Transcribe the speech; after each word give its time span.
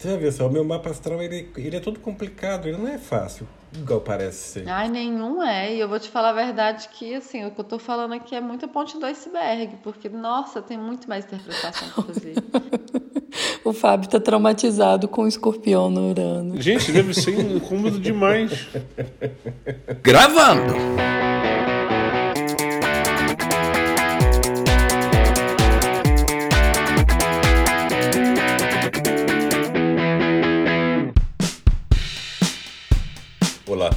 Você 0.00 0.08
já 0.08 0.16
viu 0.16 0.32
só, 0.32 0.46
o 0.46 0.50
meu 0.50 0.64
mapa 0.64 0.88
astral 0.88 1.20
ele, 1.20 1.50
ele 1.58 1.76
é 1.76 1.80
todo 1.80 2.00
complicado, 2.00 2.66
ele 2.66 2.78
não 2.78 2.88
é 2.88 2.96
fácil, 2.96 3.46
igual 3.76 4.00
parece 4.00 4.52
ser. 4.52 4.66
Ai, 4.66 4.88
nenhum 4.88 5.42
é. 5.42 5.74
E 5.74 5.78
eu 5.78 5.90
vou 5.90 6.00
te 6.00 6.08
falar 6.08 6.30
a 6.30 6.32
verdade 6.32 6.88
que, 6.88 7.16
assim, 7.16 7.44
o 7.44 7.50
que 7.50 7.60
eu 7.60 7.64
tô 7.64 7.78
falando 7.78 8.14
aqui 8.14 8.34
é 8.34 8.40
muito 8.40 8.66
ponte 8.66 8.98
do 8.98 9.04
iceberg, 9.04 9.76
porque, 9.82 10.08
nossa, 10.08 10.62
tem 10.62 10.78
muito 10.78 11.06
mais 11.06 11.26
interpretação 11.26 11.86
pra 11.90 12.02
fazer. 12.02 12.34
o 13.62 13.74
Fábio 13.74 14.08
tá 14.08 14.18
traumatizado 14.18 15.06
com 15.06 15.24
o 15.24 15.28
escorpião 15.28 15.90
no 15.90 16.08
Urano. 16.08 16.58
Gente, 16.58 16.90
deve 16.92 17.12
ser 17.12 17.38
incômodo 17.38 18.00
demais. 18.00 18.68
Gravando! 20.02 20.72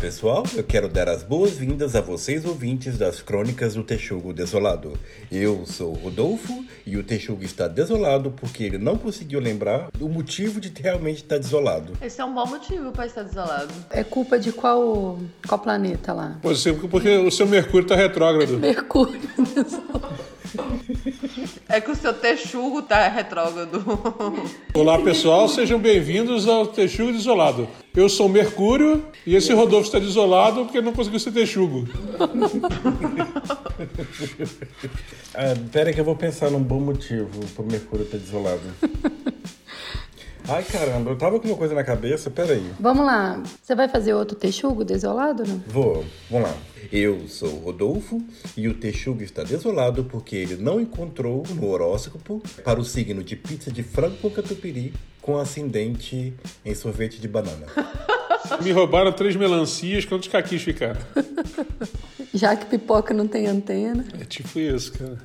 Pessoal, 0.03 0.43
eu 0.53 0.65
quero 0.65 0.89
dar 0.89 1.07
as 1.07 1.23
boas-vindas 1.23 1.95
a 1.95 2.01
vocês 2.01 2.43
ouvintes 2.43 2.97
das 2.97 3.21
Crônicas 3.21 3.75
do 3.75 3.85
Texugo 3.85 4.33
Desolado. 4.33 4.99
Eu 5.31 5.65
sou 5.65 5.91
o 5.91 5.97
Rodolfo 5.97 6.65
e 6.85 6.97
o 6.97 7.03
Texugo 7.05 7.41
está 7.41 7.69
desolado 7.69 8.29
porque 8.31 8.65
ele 8.65 8.77
não 8.77 8.97
conseguiu 8.97 9.39
lembrar 9.39 9.87
o 10.01 10.09
motivo 10.09 10.59
de 10.59 10.73
realmente 10.77 11.23
estar 11.23 11.37
desolado. 11.37 11.93
Esse 12.01 12.19
é 12.19 12.25
um 12.25 12.33
bom 12.33 12.45
motivo 12.45 12.91
para 12.91 13.05
estar 13.05 13.23
desolado. 13.23 13.73
É 13.89 14.03
culpa 14.03 14.37
de 14.37 14.51
qual, 14.51 15.17
qual 15.47 15.59
planeta 15.59 16.11
lá? 16.11 16.37
Você, 16.43 16.73
porque 16.73 17.07
o 17.19 17.31
seu 17.31 17.47
Mercúrio 17.47 17.87
tá 17.87 17.95
retrógrado. 17.95 18.59
Mercúrio 18.59 19.21
desolado. 19.55 20.32
É 21.69 21.81
que 21.81 21.91
o 21.91 21.95
seu 21.95 22.13
texugo 22.13 22.81
tá 22.81 23.07
retrógrado. 23.07 23.83
Olá 24.73 24.99
pessoal, 24.99 25.47
sejam 25.47 25.79
bem-vindos 25.79 26.47
ao 26.47 26.67
Texugo 26.67 27.11
Desolado. 27.11 27.67
Eu 27.95 28.09
sou 28.09 28.27
Mercúrio 28.27 29.05
e 29.25 29.35
esse 29.35 29.53
Rodolfo 29.53 29.87
está 29.87 29.99
desolado 29.99 30.65
porque 30.65 30.81
não 30.81 30.93
conseguiu 30.93 31.19
ser 31.19 31.31
texugo. 31.31 31.87
ah, 35.33 35.53
pera 35.71 35.93
que 35.93 35.99
eu 35.99 36.05
vou 36.05 36.15
pensar 36.15 36.49
num 36.49 36.61
bom 36.61 36.79
motivo 36.79 37.29
pro 37.55 37.65
Mercúrio 37.65 38.05
estar 38.05 38.17
desolado. 38.17 38.61
Ai, 40.47 40.63
caramba, 40.63 41.11
eu 41.11 41.17
tava 41.17 41.39
com 41.39 41.47
uma 41.47 41.55
coisa 41.55 41.73
na 41.73 41.83
cabeça, 41.83 42.29
peraí. 42.29 42.69
Vamos 42.79 43.05
lá. 43.05 43.41
Você 43.61 43.73
vai 43.73 43.87
fazer 43.87 44.13
outro 44.13 44.35
texugo 44.37 44.83
desolado, 44.83 45.45
não? 45.47 45.63
Vou, 45.67 46.03
vamos 46.29 46.49
lá. 46.49 46.55
Eu 46.91 47.27
sou 47.29 47.49
o 47.49 47.59
Rodolfo 47.59 48.21
e 48.57 48.67
o 48.67 48.73
texugo 48.73 49.23
está 49.23 49.43
desolado 49.43 50.03
porque 50.03 50.35
ele 50.35 50.57
não 50.57 50.81
encontrou 50.81 51.43
no 51.55 51.67
horóscopo 51.69 52.41
para 52.63 52.79
o 52.79 52.83
signo 52.83 53.23
de 53.23 53.37
pizza 53.37 53.71
de 53.71 53.83
frango 53.83 54.17
com 54.17 54.29
catupiry 54.29 54.93
com 55.21 55.37
ascendente 55.37 56.33
em 56.65 56.75
sorvete 56.75 57.21
de 57.21 57.27
banana. 57.29 57.65
Me 58.61 58.71
roubaram 58.71 59.13
três 59.13 59.37
melancias, 59.37 60.03
quantos 60.03 60.27
caquis 60.27 60.61
ficaram? 60.61 60.99
Já 62.33 62.55
que 62.57 62.65
pipoca 62.65 63.13
não 63.13 63.27
tem 63.27 63.47
antena. 63.47 64.05
É 64.19 64.25
tipo 64.25 64.59
isso, 64.59 64.91
cara. 64.91 65.17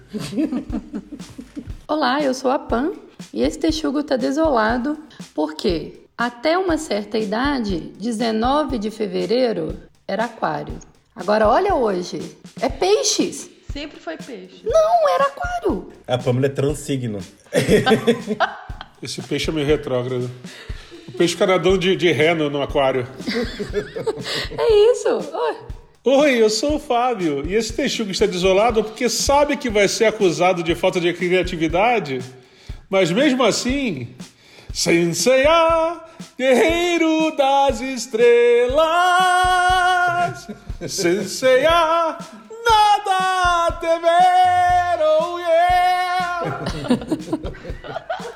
Olá, 1.88 2.22
eu 2.22 2.32
sou 2.32 2.50
a 2.50 2.58
Pan 2.58 2.92
e 3.32 3.42
esse 3.42 3.58
texugo 3.58 4.02
tá 4.02 4.16
desolado 4.16 4.98
porque 5.34 6.02
até 6.16 6.58
uma 6.58 6.76
certa 6.76 7.18
idade, 7.18 7.92
19 7.98 8.78
de 8.78 8.90
fevereiro, 8.90 9.76
era 10.06 10.24
aquário. 10.24 10.74
Agora 11.14 11.48
olha 11.48 11.74
hoje, 11.74 12.36
é 12.60 12.68
peixes. 12.68 13.50
Sempre 13.72 14.00
foi 14.00 14.16
peixe. 14.16 14.62
Não, 14.64 15.08
era 15.08 15.24
aquário. 15.24 15.92
A 16.06 16.16
Pamela 16.16 16.46
é 16.46 16.48
transsigno. 16.48 17.18
Esse 19.02 19.22
peixe 19.22 19.50
é 19.50 19.52
meio 19.52 19.66
retrógrado. 19.66 20.30
O 21.06 21.12
peixe 21.12 21.36
canadão 21.36 21.78
de, 21.78 21.94
de 21.94 22.10
ré 22.10 22.34
no, 22.34 22.50
no 22.50 22.60
aquário. 22.60 23.06
É 24.58 24.92
isso. 24.92 25.08
Oi. 25.08 25.56
Oi, 26.04 26.42
eu 26.42 26.48
sou 26.48 26.76
o 26.76 26.78
Fábio. 26.78 27.44
E 27.46 27.54
esse 27.54 27.72
texugo 27.72 28.10
está 28.10 28.26
desolado 28.26 28.82
porque 28.82 29.08
sabe 29.08 29.56
que 29.56 29.68
vai 29.68 29.86
ser 29.88 30.06
acusado 30.06 30.62
de 30.62 30.74
falta 30.74 31.00
de 31.00 31.12
criatividade, 31.12 32.20
mas 32.90 33.10
mesmo 33.10 33.42
assim, 33.42 34.08
Senseiya, 34.72 36.00
guerreiro 36.38 37.34
das 37.36 37.80
estrelas, 37.80 38.86
Senseiya, 40.86 42.16
nada 42.64 43.66
a 43.66 43.72
temer, 43.80 45.00
oh 45.06 45.38
yeah! 45.38 46.60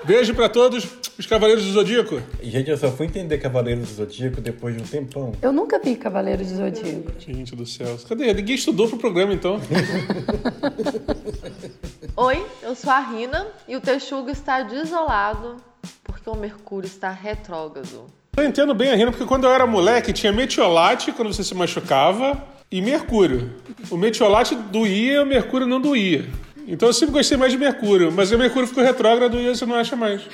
Beijo 0.05 0.35
pra 0.35 0.49
todos 0.49 0.85
os 1.17 1.27
Cavaleiros 1.27 1.65
do 1.65 1.71
Zodíaco. 1.73 2.21
Gente, 2.43 2.71
eu 2.71 2.77
só 2.77 2.91
fui 2.91 3.07
entender 3.07 3.39
Cavaleiros 3.39 3.89
do 3.89 3.95
Zodíaco 3.95 4.41
depois 4.41 4.75
de 4.77 4.83
um 4.83 4.85
tempão. 4.85 5.33
Eu 5.41 5.53
nunca 5.53 5.79
vi 5.79 5.95
Cavaleiro 5.95 6.45
do 6.45 6.57
Zodíaco. 6.57 7.13
Gente 7.19 7.55
do 7.55 7.65
céu. 7.65 7.97
Cadê? 8.09 8.35
Ninguém 8.35 8.57
estudou 8.57 8.89
pro 8.89 8.99
programa, 8.99 9.33
então. 9.33 9.61
Oi, 12.15 12.45
eu 12.63 12.75
sou 12.75 12.91
a 12.91 13.01
Rina 13.01 13.47
e 13.67 13.75
o 13.75 13.81
Texugo 13.81 14.29
está 14.29 14.63
desolado 14.63 15.57
porque 16.05 16.29
o 16.29 16.37
Mercúrio 16.37 16.87
está 16.87 17.11
retrógrado. 17.11 18.05
Eu 18.37 18.45
entendo 18.45 18.75
bem 18.75 18.91
a 18.91 18.95
Rina, 18.95 19.11
porque 19.11 19.25
quando 19.25 19.45
eu 19.45 19.51
era 19.51 19.67
moleque 19.67 20.13
tinha 20.13 20.31
metiolate 20.31 21.11
quando 21.13 21.33
você 21.33 21.43
se 21.43 21.55
machucava 21.55 22.37
e 22.71 22.83
Mercúrio. 22.83 23.55
O 23.91 23.97
metiolate 23.97 24.55
doía, 24.55 25.23
o 25.23 25.27
Mercúrio 25.27 25.67
não 25.67 25.81
doía. 25.81 26.29
Então 26.69 26.91
eu 26.91 26.93
sempre 26.93 27.15
gostei 27.15 27.39
mais 27.39 27.51
de 27.51 27.57
Mercúrio, 27.57 28.13
mas 28.13 28.31
o 28.31 28.37
Mercúrio 28.37 28.69
ficou 28.69 28.85
retrógrado 28.85 29.41
e 29.41 29.49
você 29.49 29.65
não 29.65 29.77
acha 29.77 29.97
mais. 29.97 30.21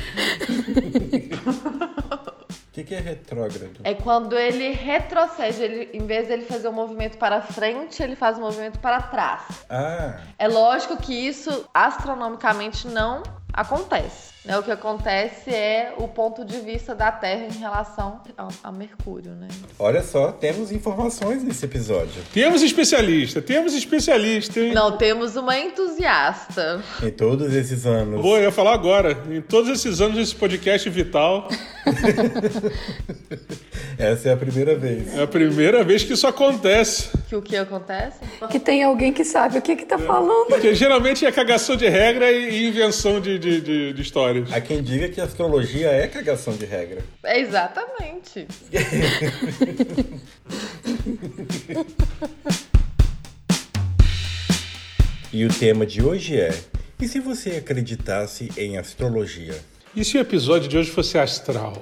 O 2.78 2.80
que, 2.80 2.84
que 2.90 2.94
é 2.94 3.00
retrógrado? 3.00 3.80
É 3.82 3.92
quando 3.92 4.38
ele 4.38 4.70
retrocede, 4.70 5.60
ele, 5.60 5.90
em 5.92 6.06
vez 6.06 6.28
dele 6.28 6.44
fazer 6.44 6.68
um 6.68 6.72
movimento 6.72 7.18
para 7.18 7.42
frente, 7.42 8.00
ele 8.00 8.14
faz 8.14 8.38
um 8.38 8.42
movimento 8.42 8.78
para 8.78 9.02
trás. 9.02 9.42
Ah, 9.68 10.20
É 10.38 10.46
lógico 10.46 10.96
que 10.96 11.12
isso 11.12 11.68
astronomicamente 11.74 12.86
não 12.86 13.24
acontece. 13.52 14.32
Né? 14.44 14.58
O 14.58 14.62
que 14.62 14.70
acontece 14.70 15.50
é 15.50 15.92
o 15.98 16.08
ponto 16.08 16.44
de 16.44 16.58
vista 16.60 16.94
da 16.94 17.12
Terra 17.12 17.46
em 17.46 17.58
relação 17.58 18.20
ao, 18.36 18.48
a 18.62 18.72
Mercúrio, 18.72 19.32
né? 19.32 19.48
olha 19.78 20.02
só, 20.02 20.32
temos 20.32 20.72
informações 20.72 21.42
nesse 21.42 21.64
episódio. 21.64 22.22
Temos 22.32 22.62
especialista, 22.62 23.42
temos 23.42 23.74
especialista, 23.74 24.60
hein? 24.60 24.72
Não 24.72 24.96
temos 24.96 25.36
uma 25.36 25.58
entusiasta. 25.58 26.82
Em 27.02 27.10
todos 27.10 27.52
esses 27.54 27.84
anos. 27.84 28.20
Vou, 28.22 28.36
eu 28.36 28.44
ia 28.44 28.52
falar 28.52 28.74
agora. 28.74 29.16
Em 29.30 29.42
todos 29.42 29.68
esses 29.70 30.00
anos 30.00 30.16
desse 30.16 30.34
podcast 30.34 30.88
vital, 30.88 31.48
Essa 33.98 34.28
é 34.28 34.32
a 34.32 34.36
primeira 34.36 34.76
vez. 34.76 35.16
é 35.16 35.22
a 35.22 35.26
primeira 35.26 35.82
vez 35.82 36.04
que 36.04 36.12
isso 36.12 36.26
acontece. 36.26 37.08
Que 37.28 37.34
o 37.34 37.42
que 37.42 37.56
acontece? 37.56 38.18
Que 38.50 38.60
tem 38.60 38.84
alguém 38.84 39.12
que 39.12 39.24
sabe 39.24 39.58
o 39.58 39.62
que 39.62 39.74
que 39.74 39.84
tá 39.84 39.98
falando. 39.98 40.48
Porque 40.48 40.74
geralmente 40.74 41.26
é 41.26 41.32
cagação 41.32 41.76
de 41.76 41.88
regra 41.88 42.30
e 42.30 42.68
invenção 42.68 43.20
de, 43.20 43.38
de, 43.38 43.60
de, 43.60 43.92
de 43.92 44.02
histórias. 44.38 44.52
Há 44.52 44.60
quem 44.60 44.82
diga 44.82 45.08
que 45.08 45.20
a 45.20 45.24
astrologia 45.24 45.88
é 45.88 46.06
cagação 46.06 46.56
de 46.56 46.64
regra. 46.64 47.04
É 47.24 47.40
exatamente. 47.40 48.46
E 55.30 55.44
o 55.44 55.48
tema 55.50 55.84
de 55.84 56.02
hoje 56.02 56.40
é: 56.40 56.58
e 56.98 57.06
se 57.06 57.20
você 57.20 57.56
acreditasse 57.56 58.50
em 58.56 58.78
astrologia? 58.78 59.54
E 59.94 60.02
se 60.02 60.16
o 60.16 60.20
episódio 60.20 60.68
de 60.68 60.78
hoje 60.78 60.90
fosse 60.90 61.18
astral? 61.18 61.74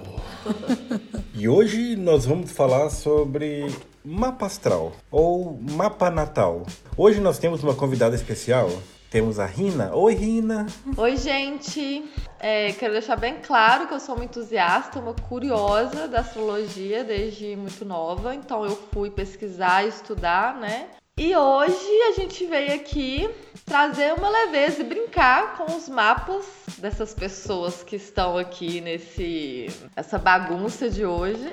E 1.32 1.48
hoje 1.48 1.94
nós 1.94 2.26
vamos 2.26 2.50
falar 2.50 2.90
sobre 2.90 3.66
mapa 4.04 4.46
astral 4.46 4.96
ou 5.10 5.58
mapa 5.60 6.10
natal. 6.10 6.66
Hoje 6.96 7.20
nós 7.20 7.38
temos 7.38 7.62
uma 7.62 7.74
convidada 7.74 8.16
especial. 8.16 8.68
Temos 9.10 9.38
a 9.38 9.46
Rina. 9.46 9.94
Oi, 9.94 10.14
Rina. 10.14 10.66
Oi, 10.96 11.16
gente. 11.16 12.04
É, 12.40 12.72
quero 12.72 12.92
deixar 12.92 13.16
bem 13.16 13.36
claro 13.40 13.86
que 13.86 13.94
eu 13.94 14.00
sou 14.00 14.16
uma 14.16 14.24
entusiasta, 14.24 14.98
uma 14.98 15.14
curiosa 15.14 16.08
da 16.08 16.20
astrologia 16.20 17.04
desde 17.04 17.54
muito 17.54 17.84
nova. 17.84 18.34
Então 18.34 18.64
eu 18.64 18.76
fui 18.92 19.08
pesquisar, 19.10 19.86
estudar, 19.86 20.56
né? 20.56 20.88
E 21.18 21.34
hoje 21.34 22.02
a 22.08 22.12
gente 22.12 22.44
veio 22.44 22.74
aqui 22.74 23.30
trazer 23.64 24.12
uma 24.12 24.28
leveza 24.28 24.82
e 24.82 24.84
brincar 24.84 25.56
com 25.56 25.76
os 25.76 25.88
mapas 25.88 26.44
dessas 26.76 27.14
pessoas 27.14 27.82
que 27.82 27.96
estão 27.96 28.36
aqui 28.36 28.82
nesse 28.82 29.66
essa 29.94 30.18
bagunça 30.18 30.90
de 30.90 31.06
hoje, 31.06 31.50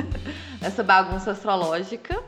essa 0.62 0.84
bagunça 0.84 1.32
astrológica. 1.32 2.22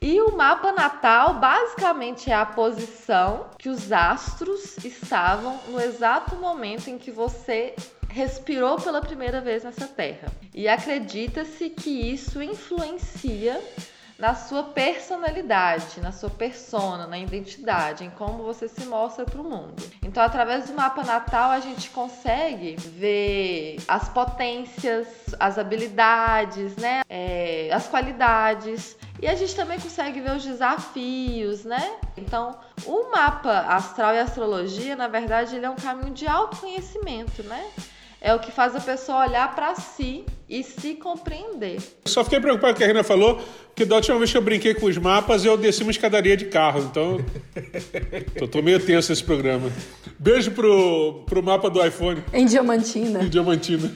E 0.00 0.20
o 0.20 0.36
mapa 0.36 0.72
natal 0.72 1.34
basicamente 1.34 2.30
é 2.30 2.34
a 2.34 2.46
posição 2.46 3.46
que 3.58 3.68
os 3.68 3.90
astros 3.90 4.76
estavam 4.84 5.58
no 5.68 5.80
exato 5.80 6.36
momento 6.36 6.88
em 6.88 6.98
que 6.98 7.10
você 7.10 7.74
respirou 8.08 8.76
pela 8.80 9.00
primeira 9.00 9.40
vez 9.40 9.64
nessa 9.64 9.86
terra. 9.86 10.28
E 10.54 10.68
acredita-se 10.68 11.68
que 11.70 11.90
isso 11.90 12.42
influencia 12.42 13.62
na 14.18 14.34
sua 14.34 14.62
personalidade, 14.62 16.00
na 16.00 16.10
sua 16.10 16.30
persona, 16.30 17.06
na 17.06 17.18
identidade, 17.18 18.04
em 18.04 18.10
como 18.10 18.42
você 18.42 18.66
se 18.66 18.86
mostra 18.86 19.26
para 19.26 19.40
o 19.40 19.44
mundo. 19.44 19.82
Então, 20.02 20.22
através 20.22 20.68
do 20.68 20.74
mapa 20.74 21.04
natal, 21.04 21.50
a 21.50 21.60
gente 21.60 21.90
consegue 21.90 22.76
ver 22.76 23.76
as 23.86 24.08
potências, 24.08 25.06
as 25.38 25.58
habilidades, 25.58 26.74
né? 26.76 27.02
É, 27.08 27.68
as 27.72 27.86
qualidades. 27.86 28.96
E 29.20 29.26
a 29.26 29.34
gente 29.34 29.54
também 29.54 29.78
consegue 29.80 30.20
ver 30.20 30.36
os 30.36 30.44
desafios, 30.44 31.64
né? 31.64 31.96
Então, 32.16 32.58
o 32.84 33.10
mapa 33.10 33.60
astral 33.68 34.14
e 34.14 34.18
astrologia, 34.18 34.94
na 34.94 35.08
verdade, 35.08 35.56
ele 35.56 35.66
é 35.66 35.70
um 35.70 35.76
caminho 35.76 36.12
de 36.12 36.26
autoconhecimento, 36.26 37.42
né? 37.42 37.64
é 38.20 38.34
o 38.34 38.40
que 38.40 38.50
faz 38.50 38.74
a 38.74 38.80
pessoa 38.80 39.26
olhar 39.26 39.54
para 39.54 39.74
si 39.76 40.24
e 40.48 40.62
se 40.64 40.94
compreender. 40.94 41.78
Só 42.06 42.24
fiquei 42.24 42.40
preocupado 42.40 42.72
com 42.72 42.76
o 42.76 42.78
que 42.78 42.84
a 42.84 42.86
Rina 42.88 43.04
falou, 43.04 43.40
porque 43.66 43.84
da 43.84 43.96
última 43.96 44.18
vez 44.18 44.32
que 44.32 44.36
eu 44.36 44.42
brinquei 44.42 44.74
com 44.74 44.86
os 44.86 44.96
mapas, 44.98 45.44
eu 45.44 45.56
desci 45.56 45.82
uma 45.82 45.92
escadaria 45.92 46.36
de 46.36 46.46
carro, 46.46 46.80
então 46.80 47.24
tô, 48.36 48.48
tô 48.48 48.62
meio 48.62 48.80
tenso 48.80 49.12
esse 49.12 49.22
programa. 49.22 49.70
Beijo 50.18 50.50
pro, 50.50 51.24
pro 51.26 51.42
mapa 51.42 51.68
do 51.68 51.84
iPhone. 51.84 52.22
Em 52.32 52.46
Diamantina. 52.46 53.22
Em 53.22 53.28
Diamantina. 53.28 53.92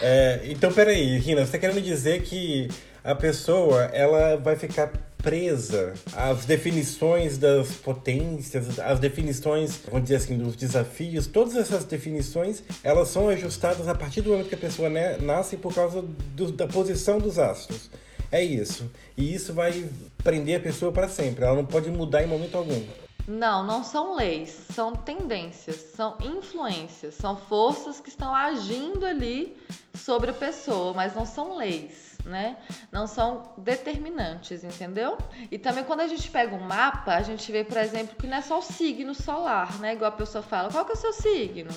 É, 0.00 0.42
então, 0.44 0.72
peraí, 0.72 1.18
Rina, 1.18 1.44
você 1.44 1.52
tá 1.52 1.58
querendo 1.58 1.80
dizer 1.80 2.22
que 2.22 2.68
a 3.08 3.14
pessoa 3.14 3.84
ela 3.84 4.36
vai 4.36 4.54
ficar 4.54 4.92
presa 5.16 5.94
às 6.14 6.44
definições 6.44 7.38
das 7.38 7.72
potências, 7.76 8.78
às 8.78 9.00
definições, 9.00 9.80
vamos 9.86 10.02
dizer 10.02 10.16
assim, 10.16 10.36
dos 10.36 10.54
desafios, 10.54 11.26
todas 11.26 11.56
essas 11.56 11.84
definições, 11.86 12.62
elas 12.84 13.08
são 13.08 13.30
ajustadas 13.30 13.88
a 13.88 13.94
partir 13.94 14.20
do 14.20 14.30
momento 14.30 14.50
que 14.50 14.54
a 14.54 14.58
pessoa 14.58 14.90
né, 14.90 15.16
nasce 15.22 15.56
por 15.56 15.74
causa 15.74 16.02
do, 16.02 16.52
da 16.52 16.68
posição 16.68 17.18
dos 17.18 17.38
astros. 17.38 17.90
É 18.30 18.44
isso. 18.44 18.90
E 19.16 19.34
isso 19.34 19.54
vai 19.54 19.88
prender 20.22 20.60
a 20.60 20.62
pessoa 20.62 20.92
para 20.92 21.08
sempre. 21.08 21.46
Ela 21.46 21.56
não 21.56 21.64
pode 21.64 21.90
mudar 21.90 22.22
em 22.22 22.26
momento 22.26 22.58
algum. 22.58 22.84
Não, 23.26 23.64
não 23.64 23.82
são 23.82 24.16
leis, 24.16 24.54
são 24.74 24.92
tendências, 24.94 25.76
são 25.96 26.18
influências, 26.20 27.14
são 27.14 27.36
forças 27.36 28.00
que 28.00 28.10
estão 28.10 28.34
agindo 28.34 29.06
ali 29.06 29.56
sobre 29.94 30.30
a 30.30 30.34
pessoa, 30.34 30.92
mas 30.92 31.14
não 31.14 31.24
são 31.24 31.56
leis 31.56 32.07
né? 32.28 32.56
Não 32.92 33.06
são 33.06 33.54
determinantes, 33.58 34.62
entendeu? 34.62 35.18
E 35.50 35.58
também 35.58 35.84
quando 35.84 36.00
a 36.00 36.06
gente 36.06 36.30
pega 36.30 36.54
um 36.54 36.60
mapa, 36.60 37.14
a 37.14 37.22
gente 37.22 37.50
vê, 37.50 37.64
por 37.64 37.78
exemplo, 37.78 38.16
que 38.16 38.26
não 38.26 38.36
é 38.36 38.42
só 38.42 38.58
o 38.58 38.62
signo 38.62 39.14
solar, 39.14 39.78
né? 39.80 39.94
Igual 39.94 40.10
a 40.10 40.14
pessoa 40.14 40.42
fala, 40.42 40.70
qual 40.70 40.84
que 40.84 40.92
é 40.92 40.94
o 40.94 40.98
seu 40.98 41.12
signo? 41.12 41.70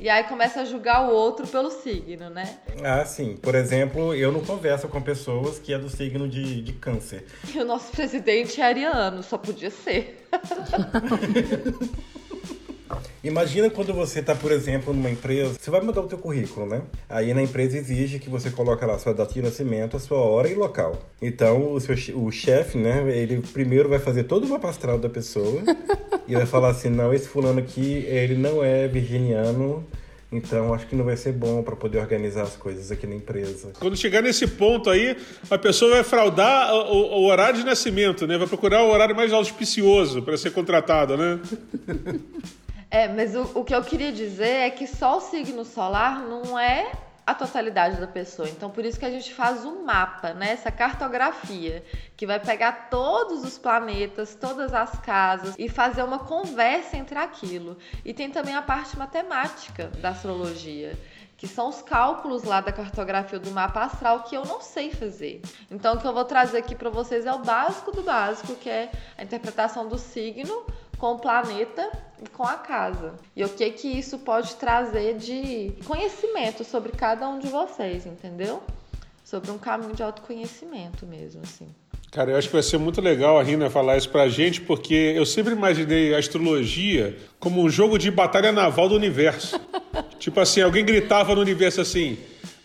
E 0.00 0.08
aí 0.08 0.24
começa 0.24 0.62
a 0.62 0.64
julgar 0.64 1.08
o 1.08 1.12
outro 1.12 1.46
pelo 1.46 1.70
signo, 1.70 2.28
né? 2.28 2.58
Ah, 2.82 3.04
sim. 3.04 3.36
Por 3.36 3.54
exemplo, 3.54 4.14
eu 4.14 4.32
não 4.32 4.40
converso 4.40 4.88
com 4.88 5.00
pessoas 5.00 5.58
que 5.58 5.72
é 5.72 5.78
do 5.78 5.88
signo 5.88 6.28
de, 6.28 6.62
de 6.62 6.72
câncer. 6.72 7.26
E 7.54 7.58
o 7.58 7.64
nosso 7.64 7.92
presidente 7.92 8.60
é 8.60 8.64
ariano, 8.64 9.22
só 9.22 9.38
podia 9.38 9.70
ser. 9.70 10.28
Imagina 13.22 13.70
quando 13.70 13.92
você 13.92 14.20
está, 14.20 14.34
por 14.34 14.50
exemplo, 14.50 14.92
numa 14.92 15.10
empresa, 15.10 15.54
você 15.60 15.70
vai 15.70 15.80
mandar 15.80 16.00
o 16.00 16.06
teu 16.06 16.18
currículo, 16.18 16.66
né? 16.66 16.82
Aí 17.08 17.32
na 17.32 17.42
empresa 17.42 17.78
exige 17.78 18.18
que 18.18 18.28
você 18.28 18.50
coloque 18.50 18.84
lá 18.84 18.98
sua 18.98 19.14
data 19.14 19.32
de 19.32 19.42
nascimento, 19.42 19.96
a 19.96 20.00
sua 20.00 20.18
hora 20.18 20.48
e 20.48 20.54
local. 20.54 20.98
Então 21.20 21.72
o, 21.72 21.80
seu, 21.80 21.94
o 22.18 22.30
chefe, 22.30 22.78
né, 22.78 23.04
ele 23.16 23.40
primeiro 23.52 23.88
vai 23.88 23.98
fazer 23.98 24.24
todo 24.24 24.44
o 24.44 24.48
mapa 24.48 24.68
astral 24.68 24.98
da 24.98 25.08
pessoa 25.08 25.62
e 26.26 26.34
vai 26.34 26.46
falar 26.46 26.70
assim, 26.70 26.88
não, 26.88 27.12
esse 27.12 27.28
fulano 27.28 27.60
aqui, 27.60 28.04
ele 28.08 28.34
não 28.34 28.64
é 28.64 28.88
virginiano, 28.88 29.86
então, 30.32 30.72
acho 30.72 30.86
que 30.86 30.96
não 30.96 31.04
vai 31.04 31.16
ser 31.16 31.32
bom 31.32 31.62
para 31.62 31.76
poder 31.76 31.98
organizar 31.98 32.44
as 32.44 32.56
coisas 32.56 32.90
aqui 32.90 33.06
na 33.06 33.14
empresa. 33.14 33.72
Quando 33.78 33.94
chegar 33.94 34.22
nesse 34.22 34.46
ponto 34.46 34.88
aí, 34.88 35.14
a 35.50 35.58
pessoa 35.58 35.90
vai 35.90 36.02
fraudar 36.02 36.74
o, 36.74 37.20
o 37.20 37.26
horário 37.26 37.58
de 37.58 37.66
nascimento, 37.66 38.26
né? 38.26 38.38
Vai 38.38 38.48
procurar 38.48 38.82
o 38.82 38.90
horário 38.90 39.14
mais 39.14 39.30
auspicioso 39.30 40.22
para 40.22 40.38
ser 40.38 40.50
contratada, 40.52 41.18
né? 41.18 41.38
É, 42.92 43.08
mas 43.08 43.34
o, 43.34 43.50
o 43.58 43.64
que 43.64 43.74
eu 43.74 43.82
queria 43.82 44.12
dizer 44.12 44.66
é 44.66 44.70
que 44.70 44.86
só 44.86 45.16
o 45.16 45.20
signo 45.22 45.64
solar 45.64 46.20
não 46.20 46.58
é 46.58 46.92
a 47.26 47.34
totalidade 47.34 47.98
da 47.98 48.06
pessoa. 48.06 48.46
Então, 48.46 48.68
por 48.68 48.84
isso 48.84 48.98
que 48.98 49.06
a 49.06 49.10
gente 49.10 49.32
faz 49.32 49.64
um 49.64 49.82
mapa, 49.82 50.34
né? 50.34 50.52
Essa 50.52 50.70
cartografia 50.70 51.82
que 52.14 52.26
vai 52.26 52.38
pegar 52.38 52.90
todos 52.90 53.44
os 53.44 53.56
planetas, 53.56 54.34
todas 54.34 54.74
as 54.74 54.90
casas 54.98 55.54
e 55.58 55.70
fazer 55.70 56.02
uma 56.02 56.18
conversa 56.18 56.98
entre 56.98 57.18
aquilo. 57.18 57.78
E 58.04 58.12
tem 58.12 58.30
também 58.30 58.54
a 58.54 58.60
parte 58.60 58.98
matemática 58.98 59.86
da 60.02 60.10
astrologia, 60.10 60.94
que 61.38 61.48
são 61.48 61.70
os 61.70 61.80
cálculos 61.80 62.44
lá 62.44 62.60
da 62.60 62.72
cartografia 62.72 63.38
do 63.38 63.50
mapa 63.52 63.84
astral 63.84 64.24
que 64.24 64.36
eu 64.36 64.44
não 64.44 64.60
sei 64.60 64.90
fazer. 64.90 65.40
Então, 65.70 65.94
o 65.94 65.98
que 65.98 66.06
eu 66.06 66.12
vou 66.12 66.26
trazer 66.26 66.58
aqui 66.58 66.74
para 66.74 66.90
vocês 66.90 67.24
é 67.24 67.32
o 67.32 67.38
básico 67.38 67.90
do 67.90 68.02
básico, 68.02 68.54
que 68.56 68.68
é 68.68 68.92
a 69.16 69.22
interpretação 69.22 69.88
do 69.88 69.96
signo 69.96 70.66
com 71.02 71.14
o 71.14 71.18
planeta 71.18 71.90
e 72.24 72.28
com 72.28 72.44
a 72.44 72.54
casa. 72.54 73.14
E 73.34 73.42
o 73.42 73.48
que 73.48 73.68
que 73.70 73.88
isso 73.88 74.20
pode 74.20 74.54
trazer 74.54 75.16
de 75.16 75.72
conhecimento 75.84 76.62
sobre 76.62 76.92
cada 76.92 77.28
um 77.28 77.40
de 77.40 77.48
vocês, 77.48 78.06
entendeu? 78.06 78.62
Sobre 79.24 79.50
um 79.50 79.58
caminho 79.58 79.96
de 79.96 80.02
autoconhecimento 80.04 81.04
mesmo, 81.04 81.42
assim. 81.42 81.66
Cara, 82.12 82.30
eu 82.30 82.36
acho 82.36 82.46
que 82.46 82.52
vai 82.52 82.62
ser 82.62 82.78
muito 82.78 83.00
legal 83.00 83.36
a 83.36 83.42
Rina 83.42 83.68
falar 83.68 83.96
isso 83.96 84.10
pra 84.10 84.28
gente, 84.28 84.60
porque 84.60 84.94
eu 84.94 85.26
sempre 85.26 85.52
imaginei 85.52 86.14
a 86.14 86.18
astrologia 86.18 87.18
como 87.40 87.60
um 87.60 87.68
jogo 87.68 87.98
de 87.98 88.08
batalha 88.08 88.52
naval 88.52 88.88
do 88.88 88.94
universo. 88.94 89.60
tipo 90.20 90.38
assim, 90.38 90.60
alguém 90.60 90.84
gritava 90.84 91.34
no 91.34 91.40
universo 91.40 91.80
assim: 91.80 92.16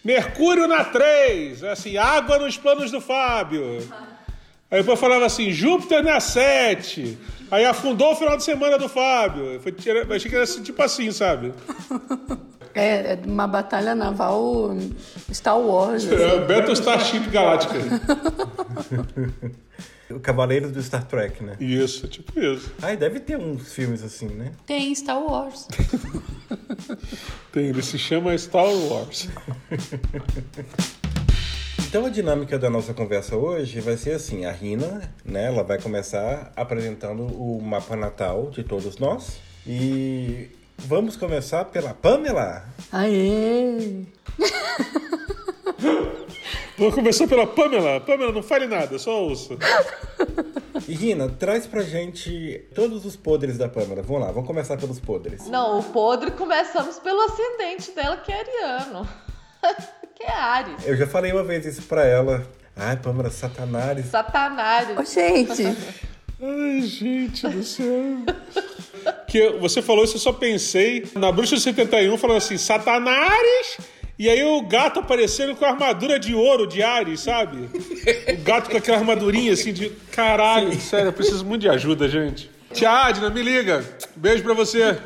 Mercúrio 0.04 0.68
na 0.68 0.84
3, 0.84 1.64
assim, 1.64 1.98
água 1.98 2.38
nos 2.38 2.56
planos 2.56 2.92
do 2.92 3.02
Fábio. 3.02 3.80
Aí 4.70 4.80
depois 4.82 5.00
falava 5.00 5.26
assim, 5.26 5.52
Júpiter 5.52 6.04
na 6.04 6.20
7. 6.20 7.18
Aí 7.50 7.66
afundou 7.66 8.12
o 8.12 8.16
final 8.16 8.38
de 8.38 8.44
semana 8.44 8.78
do 8.78 8.90
Fábio. 8.90 9.60
Foi, 9.62 9.74
achei 10.16 10.30
que 10.30 10.36
era 10.36 10.44
assim, 10.44 10.64
tipo 10.64 10.82
assim, 10.82 11.12
sabe? 11.12 11.54
É, 12.74 13.14
é 13.14 13.20
uma 13.26 13.48
batalha 13.48 13.96
naval 13.96 14.78
Star 15.34 15.60
Wars. 15.60 16.06
É, 16.06 16.16
assim. 16.16 16.48
Battle 16.48 16.74
Starship 16.74 17.30
Galáctica. 17.30 17.76
o 20.12 20.20
Cavaleiro 20.20 20.70
do 20.70 20.82
Star 20.82 21.04
Trek, 21.04 21.44
né? 21.44 21.56
Isso, 21.60 22.08
tipo 22.08 22.40
isso. 22.40 22.72
Ah, 22.82 22.94
deve 22.96 23.20
ter 23.20 23.38
uns 23.38 23.74
filmes 23.74 24.04
assim, 24.04 24.28
né? 24.28 24.52
Tem 24.66 24.94
Star 24.94 25.20
Wars. 25.20 25.68
Tem, 27.52 27.68
ele 27.68 27.82
se 27.82 27.98
chama 27.98 28.38
Star 28.38 28.68
Wars. 28.68 29.28
Então 31.88 32.06
a 32.06 32.10
dinâmica 32.10 32.60
da 32.60 32.70
nossa 32.70 32.94
conversa 32.94 33.38
hoje 33.38 33.80
vai 33.80 33.96
ser 33.96 34.12
assim, 34.12 34.44
a 34.44 34.52
Rina, 34.52 35.10
né, 35.24 35.46
ela 35.46 35.64
vai 35.64 35.82
começar 35.82 36.52
apresentando 36.54 37.24
o 37.24 37.62
mapa 37.62 37.96
natal 37.96 38.50
de 38.52 38.62
todos 38.62 38.98
nós 38.98 39.38
e 39.66 40.50
vamos 40.78 41.16
começar 41.16 41.64
pela 41.64 41.94
Pamela. 41.94 42.66
Aê! 42.92 44.04
Vamos 46.78 46.94
começar 46.94 47.28
pela 47.28 47.48
Pamela. 47.48 48.00
Pamela, 48.02 48.32
não 48.32 48.44
fale 48.44 48.68
nada, 48.68 49.00
só 49.00 49.24
ouça. 49.24 49.58
E 50.88 50.94
Rina, 50.94 51.28
traz 51.28 51.66
pra 51.66 51.82
gente 51.82 52.68
todos 52.76 53.04
os 53.04 53.16
podres 53.16 53.58
da 53.58 53.68
Pamela. 53.68 54.04
Vamos 54.04 54.22
lá, 54.22 54.32
vamos 54.32 54.46
começar 54.46 54.78
pelos 54.78 55.00
podres. 55.00 55.48
Não, 55.48 55.80
o 55.80 55.84
podre 55.84 56.30
começamos 56.30 57.00
pelo 57.00 57.20
ascendente 57.22 57.90
dela, 57.94 58.18
que 58.18 58.32
é 58.32 58.42
ariano. 58.42 59.10
que 60.18 60.24
é 60.24 60.32
Ares. 60.32 60.86
Eu 60.86 60.98
já 60.98 61.06
falei 61.06 61.32
uma 61.32 61.44
vez 61.44 61.66
isso 61.66 61.84
pra 61.84 62.06
ela. 62.06 62.46
Ai, 62.76 62.98
Pâmela, 62.98 63.30
Satanás. 63.30 64.06
Satanás. 64.08 64.88
Ô, 64.98 65.04
gente. 65.04 65.64
Ai, 66.42 66.82
gente 66.82 67.48
do 67.48 67.64
céu. 67.64 67.86
que 69.28 69.50
você 69.60 69.82
falou 69.82 70.04
isso, 70.04 70.16
eu 70.16 70.20
só 70.20 70.34
pensei 70.34 71.08
na 71.16 71.32
Bruxa 71.32 71.58
71 71.58 72.18
falando 72.18 72.38
assim, 72.38 72.58
Satanás. 72.58 73.78
E 74.20 74.28
aí 74.28 74.44
o 74.44 74.62
gato 74.64 75.00
aparecendo 75.00 75.56
com 75.56 75.64
a 75.64 75.70
armadura 75.70 76.20
de 76.20 76.34
ouro 76.34 76.66
de 76.66 76.82
Ares, 76.82 77.20
sabe? 77.20 77.70
O 78.34 78.42
gato 78.44 78.70
com 78.72 78.78
aquela 78.78 78.98
armadurinha 78.98 79.54
assim 79.54 79.72
de. 79.72 79.90
Caralho, 80.12 80.74
Sim. 80.74 80.80
sério, 80.80 81.08
eu 81.10 81.14
preciso 81.14 81.46
muito 81.46 81.62
de 81.62 81.70
ajuda, 81.70 82.10
gente. 82.10 82.50
Tia 82.78 82.92
Adna, 82.92 83.32
me 83.32 83.42
liga. 83.42 83.84
Beijo 84.16 84.44
pra 84.44 84.54
você. 84.54 85.00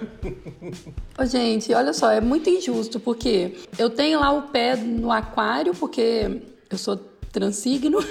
Ô, 1.18 1.25
gente, 1.25 1.74
olha 1.74 1.94
só, 1.94 2.12
é 2.12 2.20
muito 2.20 2.50
injusto, 2.50 3.00
porque 3.00 3.56
eu 3.80 3.90
tenho 3.90 4.20
lá 4.20 4.30
o 4.34 4.42
pé 4.42 4.75
no 4.75 5.10
aquário, 5.10 5.74
porque 5.74 6.42
eu 6.70 6.78
sou 6.78 6.98
transigno. 7.32 8.04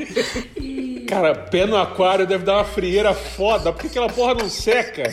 e... 0.60 1.06
Cara, 1.08 1.34
pé 1.34 1.64
no 1.64 1.78
aquário 1.78 2.26
deve 2.26 2.44
dar 2.44 2.58
uma 2.58 2.64
frieira 2.66 3.14
foda, 3.14 3.72
porque 3.72 3.86
aquela 3.86 4.10
porra 4.10 4.34
não 4.34 4.50
seca. 4.50 5.10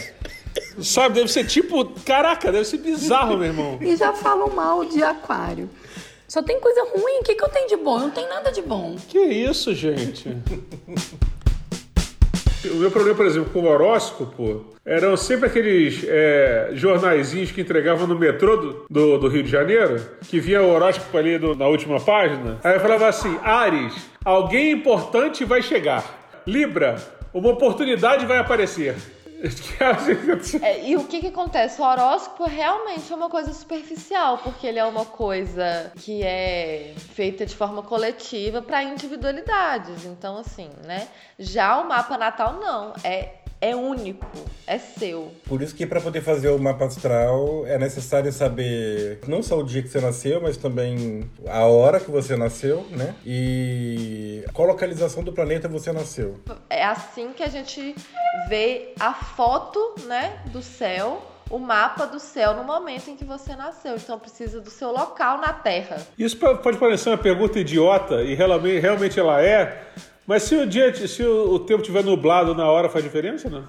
Sabe, 0.81 1.15
deve 1.15 1.31
ser 1.31 1.45
tipo. 1.45 1.85
Caraca, 2.01 2.51
deve 2.51 2.65
ser 2.65 2.79
bizarro, 2.79 3.37
meu 3.37 3.47
irmão. 3.47 3.79
E 3.79 3.95
já 3.95 4.11
falam 4.11 4.49
mal 4.49 4.83
de 4.83 5.01
aquário. 5.01 5.69
Só 6.27 6.43
tem 6.43 6.59
coisa 6.59 6.81
ruim. 6.83 7.19
O 7.21 7.23
que, 7.23 7.33
que 7.33 7.43
eu 7.43 7.49
tenho 7.49 7.69
de 7.69 7.77
bom? 7.77 7.97
Não 7.97 8.11
tem 8.11 8.27
nada 8.27 8.51
de 8.51 8.61
bom. 8.61 8.97
Que 9.07 9.19
isso, 9.19 9.73
gente? 9.73 10.35
O 12.69 12.75
meu 12.75 12.91
problema, 12.91 13.15
por 13.15 13.25
exemplo, 13.25 13.49
com 13.51 13.59
o 13.59 13.67
horóscopo, 13.67 14.65
eram 14.85 15.17
sempre 15.17 15.47
aqueles 15.47 16.05
é, 16.07 16.69
jornaizinhos 16.73 17.51
que 17.51 17.61
entregavam 17.61 18.07
no 18.07 18.17
metrô 18.17 18.57
do, 18.57 18.85
do, 18.89 19.17
do, 19.17 19.27
Rio 19.27 19.43
de 19.43 19.49
Janeiro, 19.49 20.01
que 20.27 20.39
vinha 20.39 20.61
o 20.61 20.69
horóscopo 20.69 21.17
ali 21.17 21.37
do, 21.37 21.55
na 21.55 21.67
última 21.67 21.99
página. 21.99 22.59
Aí 22.63 22.79
falava 22.79 23.07
assim: 23.07 23.37
Ares, 23.43 23.93
alguém 24.23 24.71
importante 24.71 25.43
vai 25.43 25.61
chegar. 25.61 26.03
Libra, 26.45 26.97
uma 27.33 27.49
oportunidade 27.49 28.25
vai 28.25 28.37
aparecer. 28.37 28.95
É, 30.61 30.87
e 30.87 30.95
o 30.95 31.05
que, 31.05 31.21
que 31.21 31.27
acontece? 31.27 31.81
O 31.81 31.85
horóscopo 31.85 32.45
realmente 32.45 33.11
é 33.11 33.15
uma 33.15 33.29
coisa 33.29 33.53
superficial, 33.53 34.39
porque 34.39 34.65
ele 34.67 34.79
é 34.79 34.85
uma 34.85 35.05
coisa 35.05 35.91
que 35.97 36.23
é 36.23 36.93
feita 36.97 37.45
de 37.45 37.55
forma 37.55 37.83
coletiva 37.83 38.61
para 38.61 38.83
individualidades. 38.83 40.05
Então, 40.05 40.37
assim, 40.37 40.69
né? 40.85 41.07
Já 41.37 41.79
o 41.79 41.87
mapa 41.87 42.17
natal 42.17 42.53
não. 42.59 42.93
É 43.03 43.44
é 43.61 43.75
único, 43.75 44.25
é 44.67 44.77
seu. 44.77 45.31
Por 45.45 45.61
isso 45.61 45.75
que 45.75 45.85
para 45.85 46.01
poder 46.01 46.21
fazer 46.21 46.49
o 46.49 46.59
mapa 46.59 46.85
astral 46.85 47.65
é 47.65 47.77
necessário 47.77 48.31
saber 48.31 49.19
não 49.27 49.41
só 49.41 49.57
o 49.59 49.63
dia 49.63 49.81
que 49.81 49.87
você 49.87 49.99
nasceu, 49.99 50.41
mas 50.41 50.57
também 50.57 51.29
a 51.47 51.65
hora 51.65 51.99
que 51.99 52.11
você 52.11 52.35
nasceu, 52.35 52.85
né? 52.91 53.15
E 53.25 54.43
qual 54.53 54.67
localização 54.67 55.23
do 55.23 55.33
planeta 55.33 55.67
você 55.67 55.91
nasceu. 55.91 56.39
É 56.69 56.83
assim 56.83 57.31
que 57.33 57.43
a 57.43 57.49
gente 57.49 57.95
vê 58.49 58.93
a 58.99 59.13
foto, 59.13 59.95
né, 60.05 60.39
do 60.51 60.61
céu 60.61 61.31
o 61.49 61.59
mapa 61.59 62.05
do 62.05 62.19
céu 62.19 62.55
no 62.55 62.63
momento 62.63 63.09
em 63.09 63.15
que 63.15 63.23
você 63.23 63.55
nasceu. 63.55 63.95
Então 63.95 64.17
precisa 64.17 64.59
do 64.59 64.69
seu 64.69 64.91
local 64.91 65.37
na 65.37 65.53
Terra. 65.53 65.97
Isso 66.17 66.37
pode 66.37 66.77
parecer 66.77 67.09
uma 67.09 67.17
pergunta 67.17 67.59
idiota 67.59 68.23
e 68.23 68.33
realmente 68.33 69.19
ela 69.19 69.41
é, 69.41 69.87
mas 70.27 70.43
se 70.43 70.55
o 70.55 70.65
dia, 70.65 70.93
se 71.07 71.23
o 71.23 71.59
tempo 71.59 71.81
estiver 71.81 72.03
nublado 72.03 72.55
na 72.55 72.69
hora, 72.69 72.89
faz 72.89 73.03
diferença, 73.03 73.49
não? 73.49 73.67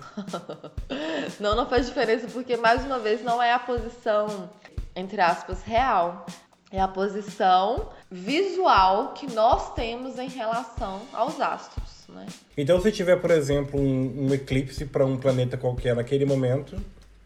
não, 1.38 1.54
não 1.54 1.66
faz 1.66 1.86
diferença, 1.86 2.26
porque 2.32 2.56
mais 2.56 2.84
uma 2.84 2.98
vez 2.98 3.22
não 3.22 3.42
é 3.42 3.52
a 3.52 3.58
posição, 3.58 4.50
entre 4.94 5.20
aspas, 5.20 5.62
real. 5.62 6.24
É 6.72 6.80
a 6.80 6.88
posição 6.88 7.90
visual 8.10 9.12
que 9.12 9.32
nós 9.32 9.72
temos 9.74 10.18
em 10.18 10.28
relação 10.28 11.00
aos 11.12 11.40
astros. 11.40 12.04
Né? 12.08 12.26
Então, 12.56 12.80
se 12.80 12.90
tiver, 12.90 13.16
por 13.16 13.30
exemplo, 13.30 13.78
um, 13.78 14.26
um 14.26 14.34
eclipse 14.34 14.84
para 14.84 15.04
um 15.04 15.16
planeta 15.16 15.56
qualquer 15.56 15.94
naquele 15.94 16.24
momento, 16.24 16.76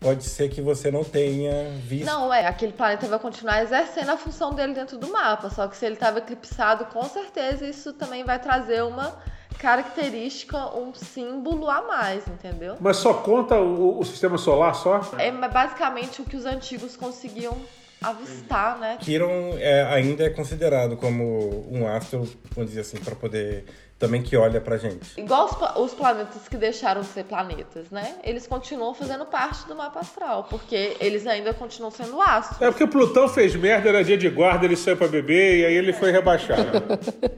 pode 0.01 0.25
ser 0.25 0.49
que 0.49 0.63
você 0.63 0.91
não 0.91 1.05
tenha 1.05 1.71
visto. 1.87 2.07
Não, 2.07 2.33
é, 2.33 2.47
aquele 2.47 2.73
planeta 2.73 3.07
vai 3.07 3.19
continuar 3.19 3.63
exercendo 3.63 4.09
a 4.09 4.17
função 4.17 4.55
dele 4.55 4.73
dentro 4.73 4.97
do 4.97 5.09
mapa, 5.09 5.51
só 5.51 5.69
que 5.69 5.77
se 5.77 5.85
ele 5.85 5.95
estava 5.95 6.19
eclipsado, 6.19 6.87
com 6.87 7.05
certeza 7.05 7.69
isso 7.69 7.93
também 7.93 8.25
vai 8.25 8.39
trazer 8.39 8.83
uma 8.83 9.15
característica, 9.59 10.75
um 10.75 10.95
símbolo 10.95 11.69
a 11.69 11.83
mais, 11.83 12.27
entendeu? 12.27 12.77
Mas 12.81 12.97
só 12.97 13.13
conta 13.13 13.57
o, 13.57 14.01
o 14.01 14.05
sistema 14.05 14.39
solar 14.39 14.75
só? 14.75 15.03
É 15.19 15.31
basicamente 15.31 16.23
o 16.23 16.25
que 16.25 16.35
os 16.35 16.47
antigos 16.47 16.97
conseguiam 16.97 17.55
avistar, 18.03 18.79
né? 18.79 18.99
Quiron 19.01 19.55
é, 19.59 19.83
ainda 19.85 20.25
é 20.25 20.31
considerado 20.31 20.97
como 20.97 21.67
um 21.71 21.87
astro, 21.87 22.29
vamos 22.55 22.71
dizer 22.71 22.81
assim, 22.81 22.99
para 22.99 23.15
poder 23.15 23.65
também 24.01 24.23
que 24.23 24.35
olha 24.35 24.63
pra 24.63 24.79
gente. 24.79 25.21
Igual 25.21 25.45
os, 25.45 25.85
os, 25.85 25.95
planetas 25.95 26.49
que 26.49 26.57
deixaram 26.57 27.03
de 27.03 27.09
ser 27.09 27.25
planetas, 27.25 27.91
né? 27.91 28.17
Eles 28.25 28.47
continuam 28.47 28.95
fazendo 28.95 29.27
parte 29.27 29.69
do 29.69 29.77
mapa 29.77 30.01
astral, 30.01 30.45
porque 30.45 30.97
eles 30.99 31.27
ainda 31.27 31.53
continuam 31.53 31.91
sendo 31.91 32.19
astros. 32.21 32.63
É 32.63 32.71
porque 32.71 32.87
Plutão 32.87 33.29
fez 33.29 33.55
merda, 33.55 33.91
era 33.91 34.03
dia 34.03 34.17
de 34.17 34.31
guarda, 34.31 34.65
ele 34.65 34.75
saiu 34.75 34.97
pra 34.97 35.07
beber 35.07 35.59
e 35.59 35.67
aí 35.67 35.75
ele 35.75 35.93
foi 35.93 36.11
rebaixado. 36.11 36.83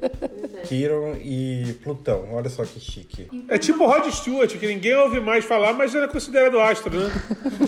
Quiron 0.69 1.16
e 1.16 1.76
Plutão, 1.83 2.28
olha 2.33 2.49
só 2.49 2.64
que 2.64 2.78
chique. 2.78 3.28
É 3.49 3.59
tipo 3.59 3.85
Rod 3.85 4.09
Stewart, 4.12 4.57
que 4.57 4.66
ninguém 4.69 4.95
ouve 4.95 5.19
mais 5.19 5.45
falar, 5.45 5.73
mas 5.73 5.92
era 5.92 6.07
considerado 6.07 6.61
astro, 6.61 6.97
né? 6.97 7.11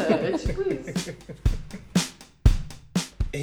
é, 0.08 0.28
é 0.28 0.38
tipo 0.38 0.62
isso. 0.72 1.14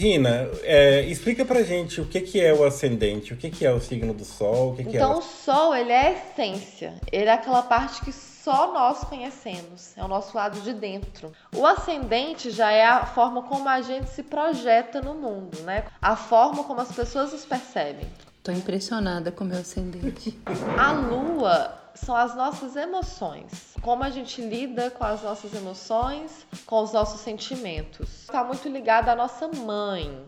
Rina, 0.01 0.50
é, 0.63 1.01
explica 1.01 1.46
pra 1.46 1.62
gente 1.62 2.01
o 2.01 2.05
que, 2.08 2.22
que 2.22 2.41
é 2.41 2.51
o 2.51 2.63
ascendente, 2.63 3.36
o 3.36 3.38
que, 3.38 3.51
que 3.51 3.63
é 3.63 3.72
o 3.72 3.79
signo 3.79 4.15
do 4.15 4.25
Sol, 4.25 4.72
o 4.72 4.75
que, 4.75 4.84
que 4.84 4.98
então, 4.98 5.00
é... 5.00 5.03
Então, 5.12 5.20
o 5.20 5.22
Sol, 5.22 5.75
ele 5.75 5.91
é 5.91 6.08
a 6.08 6.12
essência. 6.12 6.96
Ele 7.12 7.29
é 7.29 7.34
aquela 7.34 7.62
parte 7.62 8.01
que 8.01 8.12
só 8.12 8.74
nós 8.74 9.03
conhecemos. 9.03 9.96
É 9.96 10.03
o 10.03 10.08
nosso 10.08 10.36
lado 10.36 10.60
de 10.62 10.74
dentro. 10.74 11.31
O 11.55 11.67
ascendente 11.67 12.50
já 12.50 12.72
é 12.72 12.84
a 12.84 13.05
forma 13.05 13.43
como 13.43 13.70
a 13.70 13.79
gente 13.84 14.10
se 14.10 14.24
projeta 14.24 15.00
no 15.01 15.13
mundo, 15.13 15.62
né? 15.62 15.84
A 16.01 16.15
forma 16.15 16.63
como 16.63 16.81
as 16.81 16.91
pessoas 16.91 17.31
nos 17.31 17.46
percebem. 17.46 18.08
Tô 18.41 18.51
impressionada 18.51 19.31
com 19.31 19.43
o 19.43 19.48
meu 19.48 19.60
ascendente. 19.60 20.36
A 20.79 20.93
Lua 20.93 21.79
são 21.95 22.15
as 22.15 22.36
nossas 22.36 22.75
emoções. 22.75 23.75
Como 23.81 24.03
a 24.03 24.10
gente 24.10 24.41
lida 24.41 24.91
com 24.91 25.03
as 25.03 25.21
nossas 25.21 25.53
emoções, 25.53 26.45
com 26.65 26.81
os 26.81 26.91
nossos 26.91 27.21
sentimentos. 27.21 28.21
Está 28.21 28.43
muito 28.43 28.67
ligado 28.69 29.10
à 29.10 29.15
nossa 29.15 29.48
mãe 29.48 30.25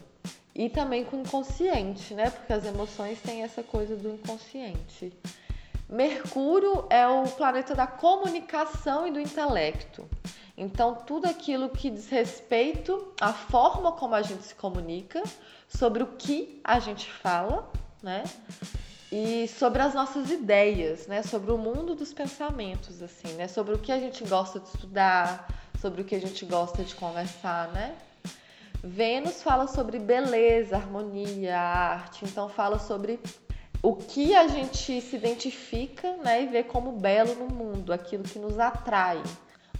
e 0.56 0.70
também 0.70 1.04
com 1.04 1.18
o 1.18 1.22
inconsciente, 1.22 2.14
né? 2.14 2.30
Porque 2.30 2.54
as 2.54 2.66
emoções 2.66 3.20
têm 3.22 3.44
essa 3.44 3.64
coisa 3.64 3.96
do 3.96 4.10
inconsciente. 4.10 5.14
Mercúrio 5.90 6.86
é 6.90 7.08
o 7.08 7.24
planeta 7.24 7.76
da 7.76 7.86
comunicação 7.86 9.08
e 9.08 9.12
do 9.12 9.20
intelecto. 9.20 10.08
Então, 10.56 10.96
tudo 10.96 11.26
aquilo 11.28 11.70
que 11.70 11.90
diz 11.90 12.10
respeito 12.10 13.12
à 13.20 13.34
forma 13.34 13.92
como 13.92 14.14
a 14.14 14.22
gente 14.22 14.44
se 14.44 14.56
comunica, 14.56 15.22
sobre 15.68 16.04
o 16.04 16.08
que 16.08 16.62
a 16.64 16.80
gente 16.80 17.12
fala, 17.12 17.72
né? 18.02 18.24
E 19.16 19.48
sobre 19.48 19.80
as 19.80 19.94
nossas 19.94 20.32
ideias, 20.32 21.06
né? 21.06 21.22
Sobre 21.22 21.52
o 21.52 21.58
mundo 21.58 21.94
dos 21.94 22.12
pensamentos, 22.12 23.00
assim, 23.00 23.32
né? 23.34 23.48
Sobre 23.48 23.76
o 23.76 23.78
que 23.78 23.92
a 23.92 24.00
gente 24.00 24.24
gosta 24.24 24.60
de 24.60 24.68
estudar, 24.70 25.48
sobre 25.80 26.02
o 26.02 26.04
que 26.04 26.16
a 26.16 26.20
gente 26.20 26.44
gosta 26.46 26.84
de 26.84 26.96
conversar, 26.96 27.72
né? 27.72 27.96
Vênus 28.84 29.44
fala 29.44 29.68
sobre 29.68 30.00
beleza, 30.00 30.78
harmonia, 30.78 31.60
arte, 31.60 32.26
então 32.26 32.50
fala 32.50 32.80
sobre 32.80 33.20
o 33.84 33.96
que 33.96 34.34
a 34.34 34.48
gente 34.48 35.00
se 35.00 35.16
identifica, 35.16 36.18
né, 36.18 36.44
e 36.44 36.48
vê 36.48 36.64
como 36.64 36.94
belo 36.94 37.36
no 37.36 37.54
mundo, 37.54 37.94
aquilo 37.94 38.24
que 38.24 38.40
nos 38.40 38.58
atrai, 38.58 39.22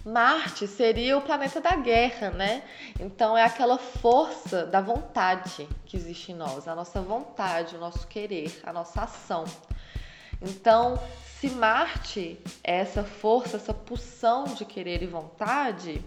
Marte 0.04 0.66
seria 0.66 1.16
o 1.16 1.22
planeta 1.22 1.60
da 1.60 1.76
guerra, 1.76 2.30
né? 2.30 2.62
Então 3.00 3.36
é 3.36 3.42
aquela 3.42 3.78
força 3.78 4.66
da 4.66 4.80
vontade 4.80 5.66
que 5.86 5.96
existe 5.96 6.32
em 6.32 6.34
nós, 6.34 6.68
a 6.68 6.74
nossa 6.74 7.00
vontade, 7.00 7.76
o 7.76 7.80
nosso 7.80 8.06
querer, 8.06 8.60
a 8.64 8.72
nossa 8.72 9.02
ação. 9.02 9.44
Então, 10.42 10.98
se 11.24 11.48
Marte 11.48 12.38
é 12.62 12.76
essa 12.80 13.02
força, 13.02 13.56
essa 13.56 13.72
pulsão 13.72 14.44
de 14.44 14.66
querer 14.66 15.02
e 15.02 15.06
vontade, 15.06 16.04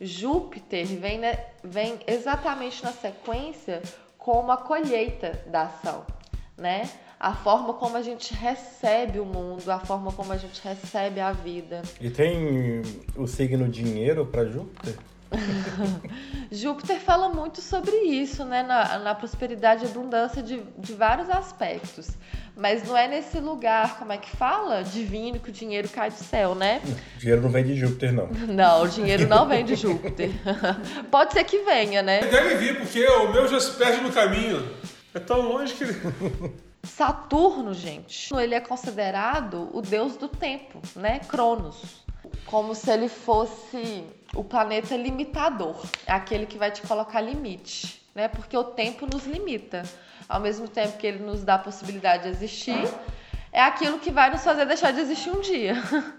Júpiter 0.00 0.86
vem, 0.86 1.18
né, 1.18 1.46
vem 1.64 1.98
exatamente 2.06 2.84
na 2.84 2.92
sequência 2.92 3.82
como 4.16 4.52
a 4.52 4.56
colheita 4.56 5.42
da 5.48 5.62
ação, 5.62 6.06
né? 6.56 6.88
A 7.22 7.32
forma 7.32 7.74
como 7.74 7.96
a 7.96 8.02
gente 8.02 8.34
recebe 8.34 9.20
o 9.20 9.24
mundo, 9.24 9.70
a 9.70 9.78
forma 9.78 10.10
como 10.10 10.32
a 10.32 10.36
gente 10.36 10.60
recebe 10.60 11.20
a 11.20 11.30
vida. 11.30 11.80
E 12.00 12.10
tem 12.10 12.82
o 13.16 13.28
signo 13.28 13.68
dinheiro 13.68 14.26
para 14.26 14.44
Júpiter? 14.44 14.96
Júpiter 16.50 16.98
fala 16.98 17.28
muito 17.28 17.60
sobre 17.60 17.94
isso, 17.94 18.44
né? 18.44 18.64
Na, 18.64 18.98
na 18.98 19.14
prosperidade 19.14 19.84
e 19.84 19.88
abundância 19.88 20.42
de, 20.42 20.64
de 20.76 20.92
vários 20.94 21.30
aspectos. 21.30 22.10
Mas 22.56 22.82
não 22.86 22.96
é 22.96 23.06
nesse 23.06 23.38
lugar, 23.38 24.00
como 24.00 24.12
é 24.12 24.18
que 24.18 24.28
fala? 24.36 24.82
Divino, 24.82 25.38
que 25.38 25.50
o 25.50 25.52
dinheiro 25.52 25.88
cai 25.88 26.10
do 26.10 26.16
céu, 26.16 26.56
né? 26.56 26.82
O 27.16 27.18
dinheiro 27.20 27.40
não 27.40 27.50
vem 27.50 27.64
de 27.64 27.76
Júpiter, 27.76 28.12
não. 28.12 28.28
Não, 28.52 28.82
o 28.82 28.88
dinheiro 28.88 29.28
não 29.28 29.46
vem 29.46 29.64
de 29.64 29.76
Júpiter. 29.76 30.30
Pode 31.08 31.34
ser 31.34 31.44
que 31.44 31.58
venha, 31.60 32.02
né? 32.02 32.20
Deve 32.20 32.56
vir, 32.56 32.78
porque 32.78 33.06
o 33.06 33.32
meu 33.32 33.46
já 33.46 33.60
se 33.60 33.70
perde 33.78 34.02
no 34.02 34.12
caminho. 34.12 34.68
É 35.14 35.20
tão 35.20 35.40
longe 35.40 35.72
que. 35.74 35.84
Saturno, 36.84 37.72
gente, 37.72 38.34
ele 38.34 38.54
é 38.54 38.60
considerado 38.60 39.70
o 39.72 39.80
deus 39.80 40.16
do 40.16 40.28
tempo, 40.28 40.80
né? 40.96 41.20
Cronos. 41.20 42.04
Como 42.46 42.74
se 42.74 42.90
ele 42.90 43.08
fosse 43.08 44.04
o 44.34 44.42
planeta 44.42 44.96
limitador, 44.96 45.76
aquele 46.06 46.44
que 46.44 46.58
vai 46.58 46.70
te 46.70 46.82
colocar 46.82 47.20
limite, 47.20 48.02
né? 48.14 48.28
Porque 48.28 48.56
o 48.56 48.64
tempo 48.64 49.06
nos 49.06 49.26
limita. 49.26 49.82
Ao 50.28 50.40
mesmo 50.40 50.66
tempo 50.66 50.96
que 50.98 51.06
ele 51.06 51.22
nos 51.22 51.44
dá 51.44 51.54
a 51.54 51.58
possibilidade 51.58 52.24
de 52.24 52.30
existir, 52.30 52.88
é 53.52 53.60
aquilo 53.60 53.98
que 53.98 54.10
vai 54.10 54.30
nos 54.30 54.42
fazer 54.42 54.64
deixar 54.64 54.92
de 54.92 55.00
existir 55.00 55.30
um 55.30 55.40
dia, 55.40 55.74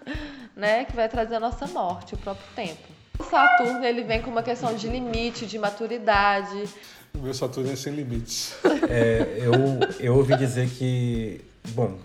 né? 0.55 0.85
Que 0.85 0.95
vai 0.95 1.09
trazer 1.09 1.35
a 1.35 1.39
nossa 1.39 1.67
morte, 1.67 2.13
o 2.13 2.17
próprio 2.17 2.47
tempo. 2.55 2.93
O 3.19 3.23
Saturno 3.23 3.83
ele 3.83 4.03
vem 4.03 4.21
com 4.21 4.31
uma 4.31 4.43
questão 4.43 4.73
de 4.75 4.87
limite, 4.87 5.45
de 5.45 5.59
maturidade, 5.59 6.69
o 7.17 7.19
meu 7.19 7.33
Saturno 7.33 7.71
é 7.71 7.75
sem 7.75 7.93
limites. 7.93 8.55
É, 8.89 9.37
eu, 9.39 9.53
eu 9.99 10.15
ouvi 10.15 10.35
dizer 10.37 10.69
que, 10.69 11.41
bom, 11.69 11.97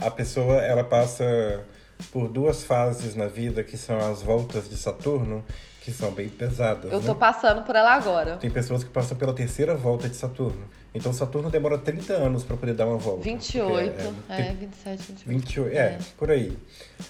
a 0.00 0.10
pessoa 0.10 0.56
ela 0.56 0.84
passa 0.84 1.64
por 2.12 2.28
duas 2.28 2.64
fases 2.64 3.14
na 3.14 3.26
vida 3.26 3.62
que 3.62 3.76
são 3.76 3.98
as 3.98 4.22
voltas 4.22 4.68
de 4.68 4.76
Saturno, 4.76 5.44
que 5.82 5.92
são 5.92 6.10
bem 6.12 6.28
pesadas. 6.28 6.90
Eu 6.92 7.00
né? 7.00 7.06
tô 7.06 7.14
passando 7.14 7.62
por 7.62 7.76
ela 7.76 7.92
agora. 7.94 8.36
Tem 8.36 8.50
pessoas 8.50 8.84
que 8.84 8.90
passam 8.90 9.16
pela 9.16 9.32
terceira 9.32 9.74
volta 9.74 10.08
de 10.08 10.16
Saturno. 10.16 10.64
Então 10.94 11.12
Saturno 11.12 11.50
demora 11.50 11.76
30 11.76 12.12
anos 12.14 12.44
para 12.44 12.56
poder 12.56 12.74
dar 12.74 12.86
uma 12.86 12.96
volta. 12.96 13.22
28, 13.22 14.14
é, 14.28 14.36
é, 14.36 14.40
é 14.40 14.52
27, 14.54 15.02
28. 15.24 15.28
28, 15.28 15.76
é, 15.76 15.78
é, 15.78 15.98
por 16.16 16.30
aí. 16.30 16.56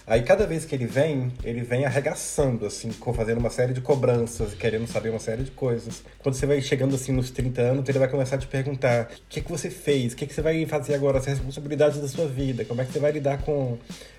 Aí 0.07 0.23
cada 0.23 0.47
vez 0.47 0.65
que 0.65 0.75
ele 0.75 0.87
vem, 0.87 1.33
ele 1.45 1.63
vem 1.63 1.85
arregaçando, 1.85 2.67
assim, 2.67 2.91
fazendo 3.15 3.39
uma 3.39 3.51
série 3.51 3.73
de 3.73 3.81
cobranças, 3.81 4.55
querendo 4.55 4.87
saber 4.87 5.11
uma 5.11 5.21
série 5.21 5.43
de 5.43 5.51
coisas. 5.53 6.03
Quando 6.19 6.35
você 6.35 6.47
vai 6.47 6.61
chegando 6.61 6.95
assim 6.95 7.13
nos 7.13 7.31
30 7.31 7.61
anos, 7.63 7.89
ele 7.89 7.99
vai 7.99 8.09
começar 8.09 8.37
a 8.37 8.39
te 8.39 8.47
perguntar 8.47 9.11
o 9.13 9.29
que, 9.29 9.41
que 9.41 9.51
você 9.51 9.71
fez, 9.71 10.13
o 10.13 10.17
que, 10.17 10.27
que 10.27 10.35
você 10.35 10.43
vai 10.43 10.67
fazer 10.67 10.95
agora, 10.95 11.19
as 11.19 11.27
responsabilidades 11.27 12.01
da 12.01 12.09
sua 12.09 12.27
vida, 12.27 12.65
como 12.65 12.81
é 12.81 12.85
que 12.85 12.93
você 12.93 12.99
vai 12.99 13.13
lidar 13.13 13.43
com 13.43 13.79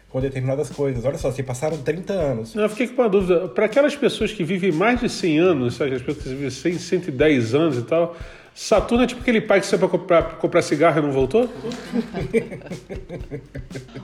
com 0.10 0.20
determinadas 0.20 0.70
coisas. 0.70 1.06
Olha 1.06 1.18
só, 1.18 1.32
se 1.32 1.44
passaram 1.44 1.78
30 1.78 2.14
anos. 2.14 2.56
Eu 2.56 2.68
fiquei 2.70 2.88
com 2.88 3.02
uma 3.02 3.10
dúvida. 3.10 3.48
Para 3.48 3.66
aquelas 3.66 3.96
pessoas 3.96 4.32
que 4.32 4.44
vivem 4.44 4.72
mais 4.72 5.00
de 5.00 5.08
100 5.08 5.40
anos, 5.40 5.76
sabe, 5.76 5.94
as 5.94 6.02
pessoas 6.02 6.24
que 6.24 6.30
vivem 6.30 6.50
100, 6.50 6.80
110 6.80 7.56
anos 7.56 7.78
e 7.78 7.84
tal, 7.84 8.18
Saturno 8.60 9.06
é 9.06 9.08
tipo 9.08 9.22
aquele 9.22 9.40
pai 9.40 9.62
que 9.62 9.68
saiu 9.68 9.80
para 9.80 9.88
comprar, 9.88 10.36
comprar 10.36 10.62
cigarro 10.62 11.00
e 11.00 11.02
não 11.02 11.14
voltou? 11.14 11.48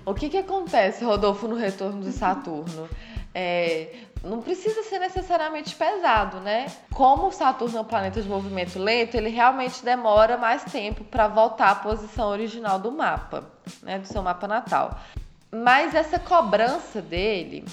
o 0.06 0.14
que, 0.14 0.30
que 0.30 0.38
acontece, 0.38 1.04
Rodolfo, 1.04 1.46
no 1.46 1.58
retorno 1.58 2.02
de 2.02 2.14
Saturno? 2.14 2.88
É, 3.34 3.94
não 4.24 4.42
precisa 4.42 4.82
ser 4.84 5.00
necessariamente 5.00 5.76
pesado, 5.76 6.40
né? 6.40 6.68
Como 6.94 7.28
o 7.28 7.32
Saturno 7.34 7.80
é 7.80 7.82
um 7.82 7.86
planeta 7.86 8.22
de 8.22 8.30
movimento 8.30 8.80
lento, 8.80 9.16
ele 9.16 9.28
realmente 9.28 9.84
demora 9.84 10.38
mais 10.38 10.64
tempo 10.64 11.04
para 11.04 11.28
voltar 11.28 11.72
à 11.72 11.76
posição 11.76 12.30
original 12.30 12.80
do 12.80 12.94
mapa, 12.94 13.44
né? 13.84 14.00
Do 14.00 14.08
seu 14.08 14.24
mapa 14.24 14.48
natal. 14.48 14.98
Mas 15.52 15.94
essa 15.94 16.18
cobrança 16.18 17.02
dele 17.02 17.66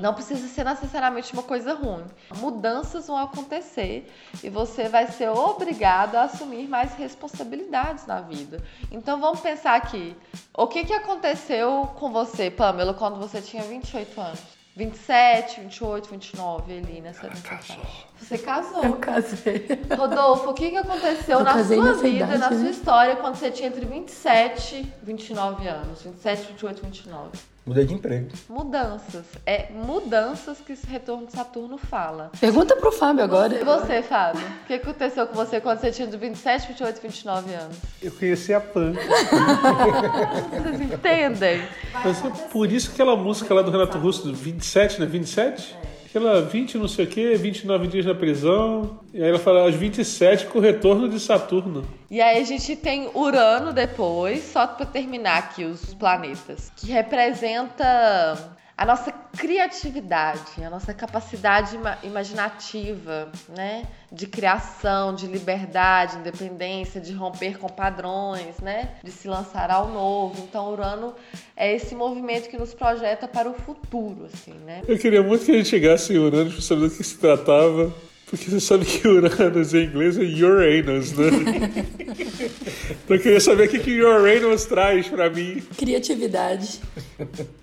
não 0.00 0.14
precisa 0.14 0.48
ser 0.48 0.64
necessariamente 0.64 1.32
uma 1.34 1.42
coisa 1.42 1.74
ruim. 1.74 2.04
Mudanças 2.36 3.06
vão 3.06 3.18
acontecer 3.18 4.10
e 4.42 4.48
você 4.48 4.88
vai 4.88 5.06
ser 5.08 5.28
obrigado 5.28 6.16
a 6.16 6.22
assumir 6.22 6.66
mais 6.66 6.94
responsabilidades 6.94 8.06
na 8.06 8.20
vida. 8.20 8.62
Então 8.90 9.20
vamos 9.20 9.40
pensar 9.40 9.74
aqui. 9.74 10.16
O 10.54 10.66
que, 10.66 10.84
que 10.84 10.94
aconteceu 10.94 11.90
com 11.98 12.10
você, 12.10 12.50
Pamela, 12.50 12.94
quando 12.94 13.18
você 13.18 13.42
tinha 13.42 13.62
28 13.62 14.20
anos? 14.20 14.62
27, 14.74 15.60
28, 15.60 16.08
29 16.08 16.78
ali 16.78 17.00
nessa, 17.02 17.28
nessa 17.28 17.42
faixa. 17.42 17.78
Você 18.18 18.38
casou. 18.38 18.82
Eu 18.82 18.96
casei. 18.96 19.66
Rodolfo, 19.94 20.48
o 20.48 20.54
que, 20.54 20.70
que 20.70 20.76
aconteceu 20.78 21.40
Eu 21.40 21.44
na 21.44 21.52
sua 21.62 21.92
vida, 21.92 22.08
idade, 22.08 22.38
na 22.38 22.50
né? 22.50 22.58
sua 22.58 22.70
história, 22.70 23.16
quando 23.16 23.34
você 23.34 23.50
tinha 23.50 23.68
entre 23.68 23.84
27 23.84 24.76
e 24.76 24.92
29 25.04 25.68
anos? 25.68 26.02
27, 26.02 26.46
28, 26.52 26.82
29. 26.86 27.51
Mudei 27.64 27.84
de 27.84 27.94
emprego. 27.94 28.28
Mudanças. 28.48 29.24
É 29.46 29.70
mudanças 29.70 30.58
que 30.58 30.72
esse 30.72 30.84
retorno 30.84 31.26
de 31.26 31.32
Saturno 31.32 31.78
fala. 31.78 32.32
Pergunta 32.40 32.74
pro 32.74 32.90
Fábio 32.90 33.22
agora. 33.22 33.54
E 33.54 33.62
você, 33.62 34.02
Fábio? 34.02 34.42
O 34.64 34.66
que 34.66 34.74
aconteceu 34.74 35.28
com 35.28 35.34
você 35.34 35.60
quando 35.60 35.78
você 35.78 35.92
tinha 35.92 36.08
de 36.08 36.16
27, 36.16 36.68
28, 36.68 37.00
29 37.00 37.54
anos? 37.54 37.76
Eu 38.02 38.10
conheci 38.10 38.52
a 38.52 38.60
Pan. 38.60 38.94
Vocês 40.50 40.80
entendem? 40.80 41.62
Mas 42.04 42.24
é 42.24 42.30
por 42.50 42.70
isso 42.70 42.88
que 42.88 42.94
aquela 42.94 43.16
música 43.16 43.54
lá 43.54 43.62
do 43.62 43.70
Renato 43.70 43.96
Russo, 43.96 44.32
27, 44.32 45.00
né? 45.00 45.06
27? 45.06 45.76
É 45.82 46.01
aquela 46.12 46.42
20 46.42 46.76
não 46.76 46.86
sei 46.86 47.06
o 47.06 47.08
quê, 47.08 47.34
29 47.34 47.86
dias 47.88 48.04
na 48.04 48.14
prisão. 48.14 49.00
E 49.14 49.22
aí 49.22 49.30
ela 49.30 49.38
fala 49.38 49.62
aos 49.62 49.74
27 49.74 50.46
com 50.46 50.58
o 50.58 50.60
retorno 50.60 51.08
de 51.08 51.18
Saturno. 51.18 51.84
E 52.10 52.20
aí 52.20 52.40
a 52.40 52.44
gente 52.44 52.76
tem 52.76 53.10
Urano 53.14 53.72
depois, 53.72 54.44
só 54.44 54.66
para 54.66 54.84
terminar 54.84 55.38
aqui 55.38 55.64
os 55.64 55.94
planetas, 55.94 56.70
que 56.76 56.92
representa 56.92 58.36
a 58.82 58.84
nossa 58.84 59.12
criatividade, 59.12 60.64
a 60.64 60.68
nossa 60.68 60.92
capacidade 60.92 61.78
imaginativa, 62.02 63.30
né? 63.56 63.84
De 64.10 64.26
criação, 64.26 65.14
de 65.14 65.28
liberdade, 65.28 66.18
independência, 66.18 67.00
de 67.00 67.12
romper 67.12 67.58
com 67.58 67.68
padrões, 67.68 68.58
né? 68.58 68.96
De 69.04 69.12
se 69.12 69.28
lançar 69.28 69.70
ao 69.70 69.88
novo. 69.88 70.42
Então, 70.42 70.72
Urano 70.72 71.14
é 71.56 71.72
esse 71.72 71.94
movimento 71.94 72.48
que 72.48 72.58
nos 72.58 72.74
projeta 72.74 73.28
para 73.28 73.48
o 73.48 73.54
futuro, 73.54 74.24
assim, 74.24 74.54
né? 74.66 74.82
Eu 74.88 74.98
queria 74.98 75.22
muito 75.22 75.44
que 75.44 75.52
a 75.52 75.54
gente 75.54 75.68
chegasse 75.68 76.12
em 76.12 76.18
Urano 76.18 76.50
para 76.50 76.60
saber 76.60 76.88
do 76.88 76.90
que 76.90 77.04
se 77.04 77.16
tratava. 77.18 77.94
Porque 78.32 78.48
você 78.48 78.60
sabe 78.60 78.86
que 78.86 79.06
Uranus 79.06 79.74
em 79.74 79.84
inglês 79.84 80.16
é 80.16 80.22
Uranus, 80.22 81.12
né? 81.12 81.26
então 83.04 83.16
eu 83.16 83.22
queria 83.22 83.38
saber 83.38 83.68
o 83.68 83.68
que, 83.68 83.78
que 83.78 84.02
Uranus 84.02 84.64
traz 84.64 85.06
para 85.06 85.28
mim. 85.28 85.60
Criatividade. 85.76 86.80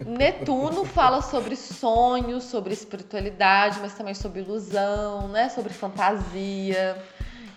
Netuno 0.06 0.86
fala 0.86 1.24
sobre 1.24 1.56
sonhos, 1.56 2.44
sobre 2.44 2.72
espiritualidade, 2.72 3.80
mas 3.82 3.96
também 3.96 4.14
sobre 4.14 4.42
ilusão, 4.42 5.28
né? 5.30 5.50
Sobre 5.50 5.74
fantasia, 5.74 7.04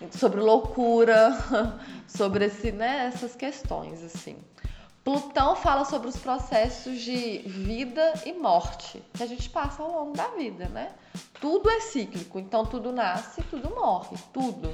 sobre 0.09 0.39
loucura, 0.39 1.37
sobre 2.09 2.45
esse, 2.45 2.71
né? 2.71 3.11
essas 3.13 3.35
questões, 3.35 4.03
assim. 4.03 4.37
Plutão 5.03 5.55
fala 5.55 5.85
sobre 5.85 6.07
os 6.07 6.17
processos 6.17 6.99
de 6.99 7.43
vida 7.45 8.13
e 8.25 8.33
morte 8.33 9.03
que 9.13 9.21
a 9.21 9.27
gente 9.27 9.51
passa 9.51 9.83
ao 9.83 9.91
longo 9.91 10.17
da 10.17 10.29
vida, 10.29 10.67
né? 10.69 10.93
Tudo 11.43 11.69
é 11.69 11.81
cíclico, 11.81 12.39
então 12.39 12.65
tudo 12.65 12.93
nasce, 12.93 13.43
tudo 13.49 13.69
morre, 13.69 14.15
tudo. 14.31 14.73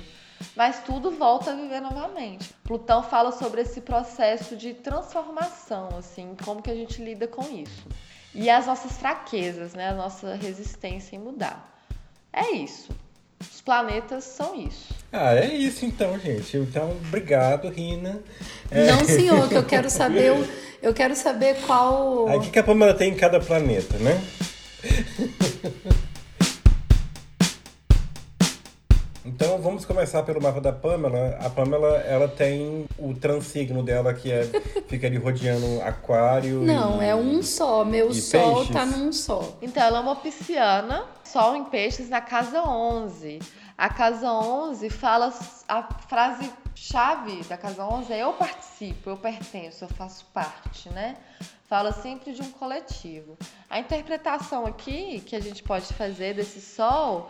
Mas 0.56 0.84
tudo 0.84 1.10
volta 1.10 1.50
a 1.50 1.56
viver 1.56 1.82
novamente. 1.82 2.54
Plutão 2.64 3.02
fala 3.02 3.32
sobre 3.32 3.62
esse 3.62 3.82
processo 3.82 4.56
de 4.56 4.76
transformação, 4.76 5.90
assim, 5.98 6.38
como 6.46 6.62
que 6.62 6.70
a 6.70 6.76
gente 6.76 7.04
lida 7.04 7.28
com 7.28 7.42
isso. 7.42 7.88
E 8.36 8.52
as 8.52 8.68
nossas 8.68 9.00
fraquezas, 9.00 9.74
né? 9.74 9.90
A 9.90 9.96
nossa 9.96 10.36
resistência 10.36 11.16
em 11.16 11.20
mudar. 11.20 11.76
É 12.32 12.52
isso. 12.52 12.92
Os 13.40 13.62
planetas 13.62 14.26
são 14.26 14.54
isso. 14.54 14.94
Ah, 15.12 15.34
é 15.34 15.52
isso 15.52 15.84
então, 15.86 16.20
gente. 16.20 16.56
Então, 16.56 16.92
obrigado, 16.92 17.68
Rina. 17.70 18.22
É... 18.70 18.92
Não, 18.92 19.04
senhor, 19.06 19.50
que 19.50 19.56
eu 19.56 19.66
quero 19.66 19.90
saber, 19.90 20.36
eu 20.84 20.94
quero 20.94 21.16
saber 21.16 21.60
qual. 21.66 22.28
Aí, 22.28 22.38
o 22.38 22.42
que 22.42 22.60
a 22.60 22.64
Pamela 22.64 22.94
tem 22.94 23.12
em 23.12 23.18
cada 23.18 23.40
planeta, 23.40 23.98
né? 23.98 24.22
Então 29.30 29.62
vamos 29.62 29.86
começar 29.86 30.24
pelo 30.24 30.42
mapa 30.42 30.60
da 30.60 30.74
Pamela. 30.74 31.38
A 31.40 31.52
Pamela, 31.52 31.98
ela 32.00 32.28
tem 32.28 32.88
o 32.98 33.14
transsigno 33.14 33.84
dela 33.84 34.12
que 34.12 34.32
é 34.32 34.44
fica 34.90 35.06
ali 35.06 35.18
rodeando 35.18 35.80
aquário. 35.84 36.62
Não, 36.62 37.00
e, 37.00 37.06
é 37.06 37.16
um 37.16 37.44
só. 37.44 37.86
Meu 37.86 38.12
sol 38.12 38.56
peixes. 38.56 38.74
tá 38.74 38.88
num 38.88 39.14
só. 39.14 39.56
Então 39.62 39.84
ela 39.84 40.00
é 40.00 40.02
uma 40.02 40.16
pisciana, 40.16 41.06
sol 41.24 41.56
em 41.56 41.64
peixes 41.66 42.10
na 42.10 42.22
casa 42.22 42.64
11. 42.64 43.38
A 43.78 43.88
casa 43.88 44.32
11 44.32 44.90
fala 44.90 45.32
a 45.68 45.84
frase 46.08 46.52
chave 46.74 47.44
da 47.44 47.56
casa 47.56 47.86
11 47.86 48.12
é 48.12 48.24
eu 48.24 48.34
participo, 48.34 49.12
eu 49.12 49.18
pertenço, 49.18 49.84
eu 49.84 49.90
faço 49.90 50.26
parte, 50.34 50.90
né? 50.90 51.18
Fala 51.68 51.92
sempre 51.92 52.34
de 52.34 52.42
um 52.42 52.50
coletivo. 52.50 53.38
A 53.70 53.80
interpretação 53.80 54.66
aqui 54.66 55.22
que 55.22 55.36
a 55.36 55.40
gente 55.40 55.62
pode 55.62 55.86
fazer 55.94 56.34
desse 56.34 56.60
sol 56.60 57.30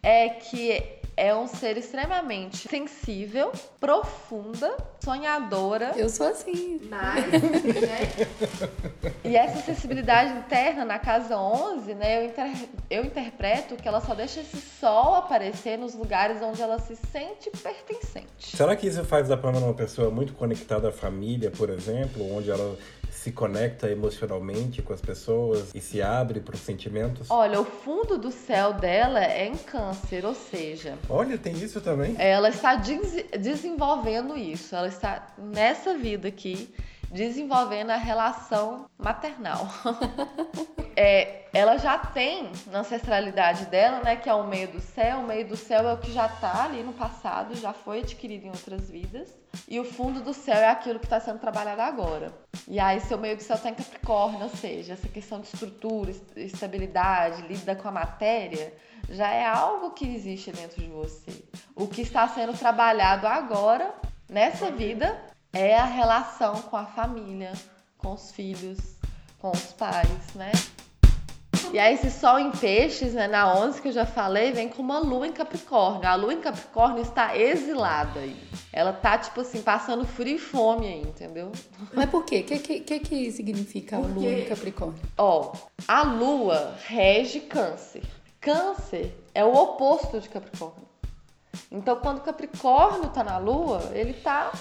é 0.00 0.28
que 0.28 1.01
é 1.16 1.34
um 1.34 1.46
ser 1.46 1.76
extremamente 1.76 2.68
sensível, 2.68 3.52
profunda, 3.78 4.74
sonhadora. 5.00 5.92
Eu 5.96 6.08
sou 6.08 6.28
assim. 6.28 6.80
Mas, 6.88 7.30
né? 7.32 9.12
E 9.24 9.36
essa 9.36 9.60
sensibilidade 9.60 10.38
interna 10.38 10.84
na 10.84 10.98
casa 10.98 11.36
11, 11.36 11.94
né? 11.94 12.18
Eu, 12.18 12.26
inter... 12.28 12.68
eu 12.90 13.04
interpreto 13.04 13.76
que 13.76 13.86
ela 13.86 14.00
só 14.00 14.14
deixa 14.14 14.40
esse 14.40 14.56
sol 14.56 15.14
aparecer 15.14 15.78
nos 15.78 15.94
lugares 15.94 16.40
onde 16.42 16.60
ela 16.62 16.78
se 16.78 16.96
sente 16.96 17.50
pertencente. 17.50 18.56
Será 18.56 18.74
que 18.74 18.86
isso 18.86 19.04
faz 19.04 19.28
da 19.28 19.36
Pamela 19.36 19.66
uma 19.66 19.74
pessoa 19.74 20.10
muito 20.10 20.32
conectada 20.34 20.88
à 20.88 20.92
família, 20.92 21.50
por 21.50 21.70
exemplo, 21.70 22.34
onde 22.34 22.50
ela 22.50 22.76
se 23.22 23.30
conecta 23.30 23.88
emocionalmente 23.88 24.82
com 24.82 24.92
as 24.92 25.00
pessoas 25.00 25.72
e 25.72 25.80
se 25.80 26.02
abre 26.02 26.40
para 26.40 26.56
os 26.56 26.60
sentimentos? 26.60 27.30
Olha, 27.30 27.60
o 27.60 27.64
fundo 27.64 28.18
do 28.18 28.32
céu 28.32 28.72
dela 28.72 29.24
é 29.24 29.46
em 29.46 29.56
câncer, 29.56 30.24
ou 30.24 30.34
seja. 30.34 30.98
Olha, 31.08 31.38
tem 31.38 31.52
isso 31.52 31.80
também. 31.80 32.16
Ela 32.18 32.48
está 32.48 32.74
des 32.74 33.24
desenvolvendo 33.38 34.36
isso. 34.36 34.74
Ela 34.74 34.88
está 34.88 35.28
nessa 35.38 35.96
vida 35.96 36.26
aqui 36.26 36.74
desenvolvendo 37.12 37.90
a 37.90 37.96
relação 37.96 38.86
maternal. 38.98 39.68
é, 40.96 41.44
ela 41.52 41.76
já 41.76 41.98
tem 41.98 42.50
na 42.68 42.80
ancestralidade 42.80 43.66
dela, 43.66 44.00
né, 44.02 44.16
que 44.16 44.28
é 44.28 44.34
o 44.34 44.46
meio 44.46 44.68
do 44.68 44.80
céu. 44.80 45.18
O 45.18 45.26
meio 45.26 45.46
do 45.46 45.56
céu 45.56 45.86
é 45.86 45.92
o 45.92 45.98
que 45.98 46.10
já 46.10 46.26
está 46.26 46.64
ali 46.64 46.82
no 46.82 46.94
passado, 46.94 47.54
já 47.54 47.74
foi 47.74 48.00
adquirido 48.00 48.46
em 48.46 48.48
outras 48.48 48.88
vidas. 48.88 49.28
E 49.68 49.78
o 49.78 49.84
fundo 49.84 50.22
do 50.22 50.32
céu 50.32 50.56
é 50.56 50.68
aquilo 50.68 50.98
que 50.98 51.04
está 51.04 51.20
sendo 51.20 51.38
trabalhado 51.38 51.82
agora. 51.82 52.32
E 52.66 52.80
aí, 52.80 53.00
seu 53.00 53.18
meio 53.18 53.36
do 53.36 53.42
céu 53.42 53.56
está 53.56 53.68
em 53.68 53.74
Capricórnio, 53.74 54.44
ou 54.44 54.48
seja, 54.48 54.94
essa 54.94 55.08
questão 55.08 55.40
de 55.40 55.48
estrutura, 55.48 56.10
estabilidade, 56.36 57.42
lida 57.42 57.76
com 57.76 57.88
a 57.88 57.92
matéria, 57.92 58.72
já 59.10 59.30
é 59.30 59.44
algo 59.44 59.90
que 59.90 60.06
existe 60.06 60.50
dentro 60.50 60.80
de 60.80 60.88
você. 60.88 61.44
O 61.76 61.86
que 61.86 62.00
está 62.00 62.26
sendo 62.28 62.56
trabalhado 62.56 63.26
agora, 63.26 63.94
nessa 64.30 64.70
vida, 64.70 65.31
é 65.52 65.76
a 65.76 65.84
relação 65.84 66.54
com 66.62 66.76
a 66.76 66.86
família, 66.86 67.52
com 67.98 68.12
os 68.12 68.30
filhos, 68.30 68.78
com 69.38 69.50
os 69.50 69.72
pais, 69.72 70.34
né? 70.34 70.52
E 71.72 71.78
aí 71.78 71.94
esse 71.94 72.10
sol 72.10 72.38
em 72.38 72.50
peixes, 72.50 73.14
né, 73.14 73.26
na 73.26 73.54
11 73.54 73.80
que 73.80 73.88
eu 73.88 73.92
já 73.92 74.04
falei, 74.04 74.52
vem 74.52 74.68
com 74.68 74.82
uma 74.82 74.98
lua 74.98 75.26
em 75.26 75.32
Capricórnio. 75.32 76.06
A 76.06 76.14
lua 76.14 76.34
em 76.34 76.40
Capricórnio 76.40 77.02
está 77.02 77.36
exilada 77.36 78.20
aí. 78.20 78.36
Ela 78.72 78.92
tá, 78.92 79.16
tipo 79.16 79.40
assim, 79.40 79.62
passando 79.62 80.06
frio 80.06 80.36
e 80.36 80.38
fome 80.38 80.86
aí, 80.86 81.00
entendeu? 81.00 81.50
Mas 81.94 82.10
por 82.10 82.24
quê? 82.24 82.40
O 82.40 82.44
que, 82.44 82.80
que, 82.80 83.00
que, 83.00 83.32
significa 83.32 83.96
a 83.96 84.00
lua 84.00 84.32
em 84.32 84.44
Capricórnio? 84.44 85.00
Ó, 85.16 85.52
a 85.88 86.02
lua 86.02 86.74
rege 86.84 87.40
câncer. 87.40 88.02
Câncer 88.40 89.14
é 89.34 89.44
o 89.44 89.54
oposto 89.54 90.20
de 90.20 90.28
Capricórnio. 90.28 90.88
Então, 91.70 91.96
quando 91.96 92.20
Capricórnio 92.20 93.08
tá 93.10 93.24
na 93.24 93.38
lua, 93.38 93.92
ele 93.94 94.12
tá 94.14 94.52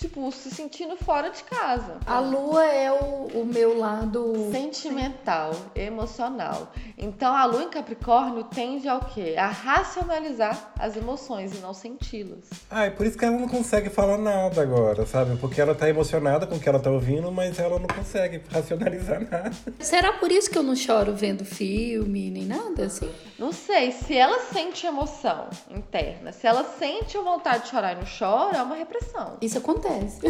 tipo, 0.00 0.32
se 0.32 0.50
sentindo 0.50 0.96
fora 0.96 1.28
de 1.28 1.42
casa. 1.44 1.98
A 2.06 2.18
lua 2.20 2.64
é 2.64 2.90
o, 2.90 3.40
o 3.40 3.44
meu 3.44 3.78
lado 3.78 4.50
sentimental, 4.50 5.54
emocional. 5.74 6.72
Então 6.96 7.36
a 7.36 7.44
lua 7.44 7.64
em 7.64 7.68
Capricórnio 7.68 8.44
tende 8.44 8.88
ao 8.88 9.00
quê? 9.00 9.34
A 9.36 9.48
racionalizar 9.48 10.72
as 10.78 10.96
emoções 10.96 11.54
e 11.54 11.58
não 11.58 11.74
senti-las. 11.74 12.48
Ah, 12.70 12.86
é 12.86 12.90
por 12.90 13.04
isso 13.04 13.18
que 13.18 13.24
ela 13.24 13.36
não 13.36 13.48
consegue 13.48 13.90
falar 13.90 14.16
nada 14.16 14.62
agora, 14.62 15.04
sabe? 15.04 15.36
Porque 15.36 15.60
ela 15.60 15.74
tá 15.74 15.88
emocionada 15.88 16.46
com 16.46 16.56
o 16.56 16.60
que 16.60 16.68
ela 16.68 16.80
tá 16.80 16.90
ouvindo, 16.90 17.30
mas 17.30 17.58
ela 17.58 17.78
não 17.78 17.88
consegue 17.88 18.40
racionalizar 18.50 19.20
nada. 19.30 19.52
Será 19.80 20.14
por 20.14 20.32
isso 20.32 20.50
que 20.50 20.56
eu 20.56 20.62
não 20.62 20.74
choro 20.74 21.14
vendo 21.14 21.44
filme 21.44 22.30
nem 22.30 22.46
nada 22.46 22.86
assim? 22.86 23.10
Não 23.38 23.52
sei, 23.52 23.92
se 23.92 24.16
ela 24.16 24.40
sente 24.40 24.86
emoção 24.86 25.48
interna, 25.70 26.32
se 26.32 26.46
ela 26.46 26.64
sente 26.64 27.18
vontade 27.18 27.64
de 27.64 27.70
chorar 27.70 27.92
e 27.92 27.96
não 27.96 28.06
chora, 28.18 28.58
é 28.58 28.62
uma 28.62 28.76
repressão. 28.76 29.36
Isso 29.42 29.58
acontece 29.58 29.89
acontece. 29.90 30.20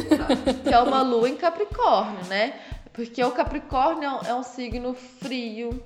Que 0.63 0.73
é 0.73 0.79
uma 0.81 1.03
lua 1.03 1.29
em 1.29 1.37
Capricórnio, 1.37 2.25
né? 2.27 2.59
Porque 2.93 3.23
o 3.23 3.31
Capricórnio 3.31 4.09
é 4.27 4.35
um 4.35 4.43
signo 4.43 4.95
frio, 4.95 5.83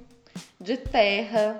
de 0.61 0.77
terra, 0.77 1.59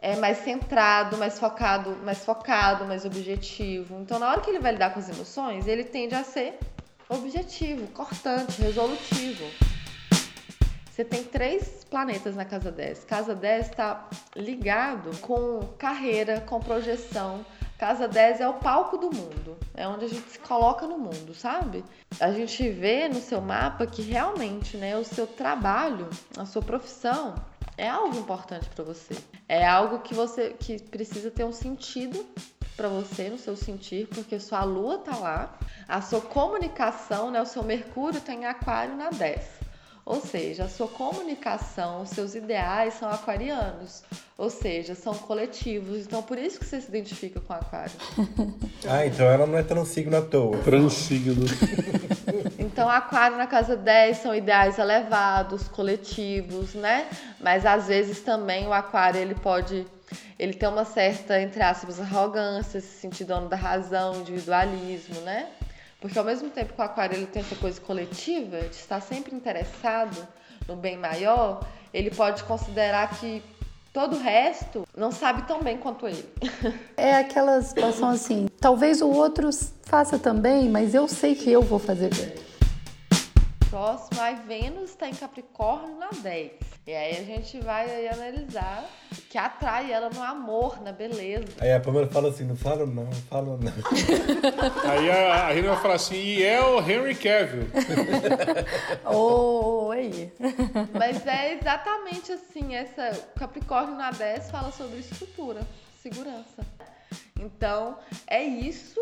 é 0.00 0.16
mais 0.16 0.38
centrado, 0.38 1.16
mais 1.18 1.38
focado, 1.38 1.96
mais 2.02 2.24
focado, 2.24 2.86
mais 2.86 3.04
objetivo. 3.04 4.00
Então, 4.00 4.18
na 4.18 4.30
hora 4.30 4.40
que 4.40 4.50
ele 4.50 4.58
vai 4.58 4.72
lidar 4.72 4.92
com 4.92 4.98
as 4.98 5.08
emoções, 5.08 5.66
ele 5.66 5.84
tende 5.84 6.14
a 6.14 6.24
ser 6.24 6.58
objetivo, 7.08 7.86
cortante, 7.88 8.62
resolutivo. 8.62 9.44
Você 10.90 11.04
tem 11.04 11.22
três 11.22 11.84
planetas 11.88 12.34
na 12.34 12.44
casa 12.44 12.70
10. 12.70 13.04
Casa 13.04 13.34
10 13.34 13.68
está 13.68 14.08
ligado 14.34 15.16
com 15.20 15.60
carreira, 15.78 16.40
com 16.40 16.60
projeção, 16.60 17.44
Casa 17.80 18.06
10 18.06 18.42
é 18.42 18.46
o 18.46 18.52
palco 18.52 18.98
do 18.98 19.06
mundo, 19.06 19.56
é 19.74 19.88
onde 19.88 20.04
a 20.04 20.08
gente 20.08 20.28
se 20.28 20.38
coloca 20.38 20.86
no 20.86 20.98
mundo, 20.98 21.34
sabe? 21.34 21.82
A 22.20 22.30
gente 22.30 22.68
vê 22.68 23.08
no 23.08 23.22
seu 23.22 23.40
mapa 23.40 23.86
que 23.86 24.02
realmente, 24.02 24.76
né, 24.76 24.98
o 24.98 25.02
seu 25.02 25.26
trabalho, 25.26 26.06
a 26.36 26.44
sua 26.44 26.60
profissão 26.60 27.34
é 27.78 27.88
algo 27.88 28.18
importante 28.18 28.68
para 28.68 28.84
você. 28.84 29.16
É 29.48 29.66
algo 29.66 30.00
que 30.00 30.12
você 30.12 30.50
que 30.60 30.78
precisa 30.78 31.30
ter 31.30 31.44
um 31.44 31.52
sentido 31.52 32.26
para 32.76 32.90
você 32.90 33.30
no 33.30 33.38
seu 33.38 33.56
sentir, 33.56 34.06
porque 34.08 34.38
sua 34.38 34.62
lua 34.62 34.98
tá 34.98 35.16
lá, 35.16 35.58
a 35.88 36.02
sua 36.02 36.20
comunicação, 36.20 37.30
né, 37.30 37.40
o 37.40 37.46
seu 37.46 37.62
Mercúrio 37.62 38.20
tá 38.20 38.34
aquário 38.50 38.94
na 38.94 39.08
10. 39.08 39.59
Ou 40.10 40.20
seja, 40.20 40.64
a 40.64 40.68
sua 40.68 40.88
comunicação, 40.88 42.02
os 42.02 42.10
seus 42.10 42.34
ideais 42.34 42.94
são 42.94 43.08
aquarianos. 43.08 44.02
Ou 44.36 44.50
seja, 44.50 44.96
são 44.96 45.14
coletivos. 45.14 46.04
Então, 46.04 46.20
por 46.20 46.36
isso 46.36 46.58
que 46.58 46.66
você 46.66 46.80
se 46.80 46.88
identifica 46.88 47.38
com 47.38 47.52
aquário. 47.52 47.92
ah, 48.90 49.06
então 49.06 49.24
ela 49.24 49.46
não 49.46 49.56
é 49.56 49.62
transsigno 49.62 50.16
à 50.16 50.20
toa. 50.20 50.58
Transsigno. 50.64 51.46
então, 52.58 52.88
aquário 52.88 53.36
na 53.36 53.46
casa 53.46 53.76
10 53.76 54.16
são 54.16 54.34
ideais 54.34 54.80
elevados, 54.80 55.68
coletivos, 55.68 56.74
né? 56.74 57.06
Mas 57.38 57.64
às 57.64 57.86
vezes 57.86 58.18
também 58.18 58.66
o 58.66 58.72
aquário 58.72 59.20
ele 59.20 59.36
pode 59.36 59.86
ele 60.36 60.54
tem 60.54 60.68
uma 60.68 60.84
certa, 60.84 61.40
entre 61.40 61.62
aspas, 61.62 62.00
arrogância, 62.00 62.80
se 62.80 62.98
sentir 62.98 63.24
dono 63.24 63.48
da 63.48 63.54
razão, 63.54 64.16
individualismo, 64.16 65.20
né? 65.20 65.46
Porque 66.00 66.18
ao 66.18 66.24
mesmo 66.24 66.48
tempo 66.48 66.72
que 66.72 66.80
o 66.80 66.84
aquário 66.84 67.16
ele 67.16 67.26
tem 67.26 67.42
essa 67.42 67.54
coisa 67.56 67.80
coletiva, 67.80 68.60
de 68.62 68.74
estar 68.74 69.00
sempre 69.00 69.34
interessado 69.34 70.26
no 70.66 70.74
bem 70.74 70.96
maior, 70.96 71.66
ele 71.92 72.10
pode 72.10 72.42
considerar 72.44 73.18
que 73.18 73.42
todo 73.92 74.16
o 74.16 74.18
resto 74.18 74.86
não 74.96 75.12
sabe 75.12 75.42
tão 75.42 75.62
bem 75.62 75.76
quanto 75.76 76.08
ele. 76.08 76.26
É 76.96 77.16
aquela 77.16 77.60
situação 77.60 78.08
assim, 78.08 78.46
talvez 78.60 79.02
o 79.02 79.08
outro 79.08 79.50
faça 79.82 80.18
também, 80.18 80.68
mas 80.68 80.94
eu 80.94 81.06
sei 81.06 81.34
que 81.34 81.50
eu 81.50 81.60
vou 81.60 81.78
fazer 81.78 82.14
bem. 82.14 82.34
Próximo, 83.68 84.20
a 84.20 84.32
Vênus 84.32 84.90
está 84.90 85.08
em 85.08 85.14
Capricórnio 85.14 85.96
na 85.98 86.08
10. 86.10 86.69
E 86.86 86.94
aí 86.94 87.18
a 87.18 87.24
gente 87.24 87.60
vai 87.60 88.08
analisar 88.08 88.88
o 89.12 89.16
que 89.28 89.36
atrai 89.36 89.92
ela 89.92 90.08
no 90.08 90.22
amor, 90.22 90.82
na 90.82 90.90
beleza. 90.90 91.46
Aí 91.60 91.72
a 91.72 91.78
Pamela 91.78 92.08
fala 92.08 92.30
assim, 92.30 92.44
não 92.44 92.56
fala 92.56 92.86
não, 92.86 93.10
fala 93.28 93.58
não. 93.58 93.72
aí 94.90 95.10
a, 95.10 95.46
a 95.46 95.52
Rina 95.52 95.72
vai 95.72 95.82
falar 95.82 95.94
assim, 95.94 96.16
e 96.16 96.42
é 96.42 96.60
o 96.60 96.80
Henry 96.80 97.14
Cavill. 97.14 97.68
Oi! 99.04 100.32
Mas 100.98 101.26
é 101.26 101.54
exatamente 101.54 102.32
assim, 102.32 102.74
essa 102.74 103.10
Capricórnio 103.38 103.96
na 103.96 104.10
10 104.10 104.50
fala 104.50 104.72
sobre 104.72 105.00
estrutura, 105.00 105.60
segurança. 106.02 106.64
Então, 107.38 107.98
é 108.26 108.42
isso 108.42 109.00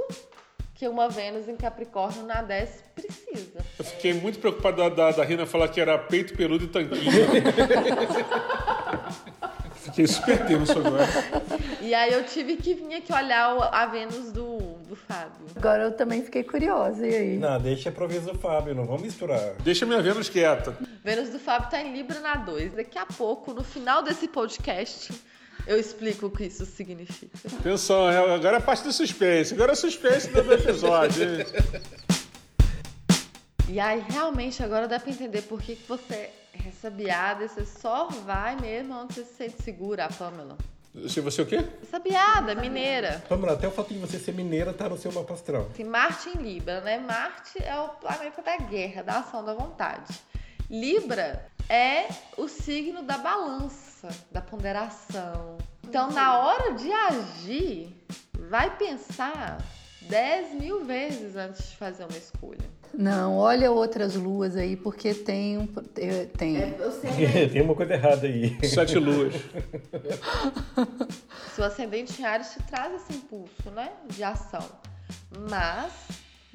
que 0.79 0.87
uma 0.87 1.09
Vênus 1.09 1.49
em 1.49 1.57
Capricórnio 1.57 2.23
na 2.23 2.41
10 2.41 2.85
precisa. 2.95 3.59
Eu 3.77 3.85
fiquei 3.85 4.15
muito 4.15 4.39
preocupado 4.39 4.77
da, 4.77 4.89
da, 4.89 5.11
da 5.11 5.25
Rina 5.25 5.45
falar 5.45 5.67
que 5.69 5.81
era 5.81 5.99
peito 5.99 6.35
peludo 6.35 6.67
e 6.67 6.69
tanquinho. 6.69 7.03
fiquei 9.75 10.07
super 10.07 10.47
tenso 10.47 10.79
agora. 10.79 11.05
E 11.81 11.93
aí 11.93 12.13
eu 12.13 12.25
tive 12.25 12.57
que 12.57 12.75
vir 12.75 12.95
aqui 12.95 13.13
olhar 13.13 13.59
a 13.73 13.87
Vênus 13.87 14.31
do, 14.31 14.59
do 14.89 14.95
Fábio. 14.95 15.47
Agora 15.57 15.83
eu 15.83 15.93
também 15.93 16.23
fiquei 16.23 16.45
curiosa, 16.45 17.05
e 17.05 17.15
aí? 17.15 17.37
Não, 17.39 17.61
deixa 17.61 17.91
pra 17.91 18.07
vez 18.07 18.23
do 18.23 18.39
Fábio, 18.39 18.73
não 18.73 18.85
vamos 18.85 19.03
misturar. 19.03 19.55
Deixa 19.65 19.85
minha 19.85 20.01
Vênus 20.01 20.29
quieta. 20.29 20.77
Vênus 21.03 21.31
do 21.31 21.41
Fábio 21.41 21.71
tá 21.71 21.83
em 21.83 21.93
Libra 21.93 22.21
na 22.21 22.37
2. 22.37 22.75
Daqui 22.75 22.99
a 22.99 23.07
pouco, 23.07 23.53
no 23.53 23.65
final 23.65 24.01
desse 24.01 24.29
podcast, 24.29 25.13
eu 25.67 25.79
explico 25.79 26.27
o 26.27 26.31
que 26.31 26.45
isso 26.45 26.65
significa. 26.65 27.37
Atenção, 27.59 28.11
é, 28.11 28.35
agora 28.35 28.57
é 28.57 28.61
parte 28.61 28.85
do 28.85 28.93
suspense. 28.93 29.55
Agora 29.55 29.73
é 29.73 29.75
suspense 29.75 30.29
do 30.29 30.53
episódio. 30.53 31.25
e 33.69 33.79
aí, 33.79 34.05
realmente, 34.09 34.63
agora 34.63 34.89
dá 34.89 34.99
pra 34.99 35.11
entender 35.11 35.43
por 35.43 35.61
que, 35.61 35.77
que 35.77 35.89
você 35.89 36.15
é 36.15 36.33
ressabiada 36.55 37.45
e 37.45 37.49
você 37.49 37.65
só 37.65 38.09
vai 38.25 38.57
mesmo 38.61 38.95
onde 38.95 39.15
você 39.15 39.25
se 39.25 39.35
sente 39.35 39.63
segura, 39.63 40.07
a 40.07 40.09
Pamela. 40.09 40.57
Se 41.07 41.21
você 41.21 41.43
o 41.43 41.47
quê? 41.47 41.65
Sabiada, 41.91 42.55
mineira. 42.55 43.23
Pamela, 43.29 43.53
até 43.53 43.69
o 43.69 43.71
fato 43.71 43.93
de 43.93 44.01
você 44.01 44.19
ser 44.19 44.33
mineira 44.33 44.73
tá 44.73 44.89
no 44.89 44.99
seu 44.99 45.13
mapa 45.13 45.35
astral. 45.35 45.69
Tem 45.77 45.85
Marte 45.85 46.31
em 46.31 46.43
Libra, 46.43 46.81
né? 46.81 46.99
Marte 46.99 47.63
é 47.63 47.79
o 47.79 47.89
planeta 47.91 48.43
da 48.43 48.57
guerra, 48.57 49.03
da 49.03 49.19
ação, 49.19 49.45
da 49.45 49.55
vontade. 49.55 50.13
Libra 50.69 51.47
é 51.69 52.09
o 52.37 52.49
signo 52.49 53.03
da 53.03 53.19
balança, 53.19 53.88
da 54.31 54.41
ponderação. 54.41 55.59
Então, 55.87 56.11
na 56.11 56.39
hora 56.39 56.75
de 56.75 56.93
agir, 56.93 57.97
vai 58.49 58.77
pensar 58.77 59.59
10 60.03 60.55
mil 60.55 60.85
vezes 60.85 61.37
antes 61.37 61.71
de 61.71 61.77
fazer 61.77 62.05
uma 62.05 62.17
escolha. 62.17 62.79
Não, 62.95 63.37
olha 63.37 63.71
outras 63.71 64.17
luas 64.17 64.57
aí, 64.57 64.77
porque 64.77 65.15
tem 65.15 65.59
um. 65.59 65.67
Tem, 65.67 66.57
é, 66.57 66.71
tem 67.53 67.63
uma 67.63 67.75
coisa 67.75 67.95
errada 67.95 68.27
aí. 68.27 68.59
Sete 68.67 68.99
luas. 68.99 69.35
Se 71.55 71.61
o 71.61 71.65
ascendente 71.65 72.21
em 72.21 72.25
Ares 72.25 72.53
te 72.53 72.63
traz 72.63 72.95
esse 72.95 73.19
impulso, 73.19 73.71
né? 73.71 73.93
De 74.07 74.25
ação. 74.25 74.67
Mas 75.51 75.93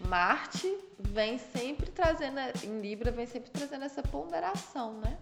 Marte 0.07 0.75
vem 0.99 1.37
sempre 1.37 1.91
trazendo, 1.91 2.39
em 2.63 2.81
Libra, 2.81 3.11
vem 3.11 3.25
sempre 3.25 3.51
trazendo 3.51 3.85
essa 3.85 4.01
ponderação, 4.01 4.99
né? 4.99 5.17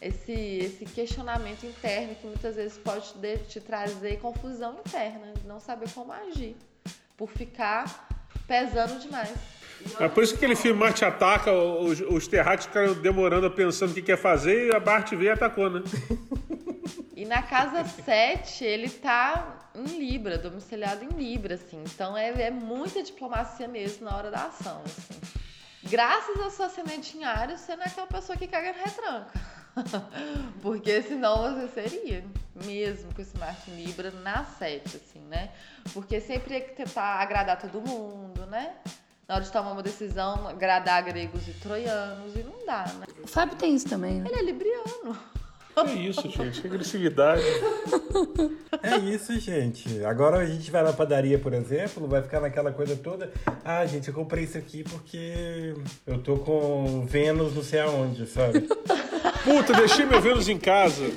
Esse, 0.00 0.32
esse 0.32 0.84
questionamento 0.84 1.64
interno 1.64 2.14
que 2.14 2.26
muitas 2.26 2.56
vezes 2.56 2.78
pode 2.78 3.12
te, 3.14 3.38
te 3.48 3.60
trazer 3.60 4.18
confusão 4.18 4.78
interna, 4.84 5.32
não 5.44 5.60
saber 5.60 5.90
como 5.90 6.12
agir, 6.12 6.56
por 7.16 7.30
ficar 7.30 8.08
pesando 8.46 8.98
demais. 8.98 9.34
É 10.00 10.08
por 10.08 10.22
isso 10.22 10.32
que 10.32 10.38
aquele 10.38 10.56
filme 10.56 10.78
Marte 10.78 11.04
Ataca, 11.04 11.52
os, 11.52 12.00
os 12.00 12.26
terráqueos 12.26 12.66
ficaram 12.66 12.94
demorando, 12.94 13.50
pensando 13.50 13.90
o 13.90 13.94
que 13.94 14.02
quer 14.02 14.16
fazer, 14.16 14.68
e 14.68 14.74
a 14.74 14.80
Marte 14.80 15.14
veio 15.14 15.28
e 15.28 15.32
atacou, 15.32 15.70
né? 15.70 15.82
E 17.16 17.24
na 17.24 17.42
casa 17.42 17.84
7, 17.84 18.64
ele 18.64 18.90
tá 18.90 19.70
em 19.72 19.84
Libra, 19.84 20.36
domiciliado 20.36 21.04
em 21.04 21.08
Libra, 21.08 21.54
assim. 21.54 21.82
Então 21.86 22.16
é, 22.16 22.28
é 22.28 22.50
muita 22.50 23.02
diplomacia 23.02 23.68
mesmo 23.68 24.04
na 24.04 24.16
hora 24.16 24.30
da 24.32 24.46
ação, 24.46 24.82
assim. 24.84 25.20
Graças 25.84 26.38
ao 26.40 26.50
seu 26.50 26.64
ascendente 26.64 27.16
em 27.16 27.24
Ares, 27.24 27.60
você 27.60 27.76
não 27.76 27.84
é 27.84 27.86
aquela 27.86 28.06
pessoa 28.08 28.36
que 28.36 28.48
caga 28.48 28.72
na 28.72 28.84
retranca. 28.84 29.40
Porque 30.62 31.02
senão 31.02 31.54
você 31.54 31.68
seria, 31.68 32.24
mesmo 32.64 33.12
com 33.14 33.20
esse 33.20 33.36
Marte 33.38 33.70
Libra 33.70 34.10
na 34.10 34.44
7, 34.44 34.96
assim, 34.96 35.20
né? 35.28 35.50
Porque 35.92 36.20
sempre 36.20 36.54
é 36.56 36.60
que 36.60 36.74
tentar 36.74 37.20
agradar 37.20 37.58
todo 37.58 37.80
mundo, 37.80 38.46
né? 38.46 38.74
Na 39.26 39.36
hora 39.36 39.44
de 39.44 39.50
tomar 39.50 39.72
uma 39.72 39.82
decisão, 39.82 40.46
agradar 40.46 41.02
gregos 41.02 41.48
e 41.48 41.52
troianos, 41.54 42.36
e 42.36 42.42
não 42.42 42.64
dá, 42.66 42.84
né? 42.98 43.06
O 43.22 43.26
Fábio 43.26 43.56
tem 43.56 43.74
isso 43.74 43.88
também, 43.88 44.20
né? 44.20 44.28
Ele 44.28 44.38
é 44.38 44.42
libriano. 44.42 45.18
Que 45.82 46.08
isso, 46.08 46.30
gente? 46.30 46.60
Que 46.60 46.66
agressividade. 46.68 47.42
É 48.82 48.96
isso, 48.98 49.38
gente. 49.40 50.04
Agora 50.04 50.38
a 50.38 50.46
gente 50.46 50.70
vai 50.70 50.82
na 50.82 50.92
padaria, 50.92 51.38
por 51.38 51.52
exemplo, 51.52 52.06
vai 52.06 52.22
ficar 52.22 52.40
naquela 52.40 52.70
coisa 52.70 52.94
toda. 52.94 53.32
Ah, 53.64 53.84
gente, 53.84 54.08
eu 54.08 54.14
comprei 54.14 54.44
isso 54.44 54.56
aqui 54.56 54.84
porque 54.84 55.74
eu 56.06 56.22
tô 56.22 56.36
com 56.38 57.04
Vênus 57.06 57.54
não 57.54 57.62
sei 57.62 57.80
aonde, 57.80 58.26
sabe? 58.26 58.60
Puta, 59.42 59.72
deixei 59.72 60.06
meu 60.06 60.20
Vênus 60.20 60.48
em 60.48 60.58
casa. 60.58 61.10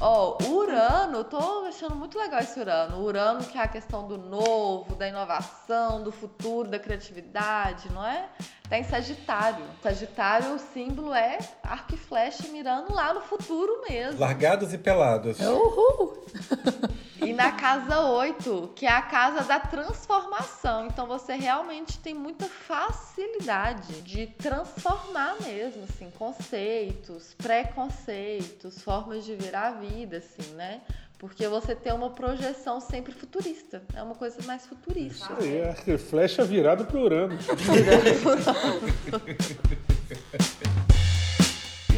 Ó, 0.00 0.38
oh, 0.40 0.52
Urano, 0.52 1.18
eu 1.18 1.24
tô 1.24 1.66
achando 1.66 1.96
muito 1.96 2.16
legal 2.16 2.40
esse 2.40 2.58
Urano. 2.60 2.98
O 2.98 3.02
Urano 3.02 3.44
que 3.44 3.58
é 3.58 3.62
a 3.62 3.66
questão 3.66 4.06
do 4.06 4.16
novo, 4.16 4.94
da 4.94 5.08
inovação, 5.08 6.04
do 6.04 6.12
futuro, 6.12 6.70
da 6.70 6.78
criatividade, 6.78 7.92
não 7.92 8.06
é? 8.06 8.28
Tá 8.68 8.78
em 8.78 8.84
Sagitário. 8.84 9.64
Sagitário, 9.82 10.54
o 10.54 10.58
símbolo 10.58 11.14
é 11.14 11.38
arco 11.62 11.94
e 11.94 11.96
flecha 11.96 12.48
mirando 12.48 12.92
lá 12.92 13.14
no 13.14 13.22
futuro 13.22 13.82
mesmo. 13.88 14.20
Largados 14.20 14.74
e 14.74 14.78
pelados. 14.78 15.40
Uhul! 15.40 16.26
E 17.20 17.32
na 17.32 17.50
casa 17.50 18.00
8, 18.00 18.72
que 18.76 18.86
é 18.86 18.90
a 18.92 19.02
casa 19.02 19.42
da 19.42 19.58
transformação. 19.58 20.86
Então 20.86 21.04
você 21.06 21.34
realmente 21.34 21.98
tem 21.98 22.14
muita 22.14 22.46
facilidade 22.46 24.02
de 24.02 24.28
transformar 24.28 25.34
mesmo, 25.42 25.82
assim, 25.82 26.10
conceitos, 26.12 27.34
preconceitos, 27.34 28.80
formas 28.80 29.24
de 29.24 29.34
ver 29.34 29.54
a 29.56 29.72
vida, 29.72 30.18
assim, 30.18 30.54
né? 30.54 30.80
Porque 31.18 31.48
você 31.48 31.74
tem 31.74 31.92
uma 31.92 32.10
projeção 32.10 32.80
sempre 32.80 33.12
futurista. 33.12 33.82
É 33.92 34.02
uma 34.02 34.14
coisa 34.14 34.40
mais 34.46 34.64
futurista. 34.66 35.32
Isso 35.32 35.42
aí, 35.42 35.94
é 35.94 35.98
flecha 35.98 36.44
virada 36.44 36.84
pro 36.84 37.00
Urano. 37.00 37.36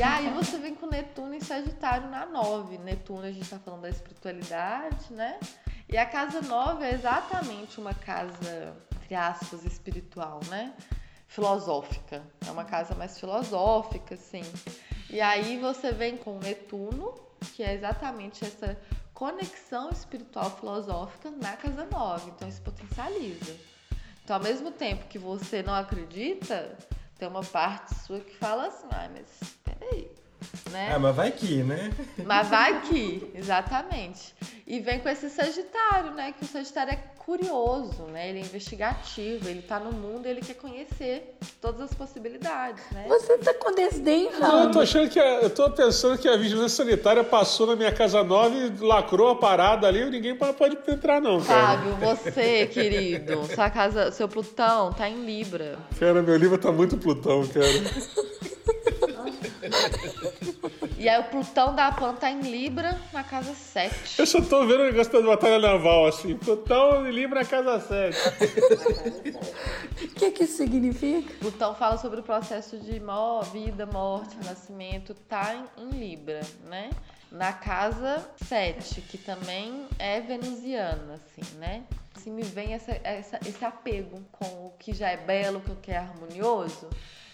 E 0.00 0.02
aí 0.02 0.30
você 0.30 0.56
vem 0.56 0.74
com 0.74 0.86
Netuno 0.86 1.34
em 1.34 1.40
Sagitário 1.40 2.08
na 2.08 2.24
9. 2.24 2.78
Netuno 2.78 3.20
a 3.20 3.30
gente 3.30 3.42
está 3.42 3.58
falando 3.58 3.82
da 3.82 3.90
espiritualidade, 3.90 5.12
né? 5.12 5.38
E 5.86 5.98
a 5.98 6.06
casa 6.06 6.40
9 6.40 6.82
é 6.86 6.94
exatamente 6.94 7.78
uma 7.78 7.92
casa, 7.92 8.74
entre 8.94 9.14
aspas, 9.14 9.62
espiritual, 9.62 10.40
né? 10.48 10.72
Filosófica. 11.28 12.22
É 12.48 12.50
uma 12.50 12.64
casa 12.64 12.94
mais 12.94 13.20
filosófica, 13.20 14.14
assim. 14.14 14.40
E 15.10 15.20
aí 15.20 15.58
você 15.58 15.92
vem 15.92 16.16
com 16.16 16.38
Netuno, 16.38 17.12
que 17.54 17.62
é 17.62 17.74
exatamente 17.74 18.42
essa 18.42 18.78
conexão 19.20 19.90
espiritual 19.90 20.50
filosófica 20.50 21.30
na 21.30 21.54
casa 21.54 21.84
9. 21.84 22.30
Então 22.30 22.48
isso 22.48 22.62
potencializa. 22.62 23.54
Então, 24.24 24.36
ao 24.36 24.42
mesmo 24.42 24.70
tempo 24.70 25.06
que 25.08 25.18
você 25.18 25.62
não 25.62 25.74
acredita, 25.74 26.74
tem 27.18 27.28
uma 27.28 27.44
parte 27.44 27.94
sua 27.96 28.20
que 28.20 28.34
fala 28.34 28.68
assim, 28.68 28.88
ah, 28.90 29.10
mas. 29.12 29.69
Né? 30.70 30.92
Ah, 30.94 30.98
mas 30.98 31.16
vai 31.16 31.32
que, 31.32 31.62
né? 31.62 31.90
Mas 32.24 32.48
vai 32.48 32.80
que, 32.82 33.30
exatamente. 33.34 34.34
E 34.66 34.78
vem 34.78 35.00
com 35.00 35.08
esse 35.08 35.28
Sagitário, 35.28 36.12
né? 36.12 36.32
Que 36.36 36.44
o 36.44 36.48
Sagitário 36.48 36.92
é 36.92 36.98
curioso, 37.18 38.04
né? 38.04 38.28
Ele 38.28 38.38
é 38.38 38.42
investigativo, 38.42 39.48
ele 39.48 39.62
tá 39.62 39.78
no 39.78 39.92
mundo 39.92 40.26
e 40.26 40.30
ele 40.30 40.40
quer 40.40 40.54
conhecer 40.54 41.36
todas 41.60 41.80
as 41.82 41.94
possibilidades, 41.94 42.82
né? 42.92 43.04
Você 43.08 43.38
tá 43.38 43.52
com 43.54 43.74
desdém, 43.74 44.28
Raul? 44.30 44.40
Não, 44.40 44.64
eu 44.64 44.70
tô 44.70 44.80
achando 44.80 45.08
que. 45.08 45.18
A, 45.18 45.40
eu 45.42 45.50
tô 45.50 45.70
pensando 45.70 46.18
que 46.18 46.28
a 46.28 46.36
vigilância 46.36 46.84
sanitária 46.84 47.24
passou 47.24 47.66
na 47.66 47.76
minha 47.76 47.92
casa 47.92 48.22
nova 48.22 48.54
e 48.54 48.72
lacrou 48.80 49.30
a 49.30 49.36
parada 49.36 49.86
ali 49.86 50.02
e 50.02 50.10
ninguém 50.10 50.36
pode 50.36 50.78
entrar, 50.88 51.20
não, 51.20 51.40
cara. 51.40 51.78
Fábio, 51.78 51.96
você, 51.96 52.66
querido, 52.66 53.44
sua 53.54 53.70
casa, 53.70 54.10
seu 54.12 54.28
Plutão 54.28 54.92
tá 54.92 55.08
em 55.08 55.24
Libra. 55.24 55.78
Cara, 55.98 56.22
meu 56.22 56.36
livro 56.36 56.58
tá 56.58 56.72
muito 56.72 56.96
Plutão, 56.96 57.46
cara. 57.48 57.66
E 61.00 61.08
aí 61.08 61.18
o 61.18 61.24
Plutão 61.24 61.74
da 61.74 61.90
Pan 61.90 62.14
tá 62.14 62.30
em 62.30 62.42
Libra 62.42 63.00
na 63.10 63.24
casa 63.24 63.54
7. 63.54 64.18
Eu 64.18 64.26
só 64.26 64.38
tô 64.42 64.66
vendo 64.66 64.80
o 64.80 64.84
negócio 64.84 65.10
da 65.10 65.22
batalha 65.22 65.58
naval, 65.58 66.04
assim. 66.04 66.36
Plutão 66.36 67.06
em 67.08 67.10
Libra 67.10 67.40
na 67.40 67.46
casa 67.46 67.80
7. 67.80 68.18
O 70.04 70.08
que 70.08 70.30
que 70.30 70.44
isso 70.44 70.58
significa? 70.58 71.32
Plutão 71.38 71.74
fala 71.74 71.96
sobre 71.96 72.20
o 72.20 72.22
processo 72.22 72.76
de 72.76 73.00
mó, 73.00 73.40
vida, 73.40 73.86
morte, 73.86 74.36
nascimento, 74.44 75.14
tá 75.14 75.54
em, 75.54 75.84
em 75.84 75.88
Libra, 75.88 76.42
né? 76.64 76.90
Na 77.32 77.54
casa 77.54 78.22
7, 78.44 79.00
que 79.00 79.16
também 79.16 79.88
é 79.98 80.20
venusiana, 80.20 81.14
assim, 81.14 81.56
né? 81.56 81.82
Assim, 82.14 82.30
me 82.30 82.42
vem 82.42 82.74
essa, 82.74 82.92
essa, 83.02 83.40
esse 83.48 83.64
apego 83.64 84.20
com 84.32 84.66
o 84.66 84.74
que 84.78 84.92
já 84.92 85.08
é 85.08 85.16
belo, 85.16 85.62
com 85.62 85.72
o 85.72 85.76
que 85.76 85.92
é 85.92 85.96
harmonioso. 85.96 86.90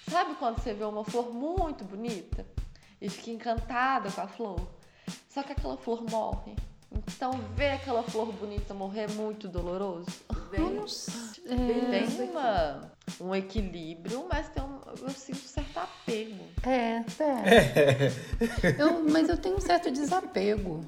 Sabe 0.08 0.36
quando 0.36 0.60
você 0.60 0.72
vê 0.72 0.84
uma 0.84 1.04
flor 1.04 1.34
muito 1.34 1.82
bonita 1.82 2.46
e 3.00 3.08
fica 3.08 3.30
encantada 3.30 4.10
com 4.10 4.20
a 4.20 4.28
flor? 4.28 4.60
Só 5.28 5.42
que 5.42 5.52
aquela 5.52 5.76
flor 5.76 6.02
morre. 6.10 6.54
Então 7.08 7.32
ver 7.54 7.72
aquela 7.72 8.02
flor 8.02 8.32
bonita 8.32 8.72
morrer 8.72 9.02
é 9.02 9.08
muito 9.08 9.48
doloroso. 9.48 10.06
Vem, 10.50 10.78
é, 11.44 12.06
tem 12.06 12.30
uma, 12.30 12.92
um 13.20 13.34
equilíbrio, 13.34 14.26
mas 14.30 14.48
tem 14.48 14.62
um, 14.62 14.78
eu 15.02 15.10
sinto 15.10 15.38
um 15.38 15.48
certo 15.48 15.78
apego. 15.78 16.44
É, 16.62 17.04
é. 17.22 18.80
Eu, 18.80 19.04
mas 19.10 19.28
eu 19.28 19.36
tenho 19.36 19.56
um 19.56 19.60
certo 19.60 19.90
desapego. 19.90 20.80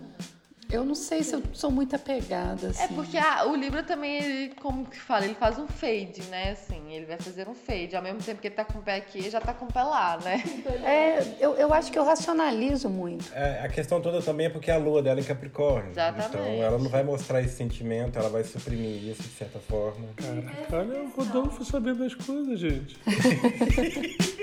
Eu 0.70 0.84
não 0.84 0.94
sei 0.94 1.22
se 1.22 1.34
eu 1.34 1.42
sou 1.54 1.70
muito 1.70 1.96
apegada, 1.96 2.68
assim. 2.68 2.82
É 2.82 2.88
porque 2.88 3.16
a, 3.16 3.46
o 3.46 3.56
Libra 3.56 3.82
também, 3.82 4.22
ele, 4.22 4.54
como 4.56 4.84
que 4.84 5.00
fala, 5.00 5.24
ele 5.24 5.34
faz 5.34 5.58
um 5.58 5.66
fade, 5.66 6.22
né? 6.30 6.50
Assim, 6.50 6.92
ele 6.92 7.06
vai 7.06 7.16
fazer 7.16 7.48
um 7.48 7.54
fade. 7.54 7.96
Ao 7.96 8.02
mesmo 8.02 8.20
tempo 8.20 8.38
que 8.38 8.48
ele 8.48 8.54
tá 8.54 8.66
com 8.66 8.78
o 8.78 8.82
pé 8.82 8.96
aqui, 8.96 9.30
já 9.30 9.40
tá 9.40 9.54
com 9.54 9.64
o 9.64 9.72
pé 9.72 9.82
lá, 9.82 10.18
né? 10.22 10.42
É, 10.84 11.36
eu, 11.40 11.54
eu 11.54 11.72
acho 11.72 11.90
que 11.90 11.98
eu 11.98 12.04
racionalizo 12.04 12.90
muito. 12.90 13.32
É, 13.34 13.62
a 13.64 13.68
questão 13.68 14.00
toda 14.00 14.20
também 14.20 14.46
é 14.46 14.50
porque 14.50 14.70
a 14.70 14.76
lua 14.76 15.02
dela 15.02 15.18
é 15.18 15.22
em 15.22 15.26
Capricórnio. 15.26 15.90
Exatamente. 15.90 16.28
Então 16.28 16.62
ela 16.62 16.76
não 16.76 16.90
vai 16.90 17.02
mostrar 17.02 17.40
esse 17.40 17.56
sentimento, 17.56 18.18
ela 18.18 18.28
vai 18.28 18.44
suprimir 18.44 19.08
isso 19.08 19.22
de 19.22 19.28
certa 19.30 19.58
forma. 19.58 20.06
Caraca, 20.16 20.76
olha 20.76 21.02
o 21.02 21.08
Rodolfo 21.08 21.64
sabendo 21.64 22.00
das 22.04 22.14
coisas, 22.14 22.60
gente. 22.60 22.98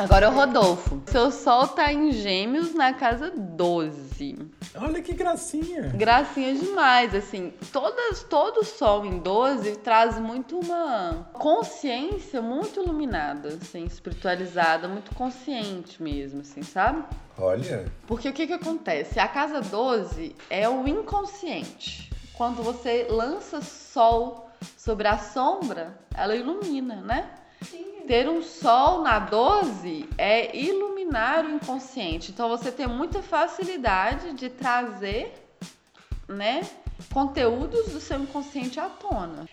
Agora 0.00 0.24
é 0.24 0.28
o 0.30 0.32
Rodolfo. 0.32 1.02
Seu 1.08 1.30
sol 1.30 1.68
tá 1.68 1.92
em 1.92 2.10
gêmeos 2.10 2.72
na 2.72 2.94
casa 2.94 3.30
12. 3.30 4.48
Olha 4.74 5.02
que 5.02 5.12
gracinha. 5.12 5.92
Gracinha 5.94 6.54
demais, 6.54 7.14
assim. 7.14 7.52
Todas, 7.70 8.22
todo 8.22 8.64
sol 8.64 9.04
em 9.04 9.18
12 9.18 9.76
traz 9.76 10.18
muito 10.18 10.58
uma 10.58 11.28
consciência 11.34 12.40
muito 12.40 12.80
iluminada, 12.80 13.58
assim, 13.60 13.84
espiritualizada, 13.84 14.88
muito 14.88 15.14
consciente 15.14 16.02
mesmo, 16.02 16.40
assim, 16.40 16.62
sabe? 16.62 17.04
Olha. 17.36 17.84
Porque 18.06 18.30
o 18.30 18.32
que 18.32 18.46
que 18.46 18.54
acontece? 18.54 19.20
A 19.20 19.28
casa 19.28 19.60
12 19.60 20.34
é 20.48 20.66
o 20.66 20.88
inconsciente. 20.88 22.10
Quando 22.32 22.62
você 22.62 23.06
lança 23.10 23.60
sol 23.60 24.48
sobre 24.78 25.06
a 25.08 25.18
sombra, 25.18 25.94
ela 26.14 26.34
ilumina, 26.34 27.02
né? 27.02 27.34
Ter 28.06 28.28
um 28.28 28.42
sol 28.42 29.02
na 29.02 29.20
12 29.20 30.08
é 30.18 30.56
iluminar 30.56 31.44
o 31.44 31.50
inconsciente. 31.50 32.32
Então 32.32 32.48
você 32.48 32.72
tem 32.72 32.86
muita 32.86 33.22
facilidade 33.22 34.32
de 34.34 34.48
trazer, 34.48 35.32
né, 36.28 36.68
conteúdos 37.12 37.92
do 37.92 38.00
seu 38.00 38.18
inconsciente 38.18 38.80
à 38.80 38.88
tona. 38.88 39.48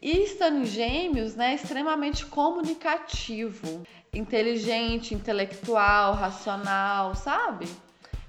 E 0.00 0.24
estando 0.24 0.58
em 0.58 0.66
gêmeos, 0.66 1.34
né, 1.36 1.52
é 1.52 1.54
extremamente 1.54 2.26
comunicativo, 2.26 3.82
inteligente, 4.12 5.14
intelectual, 5.14 6.14
racional, 6.14 7.14
sabe? 7.14 7.66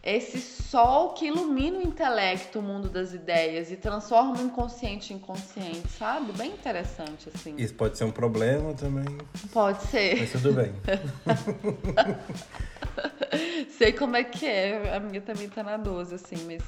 Esse 0.03 0.41
sol 0.41 1.13
que 1.13 1.27
ilumina 1.27 1.77
o 1.77 1.81
intelecto, 1.81 2.59
o 2.59 2.61
mundo 2.61 2.89
das 2.89 3.13
ideias 3.13 3.71
e 3.71 3.77
transforma 3.77 4.37
o 4.37 4.41
inconsciente 4.41 5.13
em 5.13 5.19
consciente, 5.19 5.87
sabe? 5.97 6.33
Bem 6.33 6.51
interessante, 6.51 7.29
assim. 7.33 7.55
Isso 7.57 7.73
pode 7.73 7.97
ser 7.97 8.03
um 8.03 8.11
problema 8.11 8.73
também. 8.73 9.05
Pode 9.53 9.81
ser. 9.83 10.19
Mas 10.19 10.33
tudo 10.33 10.51
bem. 10.53 10.73
Sei 13.77 13.93
como 13.93 14.17
é 14.17 14.25
que 14.25 14.45
é. 14.45 14.93
A 14.93 14.99
minha 14.99 15.21
também 15.21 15.47
tá 15.47 15.63
na 15.63 15.77
12, 15.77 16.15
assim, 16.15 16.35
mas. 16.45 16.61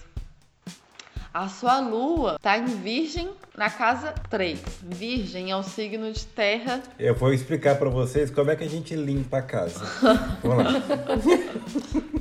A 1.35 1.49
sua 1.49 1.81
lua 1.81 2.39
tá 2.41 2.57
em 2.57 2.63
Virgem 2.63 3.29
na 3.57 3.69
casa 3.69 4.13
3. 4.29 4.57
Virgem 4.83 5.51
é 5.51 5.57
um 5.57 5.63
signo 5.63 6.09
de 6.13 6.25
terra. 6.27 6.81
Eu 6.97 7.13
vou 7.13 7.33
explicar 7.33 7.77
para 7.77 7.89
vocês 7.89 8.31
como 8.31 8.51
é 8.51 8.55
que 8.55 8.63
a 8.63 8.69
gente 8.69 8.95
limpa 8.95 9.39
a 9.39 9.41
casa. 9.41 9.83
Vamos 10.41 10.63
lá. 10.63 10.71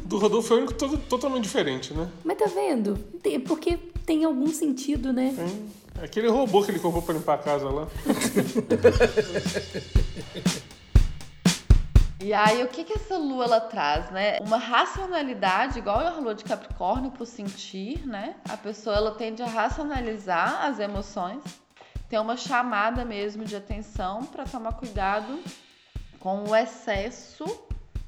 Do 0.05 0.19
Rodolfo 0.19 0.53
é 0.53 0.57
um 0.57 0.61
único 0.63 0.75
todo, 0.75 0.99
totalmente 0.99 1.45
diferente, 1.45 1.95
né? 1.95 2.09
Mas 2.25 2.37
tá 2.37 2.47
vendo? 2.47 2.97
Tem, 3.23 3.39
porque 3.39 3.79
tem 4.05 4.25
algum 4.25 4.49
sentido, 4.49 5.13
né? 5.13 5.33
Hum, 5.39 5.69
aquele 6.03 6.27
robô 6.27 6.65
que 6.65 6.73
ele 6.73 6.81
comprou 6.81 7.01
pra 7.01 7.15
limpar 7.15 7.35
a 7.35 7.39
casa 7.39 7.71
lá. 7.71 7.87
E 12.25 12.33
aí, 12.33 12.65
o 12.65 12.69
que 12.69 12.85
que 12.85 12.95
essa 12.95 13.19
lua 13.19 13.45
ela 13.45 13.61
traz, 13.61 14.11
né? 14.11 14.39
Uma 14.41 14.57
racionalidade, 14.57 15.79
igual 15.79 15.99
a 15.99 16.09
lua 16.13 16.35
de 16.35 16.43
Capricórnio, 16.43 17.11
pro 17.11 17.27
sentir, 17.27 18.07
né? 18.07 18.37
A 18.49 18.57
pessoa 18.57 18.97
ela 18.97 19.15
tende 19.15 19.43
a 19.43 19.47
racionalizar 19.47 20.65
as 20.65 20.79
emoções, 20.79 21.45
ter 22.09 22.19
uma 22.19 22.35
chamada 22.35 23.05
mesmo 23.05 23.45
de 23.45 23.55
atenção 23.55 24.25
para 24.25 24.45
tomar 24.45 24.73
cuidado 24.73 25.39
com 26.19 26.45
o 26.45 26.57
excesso 26.57 27.45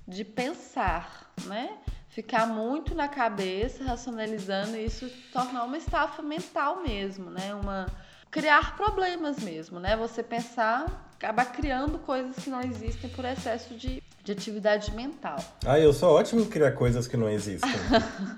de 0.09 0.25
pensar, 0.25 1.31
né? 1.45 1.77
Ficar 2.09 2.47
muito 2.47 2.95
na 2.95 3.09
cabeça, 3.09 3.85
racionalizando 3.85 4.79
e 4.79 4.87
isso 4.87 5.11
tornar 5.31 5.65
uma 5.65 5.77
estafa 5.77 6.23
mental 6.23 6.83
mesmo, 6.83 7.29
né? 7.29 7.55
Uma 7.55 7.85
criar 8.31 8.79
problemas 8.79 9.41
mesmo, 9.41 9.79
né? 9.79 9.95
Você 9.95 10.23
pensar, 10.23 11.06
acaba 11.17 11.45
criando 11.45 11.99
coisas 11.99 12.37
que 12.37 12.51
não 12.51 12.61
existem 12.61 13.09
por 13.11 13.25
excesso 13.25 13.75
de, 13.75 14.03
de 14.23 14.33
atividade 14.33 14.93
mental. 14.95 15.39
Ah, 15.65 15.79
eu 15.79 15.93
sou 15.93 16.15
ótimo 16.15 16.43
em 16.43 16.47
criar 16.47 16.73
coisas 16.73 17.09
que 17.09 17.17
não 17.17 17.29
existem. 17.29 17.71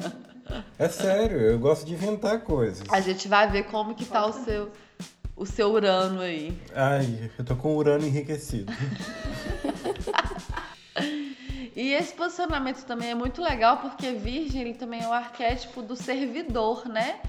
é 0.78 0.88
sério, 0.88 1.38
eu 1.40 1.58
gosto 1.58 1.84
de 1.84 1.94
inventar 1.94 2.40
coisas. 2.40 2.86
A 2.90 3.00
gente 3.00 3.26
vai 3.26 3.50
ver 3.50 3.64
como 3.64 3.94
que 3.94 4.04
tá 4.04 4.26
o 4.26 4.32
seu 4.32 4.70
o 5.36 5.46
seu 5.46 5.70
Urano 5.70 6.20
aí. 6.20 6.56
Ai, 6.74 7.30
eu 7.38 7.44
tô 7.44 7.54
com 7.54 7.68
o 7.68 7.76
Urano 7.76 8.06
enriquecido. 8.06 8.72
E 11.76 11.92
esse 11.92 12.12
posicionamento 12.12 12.84
também 12.84 13.10
é 13.10 13.14
muito 13.14 13.40
legal 13.40 13.76
porque 13.76 14.10
Virgem 14.10 14.62
ele 14.62 14.74
também 14.74 15.00
é 15.00 15.06
o 15.06 15.12
arquétipo 15.12 15.80
do 15.80 15.94
servidor, 15.94 16.88
né? 16.88 17.20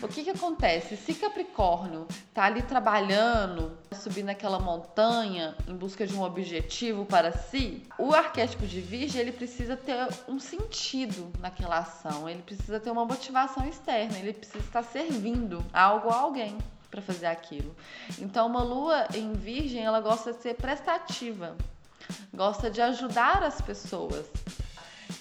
O 0.00 0.06
que 0.06 0.22
que 0.22 0.30
acontece? 0.30 0.96
Se 0.96 1.12
Capricórnio 1.12 2.06
tá 2.32 2.44
ali 2.44 2.62
trabalhando, 2.62 3.76
subindo 3.92 4.28
aquela 4.28 4.60
montanha 4.60 5.56
em 5.66 5.76
busca 5.76 6.06
de 6.06 6.14
um 6.14 6.22
objetivo 6.22 7.04
para 7.04 7.32
si, 7.32 7.82
o 7.98 8.14
arquétipo 8.14 8.64
de 8.64 8.80
Virgem 8.80 9.20
ele 9.20 9.32
precisa 9.32 9.76
ter 9.76 9.96
um 10.28 10.38
sentido 10.38 11.32
naquela 11.40 11.78
ação, 11.78 12.28
ele 12.28 12.42
precisa 12.42 12.78
ter 12.78 12.90
uma 12.90 13.04
motivação 13.04 13.66
externa, 13.66 14.16
ele 14.18 14.32
precisa 14.32 14.58
estar 14.58 14.84
servindo 14.84 15.64
algo 15.72 16.10
a 16.10 16.16
alguém 16.16 16.56
para 16.88 17.02
fazer 17.02 17.26
aquilo. 17.26 17.74
Então, 18.20 18.46
uma 18.46 18.62
lua 18.62 19.08
em 19.12 19.32
Virgem, 19.32 19.84
ela 19.84 20.00
gosta 20.00 20.32
de 20.32 20.40
ser 20.40 20.54
prestativa, 20.54 21.56
gosta 22.32 22.70
de 22.70 22.80
ajudar 22.80 23.42
as 23.42 23.60
pessoas. 23.60 24.26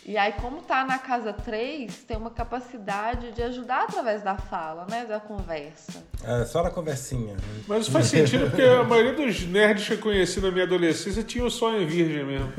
E 0.05 0.17
aí, 0.17 0.33
como 0.33 0.61
tá 0.61 0.85
na 0.85 0.97
casa 0.97 1.33
3, 1.33 1.93
tem 2.03 2.17
uma 2.17 2.29
capacidade 2.29 3.31
de 3.31 3.43
ajudar 3.43 3.83
através 3.83 4.21
da 4.21 4.37
fala, 4.37 4.85
né? 4.89 5.05
Da 5.05 5.19
conversa. 5.19 6.03
É, 6.23 6.45
só 6.45 6.63
na 6.63 6.69
conversinha. 6.69 7.35
Mas 7.67 7.87
faz 7.87 8.07
sentido 8.07 8.49
porque 8.49 8.61
a 8.61 8.83
maioria 8.83 9.13
dos 9.13 9.43
nerds 9.43 9.87
que 9.87 9.93
eu 9.93 9.97
conheci 9.99 10.39
na 10.39 10.51
minha 10.51 10.65
adolescência 10.65 11.23
tinha 11.23 11.45
o 11.45 11.51
sonho 11.51 11.87
virgem 11.87 12.25
mesmo. 12.25 12.51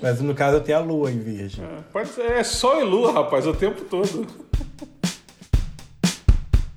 Mas 0.00 0.20
no 0.20 0.34
caso 0.34 0.56
eu 0.56 0.60
tenho 0.60 0.78
a 0.78 0.80
lua 0.80 1.10
em 1.10 1.18
virgem. 1.18 1.64
É, 1.64 1.80
pode 1.92 2.08
ser, 2.08 2.30
é 2.32 2.42
sol 2.42 2.80
e 2.80 2.84
lua, 2.84 3.12
rapaz, 3.12 3.46
o 3.46 3.54
tempo 3.54 3.82
todo. 3.84 4.26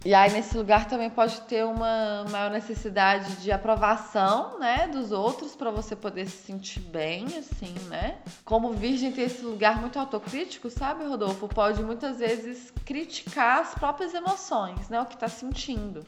E 0.05 0.13
aí 0.13 0.31
nesse 0.31 0.55
lugar 0.55 0.87
também 0.87 1.09
pode 1.09 1.41
ter 1.41 1.65
uma 1.65 2.23
maior 2.29 2.51
necessidade 2.51 3.37
de 3.37 3.51
aprovação, 3.51 4.59
né, 4.59 4.87
dos 4.87 5.11
outros 5.11 5.55
para 5.55 5.71
você 5.71 5.95
poder 5.95 6.27
se 6.27 6.45
sentir 6.45 6.79
bem, 6.79 7.25
assim, 7.39 7.73
né? 7.89 8.19
Como 8.45 8.71
virgem 8.71 9.11
tem 9.11 9.25
esse 9.25 9.43
lugar 9.43 9.81
muito 9.81 9.97
autocrítico, 9.97 10.69
sabe, 10.69 11.05
Rodolfo? 11.05 11.47
Pode 11.47 11.81
muitas 11.81 12.19
vezes 12.19 12.71
criticar 12.85 13.61
as 13.61 13.73
próprias 13.73 14.13
emoções, 14.13 14.89
né, 14.89 15.01
o 15.01 15.07
que 15.07 15.17
tá 15.17 15.27
sentindo. 15.27 16.05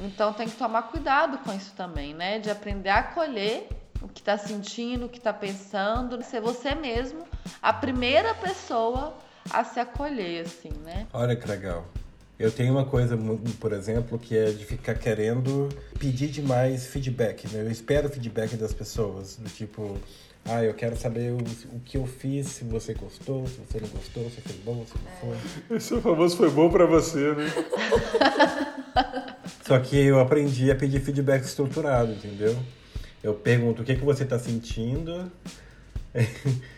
Então 0.00 0.34
tem 0.34 0.46
que 0.46 0.56
tomar 0.56 0.82
cuidado 0.82 1.38
com 1.38 1.52
isso 1.54 1.72
também, 1.74 2.12
né, 2.12 2.38
de 2.38 2.50
aprender 2.50 2.90
a 2.90 2.98
acolher 2.98 3.70
o 4.02 4.08
que 4.08 4.22
tá 4.22 4.36
sentindo, 4.36 5.06
o 5.06 5.08
que 5.08 5.18
tá 5.18 5.32
pensando, 5.32 6.22
ser 6.22 6.42
você 6.42 6.74
mesmo 6.74 7.22
a 7.62 7.72
primeira 7.72 8.34
pessoa 8.34 9.14
a 9.50 9.64
se 9.64 9.80
acolher, 9.80 10.42
assim, 10.42 10.72
né? 10.84 11.06
Olha 11.10 11.34
que 11.34 11.48
legal. 11.48 11.86
Eu 12.44 12.50
tenho 12.50 12.74
uma 12.74 12.84
coisa, 12.84 13.18
por 13.58 13.72
exemplo, 13.72 14.18
que 14.18 14.36
é 14.36 14.50
de 14.50 14.66
ficar 14.66 14.96
querendo 14.96 15.70
pedir 15.98 16.28
demais 16.28 16.86
feedback. 16.86 17.48
Né? 17.50 17.62
Eu 17.62 17.70
espero 17.70 18.06
feedback 18.10 18.54
das 18.54 18.74
pessoas, 18.74 19.36
do 19.36 19.48
tipo, 19.48 19.96
ah, 20.44 20.62
eu 20.62 20.74
quero 20.74 20.94
saber 20.94 21.32
o, 21.32 21.38
o 21.74 21.80
que 21.80 21.96
eu 21.96 22.04
fiz, 22.04 22.48
se 22.48 22.64
você 22.64 22.92
gostou, 22.92 23.46
se 23.46 23.58
você 23.66 23.80
não 23.80 23.88
gostou, 23.88 24.28
se 24.28 24.42
foi 24.42 24.56
bom, 24.62 24.84
se 24.84 24.92
não 24.92 25.10
foi. 25.34 25.38
Esse 25.78 25.98
famoso 26.02 26.36
foi 26.36 26.50
bom 26.50 26.68
para 26.68 26.84
você, 26.84 27.32
né? 27.32 27.50
Só 29.66 29.78
que 29.78 29.96
eu 29.96 30.20
aprendi 30.20 30.70
a 30.70 30.76
pedir 30.76 31.00
feedback 31.00 31.44
estruturado, 31.44 32.12
entendeu? 32.12 32.54
Eu 33.22 33.32
pergunto 33.32 33.80
o 33.80 33.84
que, 33.86 33.94
que 33.94 34.04
você 34.04 34.24
está 34.24 34.38
sentindo 34.38 35.32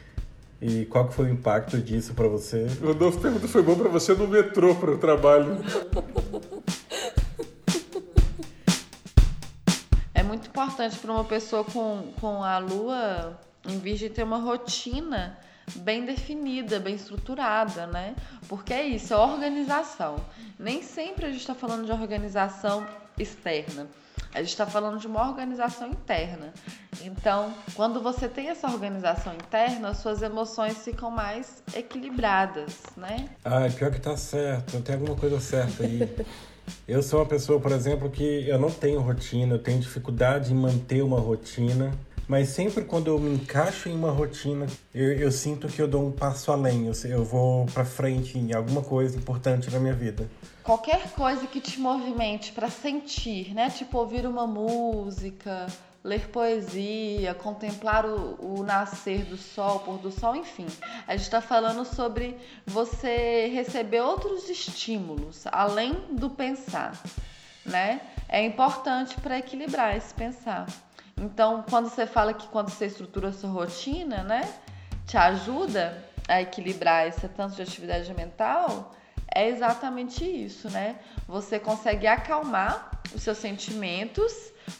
e 0.60 0.86
qual 0.86 1.08
que 1.08 1.14
foi 1.14 1.26
o 1.26 1.28
impacto 1.30 1.78
disso 1.78 2.14
para 2.14 2.28
você? 2.28 2.66
O 2.80 2.86
Rodolfo 2.86 3.20
pergunta 3.20 3.46
foi 3.46 3.62
bom 3.62 3.76
para 3.76 3.88
você 3.88 4.14
no 4.14 4.26
metrô 4.26 4.74
para 4.74 4.92
o 4.92 4.98
trabalho. 4.98 5.58
É 10.14 10.22
muito 10.22 10.48
importante 10.48 10.96
para 10.98 11.12
uma 11.12 11.24
pessoa 11.24 11.62
com, 11.62 12.10
com 12.20 12.42
a 12.42 12.58
lua 12.58 13.38
em 13.66 13.78
virgem 13.78 14.08
ter 14.08 14.22
uma 14.22 14.38
rotina 14.38 15.38
bem 15.76 16.04
definida, 16.04 16.78
bem 16.78 16.94
estruturada, 16.94 17.86
né? 17.86 18.14
Porque 18.48 18.72
é 18.72 18.84
isso, 18.84 19.12
é 19.12 19.16
organização. 19.16 20.16
Nem 20.58 20.82
sempre 20.82 21.26
a 21.26 21.28
gente 21.30 21.40
está 21.40 21.54
falando 21.54 21.84
de 21.84 21.92
organização 21.92 22.86
externa. 23.18 23.86
A 24.34 24.38
gente 24.38 24.50
está 24.50 24.66
falando 24.66 24.98
de 24.98 25.06
uma 25.06 25.28
organização 25.28 25.88
interna. 25.88 26.52
Então, 27.02 27.54
quando 27.74 28.02
você 28.02 28.28
tem 28.28 28.48
essa 28.48 28.66
organização 28.68 29.34
interna, 29.34 29.94
suas 29.94 30.22
emoções 30.22 30.78
ficam 30.84 31.10
mais 31.10 31.62
equilibradas, 31.74 32.82
né? 32.96 33.28
Ah, 33.44 33.68
pior 33.74 33.90
que 33.90 34.00
tá 34.00 34.16
certo, 34.16 34.80
tem 34.80 34.94
alguma 34.94 35.16
coisa 35.16 35.40
certa 35.40 35.84
aí. 35.84 36.00
Eu 36.86 37.02
sou 37.02 37.20
uma 37.20 37.26
pessoa, 37.26 37.60
por 37.60 37.70
exemplo, 37.70 38.10
que 38.10 38.48
eu 38.48 38.58
não 38.58 38.70
tenho 38.70 39.00
rotina, 39.00 39.54
eu 39.54 39.58
tenho 39.58 39.78
dificuldade 39.78 40.52
em 40.52 40.56
manter 40.56 41.00
uma 41.00 41.20
rotina. 41.20 41.92
Mas 42.28 42.48
sempre 42.48 42.84
quando 42.84 43.06
eu 43.06 43.20
me 43.20 43.34
encaixo 43.34 43.88
em 43.88 43.94
uma 43.94 44.10
rotina, 44.10 44.66
eu, 44.92 45.12
eu 45.12 45.30
sinto 45.30 45.68
que 45.68 45.80
eu 45.80 45.86
dou 45.86 46.04
um 46.04 46.10
passo 46.10 46.50
além, 46.50 46.86
eu, 46.86 46.92
eu 47.08 47.24
vou 47.24 47.66
para 47.66 47.84
frente 47.84 48.36
em 48.36 48.52
alguma 48.52 48.82
coisa 48.82 49.16
importante 49.16 49.70
na 49.70 49.78
minha 49.78 49.94
vida. 49.94 50.28
Qualquer 50.66 51.12
coisa 51.12 51.46
que 51.46 51.60
te 51.60 51.78
movimente 51.78 52.50
para 52.50 52.68
sentir, 52.68 53.54
né? 53.54 53.70
Tipo 53.70 53.98
ouvir 53.98 54.26
uma 54.26 54.48
música, 54.48 55.64
ler 56.02 56.28
poesia, 56.30 57.34
contemplar 57.34 58.04
o, 58.04 58.36
o, 58.40 58.64
nascer 58.64 59.24
do 59.26 59.36
sol, 59.36 59.78
pôr 59.78 59.98
do 59.98 60.10
sol, 60.10 60.34
enfim. 60.34 60.66
A 61.06 61.12
gente 61.12 61.26
está 61.26 61.40
falando 61.40 61.84
sobre 61.84 62.36
você 62.66 63.46
receber 63.46 64.00
outros 64.00 64.50
estímulos 64.50 65.46
além 65.52 65.92
do 66.10 66.28
pensar, 66.28 67.00
né? 67.64 68.00
É 68.28 68.44
importante 68.44 69.20
para 69.20 69.38
equilibrar 69.38 69.96
esse 69.96 70.12
pensar. 70.12 70.66
Então, 71.16 71.64
quando 71.70 71.88
você 71.88 72.08
fala 72.08 72.34
que 72.34 72.48
quando 72.48 72.70
você 72.70 72.86
estrutura 72.86 73.28
a 73.28 73.32
sua 73.32 73.50
rotina, 73.50 74.24
né, 74.24 74.52
te 75.06 75.16
ajuda 75.16 76.04
a 76.26 76.42
equilibrar 76.42 77.06
esse 77.06 77.28
tanto 77.28 77.54
de 77.54 77.62
atividade 77.62 78.12
mental, 78.14 78.92
é 79.36 79.50
exatamente 79.50 80.24
isso, 80.24 80.70
né? 80.70 80.96
Você 81.28 81.58
consegue 81.58 82.06
acalmar 82.06 83.02
os 83.14 83.22
seus 83.22 83.36
sentimentos, 83.36 84.32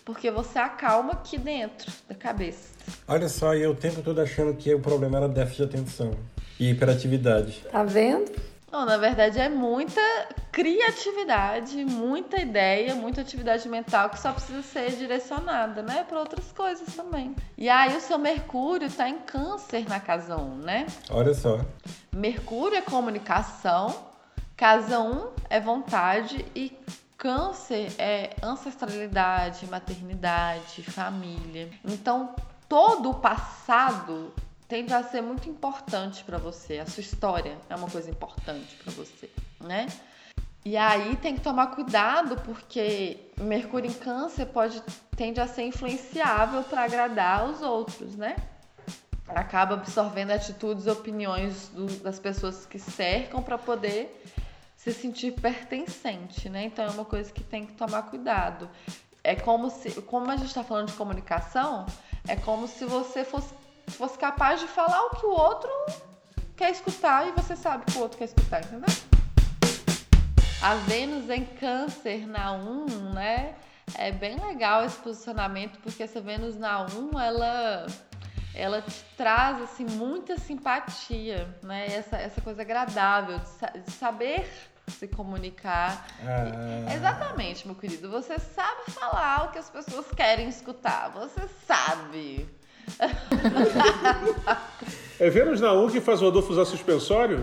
porque 0.03 0.31
você 0.31 0.59
acalma 0.59 1.13
aqui 1.13 1.37
dentro 1.37 1.93
da 2.09 2.15
cabeça. 2.15 2.71
Olha 3.07 3.29
só, 3.29 3.55
eu 3.55 3.73
o 3.73 3.75
tempo 3.75 4.01
todo 4.01 4.19
achando 4.19 4.55
que 4.55 4.73
o 4.75 4.81
problema 4.81 5.19
era 5.19 5.29
déficit 5.29 5.69
de 5.69 5.77
atenção 5.77 6.11
e 6.59 6.71
hiperatividade. 6.71 7.67
Tá 7.71 7.85
vendo? 7.85 8.33
Não, 8.73 8.87
na 8.87 8.97
verdade 8.97 9.39
é 9.39 9.49
muita 9.49 10.01
criatividade, 10.51 11.85
muita 11.85 12.41
ideia, 12.41 12.95
muita 12.95 13.21
atividade 13.21 13.69
mental 13.69 14.09
que 14.09 14.19
só 14.19 14.33
precisa 14.33 14.63
ser 14.63 14.91
direcionada, 14.93 15.83
né, 15.83 16.05
para 16.09 16.19
outras 16.19 16.51
coisas 16.53 16.95
também. 16.95 17.37
E 17.59 17.69
aí 17.69 17.95
o 17.95 18.01
seu 18.01 18.19
Mercúrio 18.19 18.91
tá 18.91 19.07
em 19.07 19.19
Câncer 19.19 19.87
na 19.87 20.01
casa 20.01 20.37
1, 20.37 20.57
né? 20.57 20.87
Olha 21.11 21.35
só. 21.35 21.61
Mercúrio 22.11 22.79
é 22.79 22.81
comunicação, 22.81 24.16
casa 24.57 24.99
1 25.01 25.31
é 25.51 25.61
vontade 25.61 26.45
e 26.55 26.77
Câncer 27.19 27.93
é 27.99 28.37
ancestralidade, 28.43 29.67
maternidade, 29.67 30.83
família. 30.83 31.71
Então, 31.85 32.35
todo 32.69 33.11
o 33.11 33.15
passado 33.15 34.35
tende 34.69 34.93
a 34.93 35.03
ser 35.03 35.23
muito 35.23 35.49
importante 35.49 36.23
para 36.25 36.39
você. 36.39 36.79
A 36.79 36.87
sua 36.87 37.01
história 37.01 37.57
é 37.71 37.75
uma 37.75 37.89
coisa 37.89 38.11
importante 38.11 38.77
para 38.77 38.93
você, 38.93 39.31
né? 39.61 39.87
E 40.65 40.77
aí 40.77 41.17
tem 41.17 41.37
que 41.37 41.41
tomar 41.41 41.69
cuidado 41.69 42.37
porque 42.43 43.31
Mercúrio 43.41 43.89
em 43.89 43.95
Câncer 43.95 44.47
pode 44.47 44.83
tende 45.17 45.41
a 45.41 45.47
ser 45.47 45.63
influenciável 45.63 46.63
para 46.65 46.85
agradar 46.85 47.49
os 47.49 47.63
outros, 47.63 48.17
né? 48.17 48.37
Acaba 49.29 49.75
absorvendo 49.75 50.33
atitudes 50.33 50.87
e 50.87 50.91
opiniões 50.91 51.69
do, 51.69 51.87
das 52.01 52.19
pessoas 52.19 52.67
que 52.67 52.79
cercam 52.79 53.43
para 53.43 53.57
poder 53.57 54.23
se 54.87 55.01
sentir 55.01 55.33
pertencente, 55.33 56.49
né? 56.49 56.65
Então 56.65 56.85
é 56.85 56.91
uma 56.91 57.05
coisa 57.05 57.33
que 57.33 57.43
tem 57.43 57.67
que 57.67 57.73
tomar 57.73 58.03
cuidado. 58.03 58.71
É 59.25 59.35
como 59.35 59.69
se, 59.69 59.91
como 60.03 60.31
a 60.31 60.37
gente 60.37 60.47
está 60.47 60.63
falando 60.63 60.89
de 60.89 60.93
comunicação, 60.93 61.87
é 62.29 62.37
como 62.37 62.69
se 62.69 62.85
você 62.85 63.25
fosse 63.25 63.53
fosse 63.89 64.19
capaz 64.19 64.61
de 64.61 64.67
falar 64.67 65.01
o 65.07 65.11
que 65.11 65.27
o 65.27 65.31
outro 65.31 65.71
quer 66.57 66.71
escutar 66.71 67.27
e 67.27 67.33
você 67.33 67.55
sabe 67.55 67.85
que 67.85 67.99
o 67.99 68.01
outro 68.01 68.19
quer 68.19 68.25
escutar, 68.25 68.65
entendeu? 68.65 68.89
A 70.63 70.75
Vênus 70.75 71.31
em 71.31 71.45
Câncer 71.45 72.27
na 72.27 72.53
1, 72.53 73.13
né? 73.13 73.55
É 73.95 74.11
bem 74.11 74.37
legal 74.37 74.85
esse 74.85 74.97
posicionamento, 74.99 75.79
porque 75.81 76.03
essa 76.03 76.21
Vênus 76.21 76.57
na 76.57 76.83
1, 76.87 77.21
ela 77.21 77.87
ela 78.55 78.81
te 78.81 79.05
traz 79.17 79.61
assim 79.61 79.85
muita 79.85 80.39
simpatia, 80.39 81.49
né? 81.63 81.87
Essa, 81.87 82.17
essa 82.17 82.41
coisa 82.41 82.63
agradável 82.63 83.39
de, 83.39 83.81
de 83.81 83.91
saber 83.91 84.49
se 84.91 85.09
comunicar. 85.09 86.07
Ah. 86.25 86.95
Exatamente, 86.95 87.67
meu 87.67 87.77
querido. 87.77 88.11
Você 88.11 88.39
sabe 88.39 88.91
falar 88.91 89.47
o 89.47 89.53
que 89.53 89.59
as 89.59 89.69
pessoas 89.69 90.07
querem 90.17 90.49
escutar. 90.49 91.11
Você 91.11 91.43
sabe. 91.67 92.49
É 95.19 95.31
Vênus 95.31 95.63
na 95.63 95.73
1 95.73 95.89
que 95.91 96.01
faz 96.01 96.21
o 96.21 96.27
Adolfo 96.27 96.53
usar 96.53 96.67
suspensório? 96.67 97.43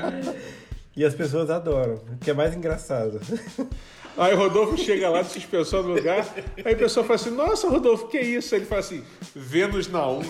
e 0.96 1.04
as 1.04 1.14
pessoas 1.14 1.48
adoram, 1.48 1.94
o 1.94 2.18
que 2.18 2.30
é 2.30 2.34
mais 2.34 2.54
engraçado. 2.54 3.20
Aí 4.18 4.34
o 4.34 4.36
Rodolfo 4.36 4.76
chega 4.76 5.08
lá 5.08 5.22
de 5.22 5.30
suspensão 5.30 5.84
no 5.84 5.94
lugar, 5.94 6.26
aí 6.64 6.74
a 6.74 6.76
pessoa 6.76 7.06
fala 7.06 7.14
assim, 7.14 7.30
nossa, 7.30 7.70
Rodolfo, 7.70 8.08
que 8.08 8.20
isso? 8.20 8.54
Aí 8.54 8.60
ele 8.60 8.66
fala 8.66 8.80
assim, 8.80 9.04
Vênus 9.34 9.86
na 9.86 10.06
1. 10.08 10.20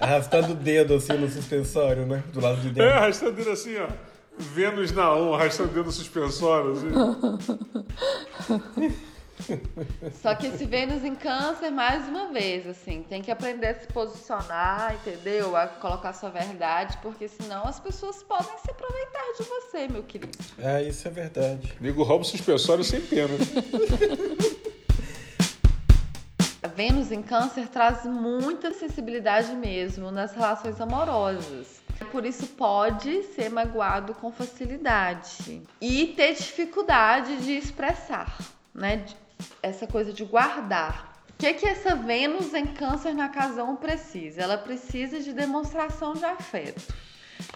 Arrastando 0.00 0.52
o 0.52 0.54
dedo 0.54 0.94
assim 0.94 1.14
no 1.14 1.28
suspensório, 1.28 2.06
né? 2.06 2.22
Do 2.32 2.40
lado 2.40 2.60
de 2.60 2.68
dentro. 2.68 2.84
É, 2.84 2.92
arrastando 2.92 3.32
o 3.32 3.34
dedo 3.34 3.50
assim, 3.50 3.76
ó. 3.76 3.88
Vênus 4.38 4.92
na 4.92 5.14
1, 5.14 5.34
arrastando 5.34 5.70
o 5.70 5.72
dedo 5.74 5.86
no 5.86 5.92
suspensório. 5.92 6.72
Assim. 6.72 6.88
Só 10.20 10.34
que 10.34 10.48
esse 10.48 10.64
Vênus 10.64 11.04
em 11.04 11.14
câncer, 11.14 11.70
mais 11.70 12.08
uma 12.08 12.32
vez, 12.32 12.66
assim, 12.66 13.04
tem 13.08 13.22
que 13.22 13.30
aprender 13.30 13.68
a 13.68 13.74
se 13.74 13.86
posicionar, 13.86 14.94
entendeu? 14.94 15.56
A 15.56 15.66
colocar 15.66 16.12
sua 16.12 16.30
verdade, 16.30 16.98
porque 17.00 17.28
senão 17.28 17.64
as 17.64 17.78
pessoas 17.78 18.22
podem 18.22 18.58
se 18.58 18.70
aproveitar 18.70 19.32
de 19.38 19.44
você, 19.44 19.88
meu 19.88 20.02
querido. 20.02 20.36
É, 20.58 20.82
isso 20.82 21.06
é 21.06 21.10
verdade. 21.10 21.72
Amigo 21.78 22.02
rouba 22.02 22.22
o 22.22 22.26
suspensório 22.26 22.84
sem 22.84 23.00
pena. 23.00 23.34
Vênus 26.78 27.10
em 27.10 27.24
câncer 27.24 27.66
traz 27.66 28.04
muita 28.04 28.72
sensibilidade 28.72 29.52
mesmo 29.56 30.12
nas 30.12 30.32
relações 30.32 30.80
amorosas. 30.80 31.82
Por 32.12 32.24
isso 32.24 32.46
pode 32.50 33.24
ser 33.34 33.50
magoado 33.50 34.14
com 34.14 34.30
facilidade 34.30 35.60
e 35.80 36.06
ter 36.16 36.34
dificuldade 36.34 37.38
de 37.38 37.54
expressar, 37.54 38.38
né? 38.72 39.04
essa 39.60 39.88
coisa 39.88 40.12
de 40.12 40.24
guardar. 40.24 41.20
O 41.30 41.32
que, 41.36 41.52
que 41.54 41.66
essa 41.66 41.96
Vênus 41.96 42.54
em 42.54 42.66
Câncer 42.66 43.12
na 43.12 43.28
casa 43.28 43.64
1 43.64 43.74
precisa? 43.74 44.42
Ela 44.42 44.56
precisa 44.56 45.18
de 45.18 45.32
demonstração 45.32 46.12
de 46.12 46.26
afeto. 46.26 46.94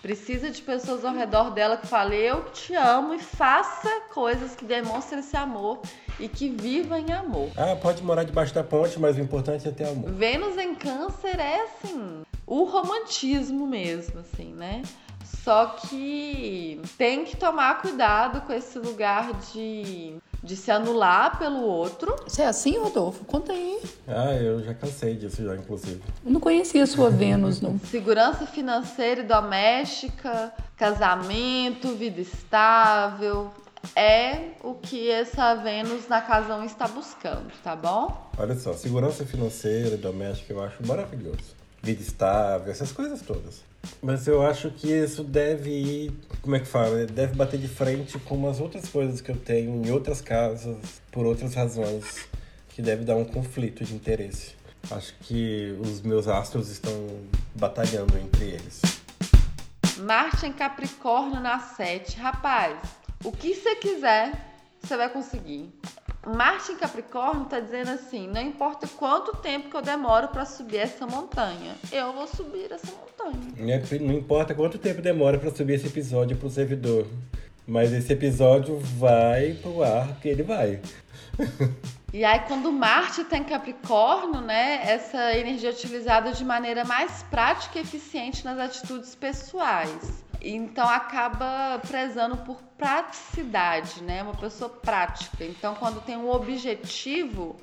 Precisa 0.01 0.51
de 0.51 0.61
pessoas 0.63 1.05
ao 1.05 1.15
redor 1.15 1.51
dela 1.51 1.77
que 1.77 1.87
falem 1.87 2.19
eu 2.21 2.45
te 2.51 2.75
amo 2.75 3.15
e 3.15 3.19
faça 3.19 3.89
coisas 4.13 4.55
que 4.55 4.65
demonstrem 4.65 5.21
esse 5.21 5.37
amor 5.37 5.81
e 6.19 6.29
que 6.29 6.49
viva 6.49 6.99
em 6.99 7.13
amor. 7.13 7.51
Ah, 7.57 7.77
pode 7.77 8.03
morar 8.03 8.25
debaixo 8.25 8.55
da 8.55 8.63
ponte, 8.63 8.99
mas 8.99 9.17
o 9.17 9.21
importante 9.21 9.69
é 9.69 9.71
ter 9.71 9.89
amor. 9.89 10.11
Vênus 10.11 10.57
em 10.57 10.75
Câncer 10.75 11.39
é 11.39 11.63
assim, 11.63 12.23
o 12.47 12.65
romantismo 12.65 13.67
mesmo, 13.67 14.21
assim, 14.21 14.53
né? 14.55 14.83
Só 15.25 15.67
que 15.67 16.81
tem 16.97 17.25
que 17.25 17.37
tomar 17.37 17.81
cuidado 17.81 18.43
com 18.43 18.53
esse 18.53 18.79
lugar 18.79 19.33
de 19.53 20.17
de 20.43 20.57
se 20.57 20.71
anular 20.71 21.39
pelo 21.39 21.63
outro. 21.63 22.17
Você 22.27 22.43
é 22.43 22.47
assim, 22.47 22.79
Rodolfo? 22.79 23.25
Conta 23.25 23.53
aí. 23.53 23.81
Ah, 24.09 24.35
eu 24.35 24.63
já 24.63 24.75
cansei 24.75 25.15
disso 25.15 25.45
já, 25.45 25.55
inclusive. 25.55 26.03
Eu 26.25 26.33
não 26.33 26.41
conhecia 26.41 26.83
a 26.83 26.87
sua 26.87 27.11
Vênus, 27.11 27.61
não. 27.61 27.79
Segurança 27.91 28.47
financeira 28.47 29.21
e 29.21 29.25
doméstica, 29.25 30.53
casamento, 30.77 31.95
vida 31.95 32.21
estável. 32.21 33.51
É 33.97 34.51
o 34.63 34.75
que 34.75 35.11
essa 35.11 35.55
Vênus 35.57 36.09
na 36.09 36.21
casa 36.21 36.55
1 36.57 36.65
está 36.65 36.87
buscando, 36.87 37.53
tá 37.63 37.75
bom? 37.75 38.31
Olha 38.39 38.55
só, 38.55 38.73
segurança 38.75 39.25
financeira 39.25 39.95
e 39.95 39.99
doméstica 39.99 40.53
eu 40.53 40.63
acho 40.63 40.87
maravilhoso. 40.87 41.63
Vida 41.83 42.01
estável, 42.01 42.71
essas 42.71 42.93
coisas 42.93 43.23
todas. 43.23 43.72
Mas 44.03 44.27
eu 44.27 44.45
acho 44.45 44.71
que 44.71 44.89
isso 44.89 45.23
deve 45.23 45.71
ir, 45.71 46.13
como 46.41 46.57
é 46.57 46.61
que 46.61 46.67
fala? 46.67 47.07
Deve 47.07 47.35
bater 47.35 47.59
de 47.59 47.69
frente 47.69 48.19
com 48.19 48.35
umas 48.35 48.61
outras 48.61 48.89
coisas 48.89 49.21
que 49.21 49.31
eu 49.31 49.37
tenho 49.37 49.85
em 49.85 49.91
outras 49.91 50.21
casas, 50.21 51.01
por 51.11 51.25
outras 51.25 51.55
razões, 51.55 52.27
que 52.71 52.83
deve 52.83 53.05
dar 53.05 53.17
um 53.17 53.25
conflito 53.25 53.85
de 53.85 53.95
interesse. 53.95 54.55
Acho 54.91 55.15
que 55.21 55.77
os 55.81 56.01
meus 56.01 56.27
astros 56.27 56.69
estão 56.69 56.93
batalhando 57.55 58.19
entre 58.19 58.45
eles. 58.47 58.81
Marte 59.99 60.47
em 60.47 60.53
Capricórnio 60.53 61.41
na 61.41 61.61
7. 61.61 62.19
Rapaz, 62.19 62.79
o 63.25 63.31
que 63.31 63.55
você 63.55 63.77
quiser, 63.77 64.33
você 64.81 64.97
vai 64.97 65.09
conseguir. 65.09 65.73
Marte 66.27 66.73
em 66.73 66.77
Capricórnio 66.77 67.45
está 67.45 67.59
dizendo 67.59 67.91
assim: 67.91 68.29
não 68.29 68.41
importa 68.41 68.87
quanto 68.87 69.37
tempo 69.37 69.69
que 69.69 69.77
eu 69.77 69.83
demoro 69.83 70.29
para 70.29 70.45
subir 70.45 70.79
essa 70.79 71.07
montanha, 71.07 71.75
eu 71.91 72.13
vou 72.13 72.27
subir 72.29 72.71
essa 72.71 72.87
montanha. 72.93 73.53
É, 73.59 73.99
não 73.99 74.15
importa 74.15 74.55
quanto 74.55 74.79
tempo 74.79 75.03
demora 75.03 75.39
para 75.39 75.51
subir 75.51 75.75
esse 75.75 75.89
episódio 75.89 76.37
para 76.37 76.47
o 76.47 76.51
servidor, 76.51 77.07
mas 77.67 77.93
esse 77.93 78.13
episódio 78.13 78.79
vai 78.79 79.55
pro 79.55 79.83
ar 79.83 80.09
porque 80.09 80.29
ele 80.29 80.43
vai. 80.43 80.81
E 82.13 82.27
aí, 82.27 82.41
quando 82.41 82.71
Marte 82.71 83.23
está 83.23 83.39
em 83.39 83.45
Capricórnio, 83.45 84.43
né, 84.43 84.83
essa 84.85 85.35
energia 85.35 85.71
é 85.71 85.73
utilizada 85.73 86.31
de 86.31 86.45
maneira 86.45 86.85
mais 86.85 87.23
prática 87.31 87.79
e 87.79 87.83
eficiente 87.83 88.45
nas 88.45 88.59
atitudes 88.59 89.15
pessoais. 89.15 90.23
Então 90.45 90.89
acaba 90.89 91.81
prezando 91.87 92.37
por 92.39 92.61
praticidade, 92.77 94.03
né? 94.03 94.25
Uma 94.25 94.35
pessoa 94.35 94.69
prática. 94.69 95.45
Então, 95.45 95.77
quando 95.77 96.01
tem 96.01 96.17
um 96.17 96.29
objetivo, 96.29 97.57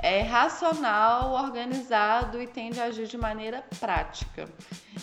é 0.00 0.22
racional, 0.22 1.32
organizado 1.32 2.40
e 2.40 2.46
tende 2.46 2.80
a 2.80 2.84
agir 2.84 3.08
de 3.08 3.18
maneira 3.18 3.64
prática. 3.80 4.48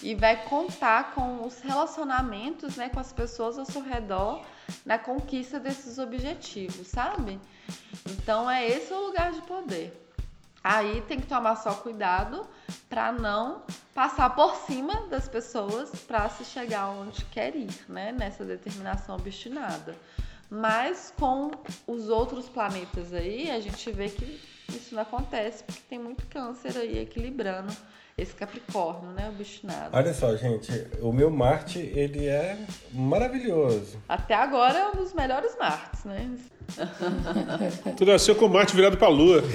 E 0.02 0.16
vai 0.16 0.42
contar 0.46 1.14
com 1.14 1.46
os 1.46 1.60
relacionamentos, 1.60 2.78
né, 2.78 2.88
com 2.88 3.00
as 3.00 3.12
pessoas 3.12 3.60
ao 3.60 3.66
seu 3.66 3.82
redor 3.82 4.46
na 4.86 4.98
conquista 4.98 5.60
desses 5.60 5.98
objetivos, 5.98 6.88
sabe? 6.88 7.38
Então, 8.10 8.50
é 8.50 8.66
esse 8.66 8.94
o 8.94 9.06
lugar 9.06 9.34
de 9.34 9.42
poder. 9.42 10.07
Aí 10.70 11.00
tem 11.08 11.18
que 11.18 11.28
tomar 11.28 11.56
só 11.56 11.74
cuidado 11.76 12.46
para 12.90 13.10
não 13.14 13.62
passar 13.96 14.36
por 14.36 14.54
cima 14.54 15.08
das 15.08 15.26
pessoas 15.26 15.90
para 16.02 16.28
se 16.28 16.44
chegar 16.44 16.90
onde 16.90 17.24
quer 17.24 17.56
ir, 17.56 17.70
né? 17.88 18.12
Nessa 18.12 18.44
determinação 18.44 19.16
obstinada. 19.16 19.96
Mas 20.50 21.14
com 21.18 21.52
os 21.88 22.10
outros 22.10 22.50
planetas 22.50 23.14
aí, 23.14 23.50
a 23.50 23.62
gente 23.62 23.90
vê 23.94 24.10
que 24.10 24.42
isso 24.68 24.94
não 24.94 25.04
acontece, 25.04 25.64
porque 25.64 25.80
tem 25.88 26.00
muito 26.00 26.26
câncer 26.28 26.78
aí 26.78 27.00
equilibrando 27.00 27.74
esse 28.18 28.34
Capricórnio, 28.34 29.12
né? 29.12 29.30
Obstinado. 29.30 29.96
Olha 29.96 30.14
só, 30.14 30.36
gente, 30.36 30.70
o 31.00 31.14
meu 31.14 31.32
Marte, 31.32 31.80
ele 31.80 32.28
é 32.28 32.58
maravilhoso. 32.92 33.98
Até 34.10 34.34
agora 34.34 34.78
é 34.78 34.88
um 34.90 34.96
dos 34.98 35.14
melhores 35.14 35.56
Martes, 35.58 36.04
né? 36.04 36.30
tu 37.98 38.06
nasceu 38.06 38.36
com 38.36 38.48
Marte 38.48 38.76
virado 38.76 38.98
pra 38.98 39.08
Lua. 39.08 39.44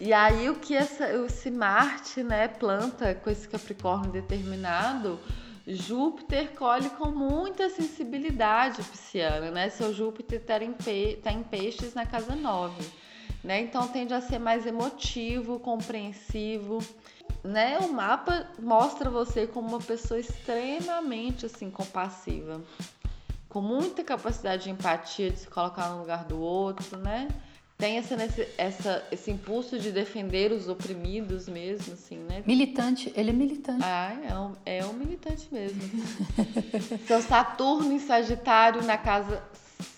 E 0.00 0.12
aí 0.12 0.48
o 0.48 0.54
que 0.54 0.76
essa, 0.76 1.12
esse 1.26 1.50
Marte, 1.50 2.22
né, 2.22 2.46
planta 2.46 3.16
com 3.16 3.28
esse 3.28 3.48
Capricórnio 3.48 4.12
determinado, 4.12 5.18
Júpiter 5.66 6.52
colhe 6.52 6.88
com 6.90 7.10
muita 7.10 7.68
sensibilidade 7.68 8.82
pisciana, 8.84 9.50
né? 9.50 9.68
Seu 9.68 9.92
Júpiter 9.92 10.40
está 10.40 10.62
em, 10.62 10.72
pe 10.72 11.18
tá 11.22 11.30
em 11.30 11.42
peixes 11.42 11.92
na 11.94 12.06
casa 12.06 12.34
9, 12.34 12.82
né? 13.44 13.60
Então 13.60 13.86
tende 13.88 14.14
a 14.14 14.20
ser 14.20 14.38
mais 14.38 14.64
emotivo, 14.66 15.58
compreensivo, 15.58 16.78
né? 17.48 17.78
O 17.78 17.92
mapa 17.92 18.46
mostra 18.58 19.10
você 19.10 19.46
como 19.46 19.68
uma 19.68 19.80
pessoa 19.80 20.20
extremamente 20.20 21.46
assim 21.46 21.70
compassiva, 21.70 22.62
com 23.48 23.60
muita 23.60 24.04
capacidade 24.04 24.64
de 24.64 24.70
empatia, 24.70 25.30
de 25.30 25.38
se 25.38 25.48
colocar 25.48 25.88
no 25.90 26.00
lugar 26.00 26.24
do 26.24 26.38
outro, 26.38 26.98
né? 26.98 27.28
tem 27.78 27.96
essa, 27.96 28.16
essa, 28.58 29.04
esse 29.12 29.30
impulso 29.30 29.78
de 29.78 29.92
defender 29.92 30.50
os 30.50 30.68
oprimidos 30.68 31.48
mesmo, 31.48 31.94
assim, 31.94 32.18
né? 32.18 32.42
Militante, 32.44 33.12
ele 33.14 33.30
é 33.30 33.32
militante. 33.32 33.84
Ah, 33.84 34.16
é 34.28 34.36
um, 34.36 34.56
é 34.66 34.84
um 34.84 34.92
militante 34.94 35.46
mesmo. 35.52 35.80
Seu 37.06 37.22
Saturno 37.22 37.92
em 37.92 38.00
Sagitário 38.00 38.82
na 38.82 38.98
casa 38.98 39.40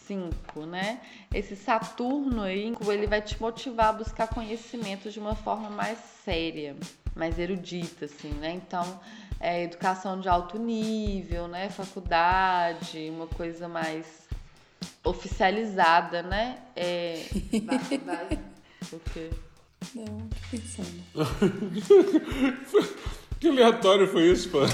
5, 0.07 0.67
né? 0.67 1.01
Esse 1.33 1.57
Saturno 1.57 2.43
aí, 2.43 2.71
ele 2.87 3.07
vai 3.07 3.23
te 3.23 3.41
motivar 3.41 3.89
a 3.89 3.93
buscar 3.95 4.29
conhecimento 4.29 5.11
de 5.11 5.19
uma 5.19 5.35
forma 5.35 5.71
mais 5.71 5.99
séria, 6.31 6.77
mais 7.17 7.41
erudita, 7.41 8.05
assim, 8.05 8.31
né? 8.35 8.53
Então, 8.53 9.01
é, 9.41 9.65
educação 9.65 10.21
de 10.21 10.29
alto 10.29 10.57
nível, 10.59 11.49
né? 11.49 11.69
Faculdade, 11.69 13.11
uma 13.11 13.27
coisa 13.27 13.67
mais 13.67 14.07
oficializada, 15.03 16.23
né? 16.23 16.59
É... 16.77 17.25
O 18.93 18.99
quê? 19.13 19.31
Não, 19.95 20.29
pensando. 20.51 21.01
Que 23.39 23.49
aleatório 23.49 24.09
foi 24.09 24.33
isso, 24.33 24.49
pô? 24.51 24.59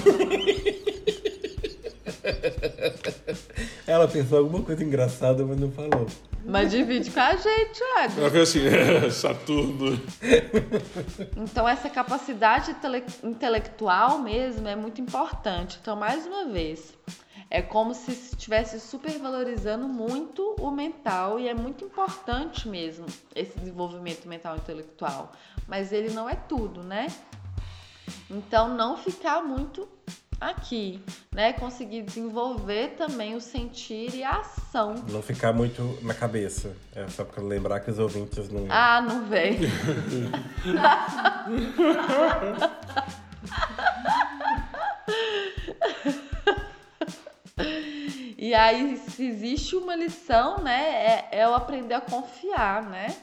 Ela 3.86 4.08
pensou 4.08 4.38
alguma 4.38 4.62
coisa 4.62 4.84
engraçada, 4.84 5.44
mas 5.44 5.58
não 5.58 5.70
falou. 5.70 6.06
Mas 6.44 6.70
divide 6.70 7.10
com 7.10 7.20
a 7.20 7.34
gente, 7.34 7.72
Thiago. 7.72 8.20
Ela 8.20 8.30
fez 8.30 8.48
assim, 8.48 8.66
é, 8.66 9.10
Saturno. 9.10 10.00
Então, 11.36 11.68
essa 11.68 11.88
capacidade 11.88 12.70
intele 12.70 13.04
intelectual 13.22 14.18
mesmo 14.18 14.68
é 14.68 14.76
muito 14.76 15.00
importante. 15.00 15.78
Então, 15.80 15.96
mais 15.96 16.26
uma 16.26 16.46
vez, 16.46 16.94
é 17.50 17.62
como 17.62 17.94
se 17.94 18.12
estivesse 18.12 18.78
supervalorizando 18.80 19.88
muito 19.88 20.54
o 20.60 20.70
mental 20.70 21.38
e 21.38 21.48
é 21.48 21.54
muito 21.54 21.84
importante 21.84 22.68
mesmo 22.68 23.06
esse 23.34 23.58
desenvolvimento 23.58 24.26
mental 24.26 24.56
e 24.56 24.58
intelectual. 24.58 25.32
Mas 25.66 25.92
ele 25.92 26.10
não 26.10 26.28
é 26.28 26.34
tudo, 26.34 26.82
né? 26.82 27.06
Então, 28.30 28.74
não 28.74 28.96
ficar 28.96 29.42
muito 29.42 29.88
aqui, 30.40 31.02
né? 31.32 31.52
Conseguir 31.52 32.02
desenvolver 32.02 32.94
também 32.96 33.34
o 33.34 33.40
sentir 33.40 34.14
e 34.14 34.22
a 34.22 34.38
ação. 34.38 34.94
Não 35.10 35.20
ficar 35.22 35.52
muito 35.52 35.98
na 36.02 36.14
cabeça. 36.14 36.76
É 36.94 37.08
só 37.08 37.24
para 37.24 37.42
lembrar 37.42 37.80
que 37.80 37.90
os 37.90 37.98
ouvintes 37.98 38.48
não. 38.48 38.66
Ah, 38.68 39.00
não 39.00 39.26
vem. 39.26 39.58
e 48.38 48.54
aí, 48.54 48.96
se 48.98 49.26
existe 49.26 49.74
uma 49.76 49.96
lição, 49.96 50.62
né? 50.62 51.26
É, 51.30 51.40
é 51.40 51.48
o 51.48 51.54
aprender 51.54 51.94
a 51.94 52.00
confiar, 52.00 52.82
né? 52.82 53.16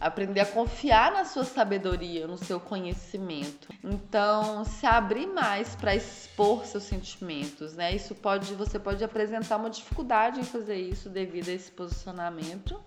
Aprender 0.00 0.40
a 0.40 0.46
confiar 0.46 1.12
na 1.12 1.24
sua 1.24 1.44
sabedoria, 1.44 2.26
no 2.26 2.38
seu 2.38 2.58
conhecimento. 2.58 3.68
Então, 3.84 4.64
se 4.64 4.86
abrir 4.86 5.26
mais 5.26 5.76
para 5.76 5.94
expor 5.94 6.64
seus 6.64 6.84
sentimentos, 6.84 7.74
né? 7.74 7.94
Isso 7.94 8.14
pode, 8.14 8.54
você 8.54 8.78
pode 8.78 9.04
apresentar 9.04 9.58
uma 9.58 9.68
dificuldade 9.68 10.40
em 10.40 10.44
fazer 10.44 10.76
isso 10.76 11.10
devido 11.10 11.50
a 11.50 11.52
esse 11.52 11.70
posicionamento 11.70 12.80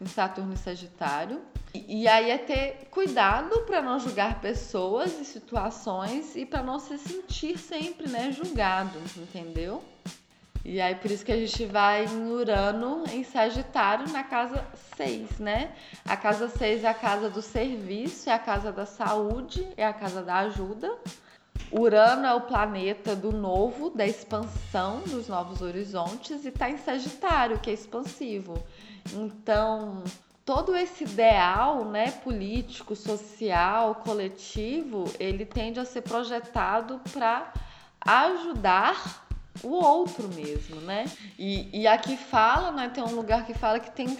em 0.00 0.06
Saturno 0.06 0.54
e 0.54 0.58
Sagitário. 0.58 1.42
E, 1.74 2.02
e 2.02 2.08
aí 2.08 2.30
é 2.30 2.38
ter 2.38 2.88
cuidado 2.90 3.60
para 3.62 3.82
não 3.82 3.98
julgar 4.00 4.40
pessoas 4.40 5.20
e 5.20 5.24
situações 5.24 6.34
e 6.34 6.46
para 6.46 6.62
não 6.62 6.78
se 6.78 6.96
sentir 6.96 7.58
sempre, 7.58 8.08
né, 8.08 8.32
julgado, 8.32 8.98
entendeu? 9.16 9.82
E 10.64 10.80
aí 10.80 10.94
por 10.94 11.10
isso 11.10 11.24
que 11.24 11.32
a 11.32 11.36
gente 11.36 11.66
vai 11.66 12.06
em 12.06 12.30
Urano 12.30 13.04
em 13.12 13.22
Sagitário 13.22 14.10
na 14.10 14.24
casa 14.24 14.64
6, 14.96 15.38
né? 15.38 15.74
A 16.06 16.16
casa 16.16 16.48
6 16.48 16.84
é 16.84 16.88
a 16.88 16.94
casa 16.94 17.28
do 17.28 17.42
serviço, 17.42 18.30
é 18.30 18.32
a 18.32 18.38
casa 18.38 18.72
da 18.72 18.86
saúde, 18.86 19.68
é 19.76 19.86
a 19.86 19.92
casa 19.92 20.22
da 20.22 20.36
ajuda. 20.38 20.96
Urano 21.70 22.26
é 22.26 22.32
o 22.32 22.40
planeta 22.40 23.14
do 23.14 23.30
novo, 23.30 23.90
da 23.90 24.06
expansão, 24.06 25.00
dos 25.00 25.28
novos 25.28 25.60
horizontes 25.60 26.44
e 26.44 26.48
está 26.48 26.70
em 26.70 26.78
Sagitário, 26.78 27.58
que 27.58 27.68
é 27.68 27.74
expansivo. 27.74 28.54
Então, 29.12 30.02
todo 30.46 30.74
esse 30.74 31.04
ideal, 31.04 31.84
né, 31.84 32.10
político, 32.10 32.96
social, 32.96 33.96
coletivo, 33.96 35.04
ele 35.18 35.44
tende 35.44 35.78
a 35.78 35.84
ser 35.84 36.02
projetado 36.02 37.00
para 37.12 37.52
ajudar 38.00 39.23
o 39.62 39.68
outro 39.68 40.28
mesmo, 40.34 40.80
né? 40.80 41.04
E, 41.38 41.80
e 41.80 41.86
aqui 41.86 42.16
fala, 42.16 42.70
né? 42.70 42.90
Tem 42.92 43.02
um 43.02 43.14
lugar 43.14 43.46
que 43.46 43.54
fala 43.54 43.78
que 43.78 43.90
tem 43.90 44.16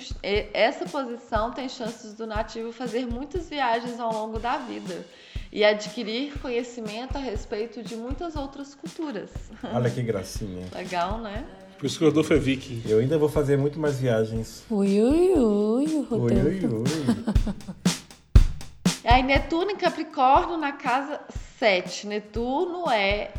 essa 0.52 0.84
posição 0.86 1.50
tem 1.52 1.68
chances 1.68 2.14
do 2.14 2.26
nativo 2.26 2.72
fazer 2.72 3.06
muitas 3.06 3.48
viagens 3.48 3.98
ao 3.98 4.12
longo 4.12 4.38
da 4.38 4.58
vida 4.58 5.04
e 5.52 5.64
adquirir 5.64 6.38
conhecimento 6.40 7.16
a 7.16 7.20
respeito 7.20 7.82
de 7.82 7.94
muitas 7.96 8.36
outras 8.36 8.74
culturas. 8.74 9.30
Olha 9.72 9.90
que 9.90 10.02
gracinha. 10.02 10.66
Legal, 10.74 11.18
né? 11.18 11.44
Por 11.78 11.86
isso 11.86 11.98
que 11.98 12.04
o 12.04 12.08
Rodolfo 12.08 12.32
é 12.32 12.38
viking. 12.38 12.82
Eu 12.88 12.98
ainda 12.98 13.18
vou 13.18 13.28
fazer 13.28 13.56
muito 13.56 13.78
mais 13.78 13.98
viagens. 13.98 14.64
Ui, 14.70 15.00
ui, 15.00 15.34
ui, 15.34 16.06
Rodolfo. 16.08 16.34
Ui, 16.34 16.64
ui, 16.64 16.66
ui. 16.66 16.84
Aí 19.04 19.22
Netuno 19.22 19.70
em 19.70 19.76
Capricórnio 19.76 20.56
na 20.56 20.72
casa 20.72 21.20
7. 21.58 22.06
Netuno 22.06 22.90
é 22.90 23.30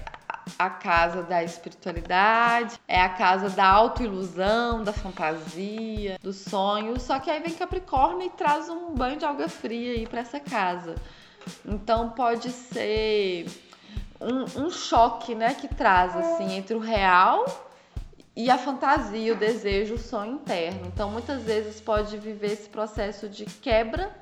a 0.58 0.70
casa 0.70 1.24
da 1.24 1.44
espiritualidade, 1.44 2.80
é 2.88 3.02
a 3.02 3.10
casa 3.10 3.50
da 3.50 3.66
autoilusão, 3.66 4.84
da 4.84 4.94
fantasia, 4.94 6.18
do 6.22 6.32
sonho. 6.32 7.00
Só 7.00 7.20
que 7.20 7.30
aí 7.30 7.42
vem 7.42 7.54
Capricórnio 7.54 8.28
e 8.28 8.30
traz 8.30 8.70
um 8.70 8.94
banho 8.94 9.18
de 9.18 9.26
alga 9.26 9.50
fria 9.50 9.94
aí 9.94 10.08
para 10.08 10.22
essa 10.22 10.40
casa. 10.40 10.96
Então 11.66 12.10
pode 12.10 12.52
ser 12.52 13.48
um, 14.20 14.66
um 14.66 14.70
choque, 14.70 15.36
né, 15.36 15.54
que 15.54 15.68
traz 15.68 16.16
assim 16.16 16.54
entre 16.54 16.76
o 16.76 16.80
real 16.80 17.46
e 18.36 18.50
a 18.50 18.58
fantasia, 18.58 19.34
o 19.34 19.38
desejo, 19.38 19.96
o 19.96 20.00
sonho 20.00 20.34
interno. 20.34 20.88
Então 20.88 21.10
muitas 21.10 21.44
vezes 21.44 21.80
pode 21.80 22.18
viver 22.18 22.54
esse 22.54 22.70
processo 22.70 23.30
de 23.30 23.46
quebra 23.46 24.14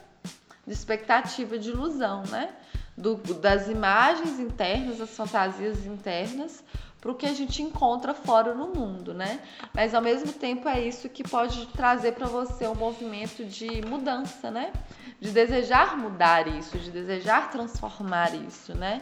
de 0.66 0.74
expectativa, 0.74 1.60
de 1.60 1.70
ilusão, 1.70 2.24
né? 2.30 2.50
Do, 2.98 3.16
das 3.16 3.68
imagens 3.68 4.40
internas, 4.40 4.98
das 4.98 5.16
fantasias 5.16 5.86
internas, 5.86 6.64
para 7.02 7.12
o 7.12 7.16
que 7.16 7.26
a 7.26 7.34
gente 7.34 7.62
encontra 7.62 8.14
fora 8.14 8.54
no 8.54 8.68
mundo, 8.68 9.14
né? 9.14 9.42
Mas 9.74 9.94
ao 9.94 10.02
mesmo 10.02 10.32
tempo 10.32 10.70
é 10.70 10.80
isso 10.80 11.10
que 11.10 11.22
pode 11.22 11.66
trazer 11.68 12.14
para 12.14 12.28
você 12.28 12.66
um 12.66 12.76
movimento 12.76 13.44
de 13.44 13.86
mudança, 13.86 14.50
né? 14.50 14.72
De 15.20 15.32
desejar 15.32 15.98
mudar 15.98 16.48
isso, 16.48 16.78
de 16.78 16.90
desejar 16.92 17.52
transformar 17.52 18.34
isso, 18.34 18.74
né? 18.78 19.02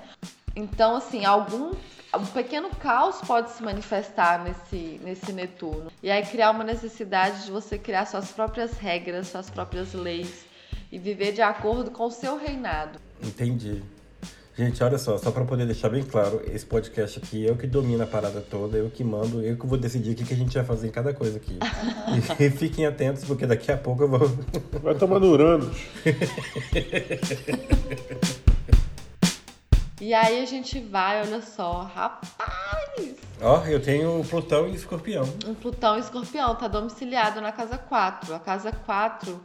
Então, 0.56 0.96
assim, 0.96 1.26
algum 1.26 1.74
um 2.18 2.26
pequeno 2.26 2.70
caos 2.76 3.22
pode 3.22 3.52
se 3.52 3.64
manifestar 3.64 4.44
nesse, 4.44 5.00
nesse 5.04 5.32
Netuno. 5.32 5.92
E 6.04 6.12
aí 6.12 6.26
criar 6.26 6.52
uma 6.52 6.64
necessidade 6.64 7.46
de 7.46 7.52
você 7.52 7.78
criar 7.78 8.06
suas 8.06 8.32
próprias 8.32 8.74
regras, 8.78 9.28
suas 9.28 9.50
próprias 9.50 9.94
leis 9.94 10.46
e 10.92 11.00
viver 11.00 11.32
de 11.32 11.42
acordo 11.42 11.90
com 11.92 12.06
o 12.08 12.12
seu 12.12 12.38
reinado. 12.38 13.00
Entendi. 13.24 13.82
Gente, 14.58 14.84
olha 14.84 14.98
só, 14.98 15.18
só 15.18 15.32
para 15.32 15.46
poder 15.46 15.66
deixar 15.66 15.88
bem 15.88 16.04
claro, 16.04 16.42
esse 16.46 16.66
podcast 16.66 17.20
aqui, 17.20 17.46
eu 17.46 17.56
que 17.56 17.66
domino 17.66 18.04
a 18.04 18.06
parada 18.06 18.42
toda, 18.42 18.78
eu 18.78 18.90
que 18.90 19.02
mando, 19.02 19.42
eu 19.42 19.56
que 19.58 19.66
vou 19.66 19.78
decidir 19.78 20.12
o 20.12 20.16
que, 20.16 20.26
que 20.26 20.34
a 20.34 20.38
gente 20.38 20.54
vai 20.54 20.64
fazer 20.66 20.88
em 20.88 20.92
cada 20.92 21.14
coisa 21.14 21.38
aqui. 21.38 21.58
e 22.38 22.50
fiquem 22.50 22.86
atentos, 22.86 23.24
porque 23.24 23.48
daqui 23.48 23.72
a 23.72 23.78
pouco 23.78 24.04
eu 24.04 24.10
vou. 24.10 24.30
Vai 24.84 24.94
tomar 24.96 25.20
no 25.20 25.32
Uranus. 25.32 25.78
e 30.02 30.14
aí 30.14 30.44
a 30.44 30.46
gente 30.46 30.80
vai, 30.82 31.22
olha 31.22 31.42
só, 31.42 31.90
rapaz! 31.96 33.16
Ó, 33.42 33.66
eu 33.66 33.82
tenho 33.82 34.24
Plutão 34.30 34.68
e 34.68 34.76
Escorpião. 34.76 35.24
Um 35.48 35.56
Plutão 35.56 35.96
e 35.96 36.02
Escorpião, 36.02 36.54
tá 36.56 36.68
domiciliado 36.68 37.40
na 37.40 37.54
casa 37.54 37.78
4. 37.78 38.36
A 38.36 38.40
casa 38.40 38.72
4 38.72 39.42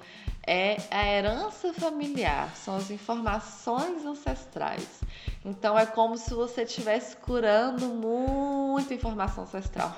é 0.46 0.76
a 0.90 1.06
herança 1.06 1.72
familiar, 1.72 2.54
são 2.56 2.76
as 2.76 2.90
informações 2.90 4.06
ancestrais. 4.06 5.00
Então 5.44 5.78
é 5.78 5.84
como 5.84 6.16
se 6.16 6.32
você 6.32 6.62
estivesse 6.62 7.16
curando 7.16 7.86
muita 7.86 8.94
informação 8.94 9.44
ancestral. 9.44 9.96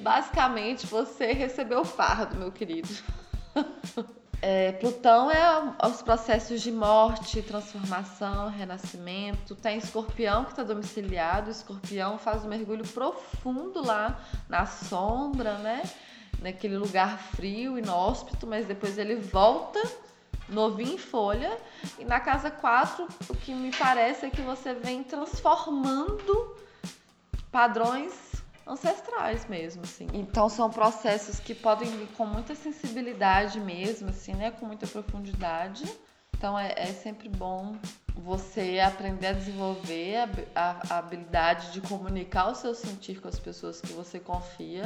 Basicamente, 0.00 0.86
você 0.86 1.32
recebeu 1.32 1.80
o 1.80 1.84
fardo, 1.84 2.36
meu 2.36 2.50
querido. 2.50 2.88
É, 4.44 4.72
Plutão 4.72 5.30
é 5.30 5.86
os 5.86 6.02
processos 6.02 6.60
de 6.60 6.72
morte, 6.72 7.40
transformação, 7.42 8.48
renascimento. 8.48 9.54
Tem 9.54 9.78
Escorpião 9.78 10.44
que 10.44 10.50
está 10.50 10.64
domiciliado. 10.64 11.46
O 11.46 11.52
Escorpião 11.52 12.18
faz 12.18 12.44
um 12.44 12.48
mergulho 12.48 12.84
profundo 12.88 13.80
lá 13.86 14.20
na 14.48 14.66
sombra, 14.66 15.58
né? 15.58 15.84
Naquele 16.40 16.76
lugar 16.76 17.18
frio, 17.18 17.78
inóspito, 17.78 18.46
mas 18.46 18.66
depois 18.66 18.98
ele 18.98 19.16
volta 19.16 19.80
novinho 20.48 20.94
em 20.94 20.98
folha. 20.98 21.58
E 21.98 22.04
na 22.04 22.20
casa 22.20 22.50
4, 22.50 23.06
o 23.28 23.34
que 23.34 23.54
me 23.54 23.70
parece 23.70 24.26
é 24.26 24.30
que 24.30 24.42
você 24.42 24.74
vem 24.74 25.02
transformando 25.02 26.56
padrões 27.50 28.32
ancestrais 28.66 29.46
mesmo, 29.46 29.82
assim. 29.82 30.06
Então 30.12 30.48
são 30.48 30.70
processos 30.70 31.40
que 31.40 31.54
podem 31.54 31.88
vir 31.90 32.08
com 32.16 32.24
muita 32.24 32.54
sensibilidade 32.54 33.58
mesmo, 33.60 34.10
assim, 34.10 34.34
né? 34.34 34.50
Com 34.50 34.66
muita 34.66 34.86
profundidade. 34.86 35.84
Então 36.36 36.58
é, 36.58 36.74
é 36.76 36.86
sempre 36.86 37.28
bom 37.28 37.76
você 38.14 38.80
aprender 38.80 39.28
a 39.28 39.32
desenvolver 39.32 40.16
a, 40.16 40.28
a, 40.54 40.94
a 40.94 40.98
habilidade 40.98 41.72
de 41.72 41.80
comunicar 41.80 42.48
o 42.48 42.54
seu 42.54 42.74
sentir 42.74 43.20
com 43.20 43.28
as 43.28 43.38
pessoas 43.38 43.80
que 43.80 43.92
você 43.92 44.20
confia 44.20 44.82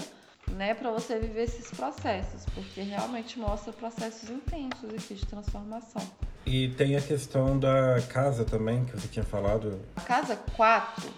né, 0.52 0.74
para 0.74 0.90
você 0.90 1.18
viver 1.18 1.44
esses 1.44 1.70
processos, 1.70 2.44
porque 2.54 2.80
realmente 2.80 3.38
mostra 3.38 3.72
processos 3.72 4.30
intensos 4.30 4.92
aqui 4.92 5.14
de 5.14 5.26
transformação. 5.26 6.02
E 6.44 6.68
tem 6.70 6.96
a 6.96 7.00
questão 7.00 7.58
da 7.58 8.00
casa 8.08 8.44
também, 8.44 8.84
que 8.84 8.92
você 8.92 9.08
tinha 9.08 9.24
falado. 9.24 9.80
A 9.96 10.00
casa 10.00 10.36
4, 10.36 11.10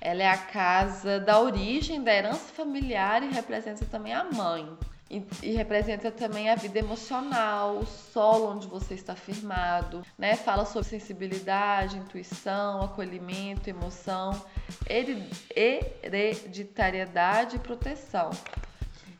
ela 0.00 0.22
é 0.22 0.28
a 0.28 0.38
casa 0.38 1.20
da 1.20 1.38
origem, 1.38 2.02
da 2.02 2.14
herança 2.14 2.50
familiar 2.54 3.22
e 3.22 3.30
representa 3.30 3.84
também 3.84 4.14
a 4.14 4.24
mãe. 4.24 4.66
E, 5.10 5.22
e, 5.42 5.50
representa 5.50 6.10
também 6.12 6.48
a 6.48 6.54
vida 6.54 6.78
emocional, 6.78 7.78
o 7.78 7.86
solo 7.86 8.52
onde 8.52 8.68
você 8.68 8.94
está 8.94 9.16
firmado, 9.16 10.02
né? 10.16 10.36
Fala 10.36 10.64
sobre 10.64 10.88
sensibilidade, 10.88 11.98
intuição, 11.98 12.80
acolhimento, 12.80 13.68
emoção, 13.68 14.40
hereditariedade 14.88 17.56
e 17.56 17.58
proteção. 17.58 18.30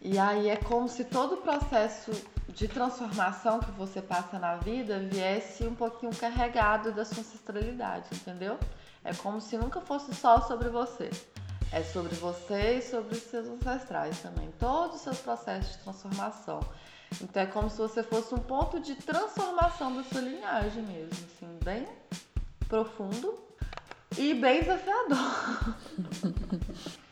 E 0.02 0.18
aí 0.18 0.48
é 0.48 0.56
como 0.56 0.88
se 0.88 1.04
todo 1.04 1.34
o 1.34 1.36
processo 1.38 2.10
de 2.48 2.66
transformação 2.66 3.60
que 3.60 3.70
você 3.72 4.00
passa 4.00 4.38
na 4.38 4.56
vida 4.56 4.98
viesse 4.98 5.64
um 5.64 5.74
pouquinho 5.74 6.14
carregado 6.14 6.90
da 6.92 7.04
sua 7.04 7.20
ancestralidade, 7.20 8.08
entendeu? 8.12 8.58
É 9.04 9.12
como 9.14 9.40
se 9.40 9.58
nunca 9.58 9.80
fosse 9.80 10.14
só 10.14 10.40
sobre 10.40 10.70
você. 10.70 11.10
É 11.72 11.82
sobre 11.82 12.14
você 12.16 12.78
e 12.78 12.82
sobre 12.82 13.14
os 13.14 13.22
seus 13.24 13.46
ancestrais 13.46 14.18
também. 14.20 14.50
Todos 14.58 14.96
os 14.96 15.02
seus 15.02 15.18
processos 15.18 15.72
de 15.72 15.78
transformação. 15.82 16.60
Então 17.20 17.42
é 17.42 17.46
como 17.46 17.68
se 17.68 17.76
você 17.76 18.02
fosse 18.02 18.34
um 18.34 18.38
ponto 18.38 18.80
de 18.80 18.94
transformação 18.94 19.94
da 19.94 20.02
sua 20.04 20.20
linhagem 20.20 20.82
mesmo, 20.82 21.26
assim, 21.26 21.58
bem 21.62 21.86
profundo 22.68 23.38
e 24.16 24.32
bem 24.34 24.60
desafiador. 24.60 25.18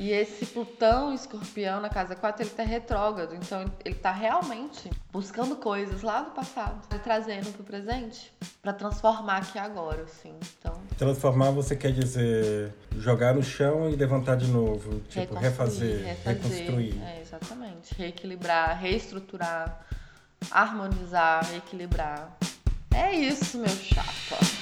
E 0.00 0.12
esse 0.12 0.46
Plutão 0.46 1.12
escorpião 1.12 1.78
na 1.78 1.90
casa 1.90 2.16
4, 2.16 2.42
ele 2.42 2.50
tá 2.50 2.62
retrógrado, 2.62 3.34
então 3.34 3.70
ele 3.84 3.96
tá 3.96 4.10
realmente 4.10 4.88
buscando 5.12 5.56
coisas 5.56 6.00
lá 6.00 6.22
do 6.22 6.30
passado 6.30 6.80
e 6.96 6.98
trazendo 7.00 7.52
pro 7.52 7.62
presente 7.62 8.32
para 8.62 8.72
transformar 8.72 9.36
aqui 9.36 9.58
agora, 9.58 10.04
assim. 10.04 10.32
Então, 10.58 10.72
transformar 10.96 11.50
você 11.50 11.76
quer 11.76 11.92
dizer 11.92 12.72
jogar 12.96 13.34
no 13.34 13.42
chão 13.42 13.90
e 13.90 13.94
levantar 13.94 14.36
de 14.36 14.46
novo, 14.46 15.00
tipo 15.00 15.34
refazer, 15.34 16.02
refazer 16.02 16.34
reconstruir. 16.34 17.02
É, 17.02 17.20
exatamente. 17.20 17.94
Reequilibrar, 17.94 18.80
reestruturar, 18.80 19.86
harmonizar, 20.50 21.46
equilibrar. 21.54 22.38
É 22.94 23.14
isso, 23.14 23.58
meu 23.58 23.68
chapa. 23.68 24.59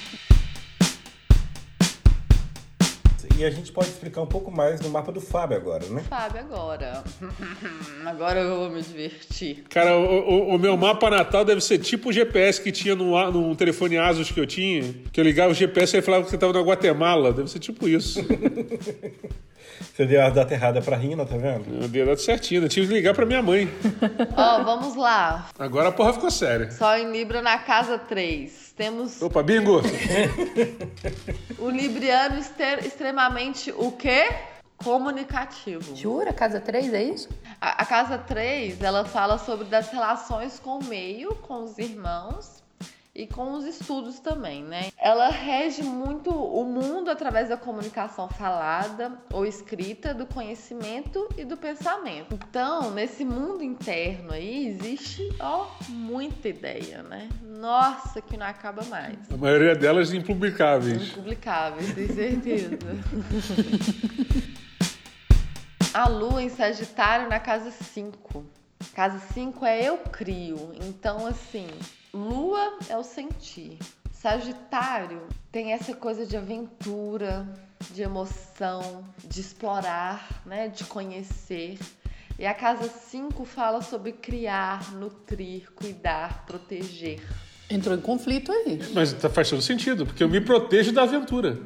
E 3.39 3.45
a 3.45 3.49
gente 3.49 3.71
pode 3.71 3.87
explicar 3.87 4.21
um 4.21 4.25
pouco 4.25 4.51
mais 4.51 4.81
no 4.81 4.89
mapa 4.89 5.13
do 5.13 5.21
Fábio 5.21 5.55
agora, 5.55 5.85
né? 5.85 6.03
Fábio 6.09 6.41
agora. 6.41 7.01
agora 8.05 8.41
eu 8.41 8.57
vou 8.57 8.69
me 8.69 8.81
divertir. 8.81 9.63
Cara, 9.69 9.95
o, 9.95 10.03
o, 10.03 10.55
o, 10.55 10.59
meu 10.59 10.75
mapa 10.75 11.09
natal 11.09 11.45
deve 11.45 11.61
ser 11.61 11.77
tipo 11.77 12.09
o 12.09 12.11
GPS 12.11 12.61
que 12.61 12.69
tinha 12.69 12.95
no, 12.95 13.31
no 13.31 13.55
telefone 13.55 13.97
Asus 13.97 14.29
que 14.29 14.41
eu 14.41 14.45
tinha. 14.45 14.93
Que 15.13 15.21
eu 15.21 15.23
ligava 15.23 15.51
o 15.51 15.53
GPS 15.53 15.95
e 15.95 16.01
falava 16.01 16.25
que 16.25 16.29
você 16.29 16.35
estava 16.35 16.51
na 16.51 16.59
Guatemala. 16.59 17.31
Deve 17.31 17.49
ser 17.49 17.59
tipo 17.59 17.87
isso. 17.87 18.19
Você 19.79 20.05
deu 20.05 20.21
a 20.21 20.29
data 20.29 20.53
errada 20.53 20.81
pra 20.81 20.97
Rina, 20.97 21.25
tá 21.25 21.37
vendo? 21.37 21.83
Eu 21.83 21.87
dei 21.87 22.01
a 22.01 22.05
data 22.05 22.17
certinha, 22.17 22.61
eu 22.61 22.69
tive 22.69 22.87
que 22.87 22.93
ligar 22.93 23.13
pra 23.13 23.25
minha 23.25 23.41
mãe. 23.41 23.69
Ó, 24.35 24.59
oh, 24.59 24.63
vamos 24.63 24.95
lá. 24.95 25.49
Agora 25.57 25.89
a 25.89 25.91
porra 25.91 26.13
ficou 26.13 26.29
séria. 26.29 26.69
Só 26.71 26.97
em 26.97 27.11
Libra 27.11 27.41
na 27.41 27.57
casa 27.57 27.97
3 27.97 28.68
temos. 28.79 29.21
Opa, 29.21 29.43
bingo! 29.43 29.81
o 31.59 31.69
libriano 31.69 32.39
extremamente 32.85 33.73
o 33.73 33.91
quê? 33.91 34.29
Comunicativo. 34.77 35.93
Jura? 35.97 36.31
Casa 36.31 36.61
3 36.61 36.93
é 36.93 37.03
isso? 37.03 37.27
A, 37.59 37.81
a 37.81 37.85
casa 37.85 38.17
3, 38.17 38.81
ela 38.81 39.03
fala 39.03 39.37
sobre 39.37 39.65
das 39.65 39.89
relações 39.91 40.59
com 40.59 40.79
o 40.79 40.83
meio, 40.85 41.35
com 41.35 41.65
os 41.65 41.77
irmãos 41.77 42.63
e 43.19 43.27
com 43.27 43.51
os 43.51 43.65
estudos 43.65 44.19
também, 44.19 44.63
né? 44.63 44.91
Ela 44.97 45.27
rege 45.27 45.83
muito 45.83 46.29
o 46.31 46.63
mundo 46.63 47.11
através 47.11 47.49
da 47.49 47.57
comunicação 47.57 48.29
falada 48.29 49.11
ou 49.33 49.45
escrita, 49.45 50.13
do 50.13 50.25
conhecimento 50.25 51.27
e 51.37 51.43
do 51.43 51.57
pensamento. 51.57 52.33
Então, 52.33 52.91
nesse 52.91 53.25
mundo 53.25 53.61
interno 53.61 54.31
aí 54.31 54.67
existe, 54.67 55.35
ó, 55.37 55.67
muita 55.89 56.47
ideia, 56.47 57.03
né? 57.03 57.27
Nossa, 57.43 58.21
que 58.21 58.37
não 58.37 58.45
acaba 58.45 58.85
mais. 58.85 59.17
A 59.29 59.35
maioria 59.35 59.75
delas 59.75 60.13
impublicáveis. 60.13 61.09
Impublicáveis, 61.09 61.93
tem 61.93 62.07
certeza. 62.07 62.79
A 65.93 66.07
lua 66.07 66.41
em 66.41 66.49
Sagitário 66.49 67.27
na 67.27 67.39
casa 67.39 67.69
5. 67.69 68.45
Casa 68.93 69.19
5 69.33 69.65
é 69.65 69.89
eu 69.89 69.97
crio. 69.97 70.71
Então, 70.81 71.27
assim, 71.27 71.67
Lua 72.13 72.79
é 72.89 72.97
o 72.97 73.03
sentir. 73.03 73.77
Sagitário 74.11 75.27
tem 75.51 75.73
essa 75.73 75.95
coisa 75.95 76.25
de 76.25 76.35
aventura, 76.35 77.47
de 77.91 78.01
emoção, 78.01 79.05
de 79.23 79.39
explorar, 79.39 80.41
né, 80.45 80.67
de 80.67 80.83
conhecer. 80.85 81.77
E 82.37 82.45
a 82.45 82.53
casa 82.53 82.89
5 82.89 83.45
fala 83.45 83.81
sobre 83.81 84.11
criar, 84.11 84.91
nutrir, 84.93 85.71
cuidar, 85.73 86.45
proteger. 86.45 87.21
Entrou 87.69 87.95
em 87.95 88.01
conflito 88.01 88.51
aí. 88.51 88.79
Mas 88.95 89.13
tá, 89.13 89.29
faz 89.29 89.49
todo 89.49 89.61
sentido, 89.61 90.05
porque 90.05 90.23
eu 90.23 90.29
me 90.29 90.41
protejo 90.41 90.91
da 90.91 91.03
aventura. 91.03 91.59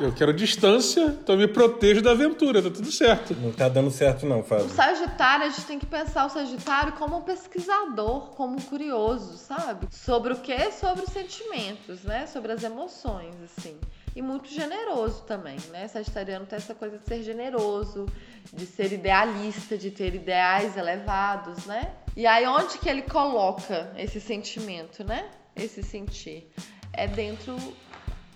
Eu 0.00 0.12
quero 0.12 0.32
distância, 0.32 1.04
então 1.22 1.36
eu 1.36 1.38
me 1.38 1.46
protejo 1.46 2.02
da 2.02 2.10
aventura, 2.10 2.60
tá 2.60 2.68
tudo 2.68 2.90
certo. 2.90 3.34
Não 3.40 3.52
tá 3.52 3.68
dando 3.68 3.90
certo 3.90 4.26
não, 4.26 4.42
Fábio. 4.42 4.66
O 4.66 4.68
Sagitário, 4.68 5.46
a 5.46 5.48
gente 5.48 5.64
tem 5.64 5.78
que 5.78 5.86
pensar 5.86 6.26
o 6.26 6.30
Sagitário 6.30 6.94
como 6.94 7.18
um 7.18 7.22
pesquisador, 7.22 8.30
como 8.30 8.56
um 8.56 8.60
curioso, 8.60 9.36
sabe? 9.36 9.86
Sobre 9.92 10.32
o 10.32 10.36
que? 10.36 10.72
Sobre 10.72 11.04
os 11.04 11.12
sentimentos, 11.12 12.02
né? 12.02 12.26
Sobre 12.26 12.50
as 12.50 12.64
emoções, 12.64 13.34
assim. 13.44 13.76
E 14.16 14.22
muito 14.22 14.48
generoso 14.48 15.24
também, 15.24 15.58
né? 15.70 15.86
Sagitariano 15.88 16.46
tem 16.46 16.56
essa 16.56 16.74
coisa 16.74 16.96
de 16.96 17.04
ser 17.04 17.22
generoso, 17.22 18.06
de 18.50 18.64
ser 18.64 18.90
idealista, 18.90 19.76
de 19.76 19.90
ter 19.90 20.14
ideais 20.14 20.74
elevados, 20.74 21.66
né? 21.66 21.94
E 22.16 22.26
aí 22.26 22.46
onde 22.46 22.78
que 22.78 22.88
ele 22.88 23.02
coloca 23.02 23.92
esse 23.94 24.18
sentimento, 24.18 25.04
né? 25.04 25.28
Esse 25.54 25.82
sentir 25.82 26.50
é 26.94 27.06
dentro 27.06 27.58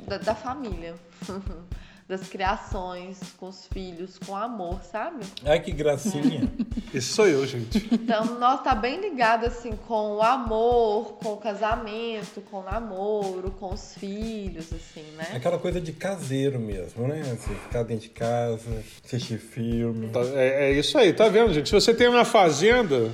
da, 0.01 0.19
da 0.19 0.35
família. 0.35 0.95
das 2.11 2.29
criações, 2.29 3.19
com 3.39 3.49
os 3.49 3.69
filhos, 3.73 4.19
com 4.19 4.37
amor, 4.37 4.83
sabe? 4.83 5.25
Ai, 5.45 5.61
que 5.61 5.71
gracinha. 5.71 6.53
Esse 6.93 7.07
sou 7.07 7.29
eu, 7.29 7.47
gente. 7.47 7.89
Então, 7.93 8.37
nós 8.41 8.65
tá 8.65 8.75
bem 8.75 9.01
ligado, 9.01 9.47
assim, 9.47 9.79
com 9.87 10.17
o 10.17 10.23
amor, 10.23 11.19
com 11.23 11.35
o 11.35 11.37
casamento, 11.37 12.41
com 12.51 12.59
o 12.59 12.63
namoro, 12.65 13.53
com 13.53 13.73
os 13.73 13.95
filhos, 13.95 14.73
assim, 14.73 15.05
né? 15.17 15.29
Aquela 15.33 15.57
coisa 15.57 15.81
de 15.81 15.93
caseiro 15.93 16.59
mesmo, 16.59 17.07
né? 17.07 17.21
Assim, 17.21 17.55
ficar 17.55 17.85
dentro 17.85 18.09
de 18.09 18.11
casa, 18.11 18.83
assistir 19.05 19.39
filme. 19.39 20.09
Tá, 20.09 20.21
é, 20.35 20.71
é 20.71 20.73
isso 20.73 20.99
aí, 20.99 21.13
tá 21.13 21.29
vendo, 21.29 21.55
gente? 21.55 21.69
Se 21.69 21.75
você 21.75 21.95
tem 21.95 22.09
uma 22.09 22.25
fazenda, 22.25 23.13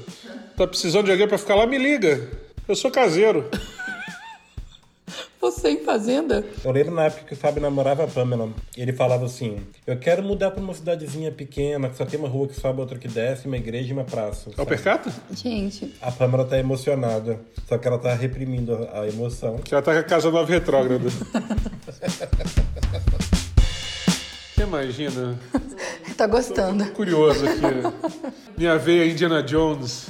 tá 0.56 0.66
precisando 0.66 1.04
de 1.04 1.10
alguém 1.10 1.28
pra 1.28 1.36
ficar 1.36 1.54
lá, 1.54 1.66
me 1.66 1.76
liga. 1.76 2.30
Eu 2.66 2.74
sou 2.74 2.90
caseiro. 2.90 3.50
Você 5.46 5.70
em 5.70 5.84
fazenda? 5.84 6.44
Eu 6.64 6.72
lembro 6.72 6.92
na 6.92 7.04
época 7.04 7.24
que 7.24 7.34
o 7.34 7.36
Fábio 7.36 7.62
namorava 7.62 8.02
a 8.02 8.08
Pamela. 8.08 8.50
Ele 8.76 8.92
falava 8.92 9.26
assim: 9.26 9.58
Eu 9.86 9.96
quero 9.96 10.20
mudar 10.20 10.50
pra 10.50 10.60
uma 10.60 10.74
cidadezinha 10.74 11.30
pequena, 11.30 11.88
que 11.88 11.96
só 11.96 12.04
tem 12.04 12.18
uma 12.18 12.28
rua 12.28 12.48
que 12.48 12.54
sobe, 12.54 12.80
outra 12.80 12.98
que 12.98 13.06
desce, 13.06 13.46
uma 13.46 13.56
igreja 13.56 13.90
e 13.90 13.92
uma 13.92 14.02
praça. 14.02 14.50
É 14.58 14.60
o 14.60 14.66
percata? 14.66 15.08
Gente. 15.30 15.94
A 16.02 16.10
Pamela 16.10 16.44
tá 16.44 16.58
emocionada. 16.58 17.38
Só 17.68 17.78
que 17.78 17.86
ela 17.86 17.98
tá 17.98 18.12
reprimindo 18.12 18.88
a 18.92 19.06
emoção. 19.06 19.58
Que 19.58 19.72
ela 19.72 19.82
tá 19.82 19.92
com 19.92 20.00
a 20.00 20.02
casa 20.02 20.32
nova 20.32 20.52
retrógrada. 20.52 21.08
Imagina? 24.66 25.38
Tá 26.16 26.26
gostando. 26.26 26.84
Tô 26.86 26.92
curioso 26.92 27.44
aqui. 27.44 28.40
Minha 28.56 28.78
veia 28.78 29.10
Indiana 29.10 29.42
Jones. 29.42 30.08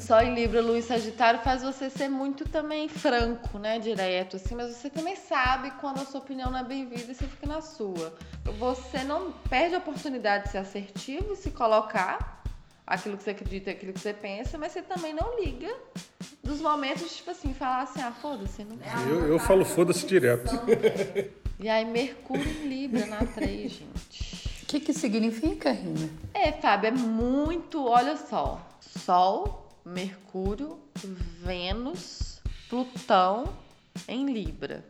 Só 0.00 0.20
em 0.22 0.34
Libra, 0.34 0.62
Luiz 0.62 0.86
Sagitário 0.86 1.40
faz 1.40 1.62
você 1.62 1.90
ser 1.90 2.08
muito 2.08 2.48
também 2.48 2.88
franco, 2.88 3.58
né? 3.58 3.78
Direto, 3.78 4.36
assim, 4.36 4.54
mas 4.54 4.74
você 4.74 4.88
também 4.88 5.14
sabe 5.14 5.70
quando 5.80 6.00
a 6.00 6.04
sua 6.04 6.20
opinião 6.20 6.50
não 6.50 6.58
é 6.58 6.64
bem-vinda 6.64 7.12
e 7.12 7.14
você 7.14 7.26
fica 7.26 7.46
na 7.46 7.60
sua. 7.60 8.14
Você 8.58 9.04
não 9.04 9.32
perde 9.48 9.74
a 9.74 9.78
oportunidade 9.78 10.44
de 10.44 10.50
ser 10.50 10.58
assertivo 10.58 11.34
e 11.34 11.36
se 11.36 11.50
colocar 11.50 12.42
aquilo 12.86 13.16
que 13.16 13.24
você 13.24 13.30
acredita, 13.30 13.70
aquilo 13.70 13.92
que 13.92 14.00
você 14.00 14.12
pensa, 14.12 14.58
mas 14.58 14.72
você 14.72 14.82
também 14.82 15.14
não 15.14 15.38
liga 15.40 15.72
dos 16.42 16.60
momentos, 16.60 17.16
tipo 17.16 17.30
assim, 17.30 17.54
falar 17.54 17.82
assim, 17.82 18.00
ah, 18.00 18.12
foda-se, 18.20 18.64
não 18.64 18.78
Eu, 19.08 19.28
eu 19.28 19.38
falo 19.38 19.64
foda-se 19.64 20.06
direto. 20.06 20.50
E 21.64 21.68
aí, 21.70 21.82
Mercúrio 21.86 22.46
em 22.46 22.68
Libra 22.68 23.06
na 23.06 23.24
3, 23.24 23.72
gente. 23.72 24.50
O 24.62 24.66
que, 24.66 24.80
que 24.80 24.92
significa, 24.92 25.72
Rina? 25.72 26.10
É, 26.34 26.52
Fábio, 26.52 26.88
é 26.88 26.90
muito. 26.90 27.86
Olha 27.86 28.18
só: 28.18 28.60
Sol, 28.80 29.66
Mercúrio, 29.82 30.78
Vênus, 31.42 32.42
Plutão 32.68 33.44
em 34.06 34.30
Libra. 34.30 34.84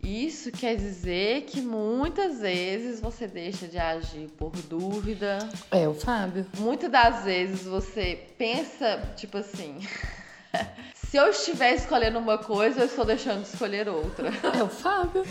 Isso 0.00 0.52
quer 0.52 0.76
dizer 0.76 1.42
que 1.46 1.60
muitas 1.60 2.38
vezes 2.38 3.00
você 3.00 3.26
deixa 3.26 3.66
de 3.66 3.78
agir 3.78 4.28
por 4.38 4.52
dúvida. 4.52 5.40
É, 5.72 5.88
o 5.88 5.94
Fábio. 5.94 6.46
Muitas 6.56 6.88
das 6.88 7.24
vezes 7.24 7.64
você 7.64 8.28
pensa, 8.38 9.12
tipo 9.16 9.38
assim. 9.38 9.80
Se 11.12 11.18
eu 11.18 11.28
estiver 11.28 11.74
escolhendo 11.74 12.18
uma 12.18 12.38
coisa, 12.38 12.80
eu 12.80 12.86
estou 12.86 13.04
deixando 13.04 13.42
de 13.42 13.48
escolher 13.48 13.86
outra. 13.86 14.32
É 14.58 14.62
o 14.62 14.66
Fábio. 14.66 15.22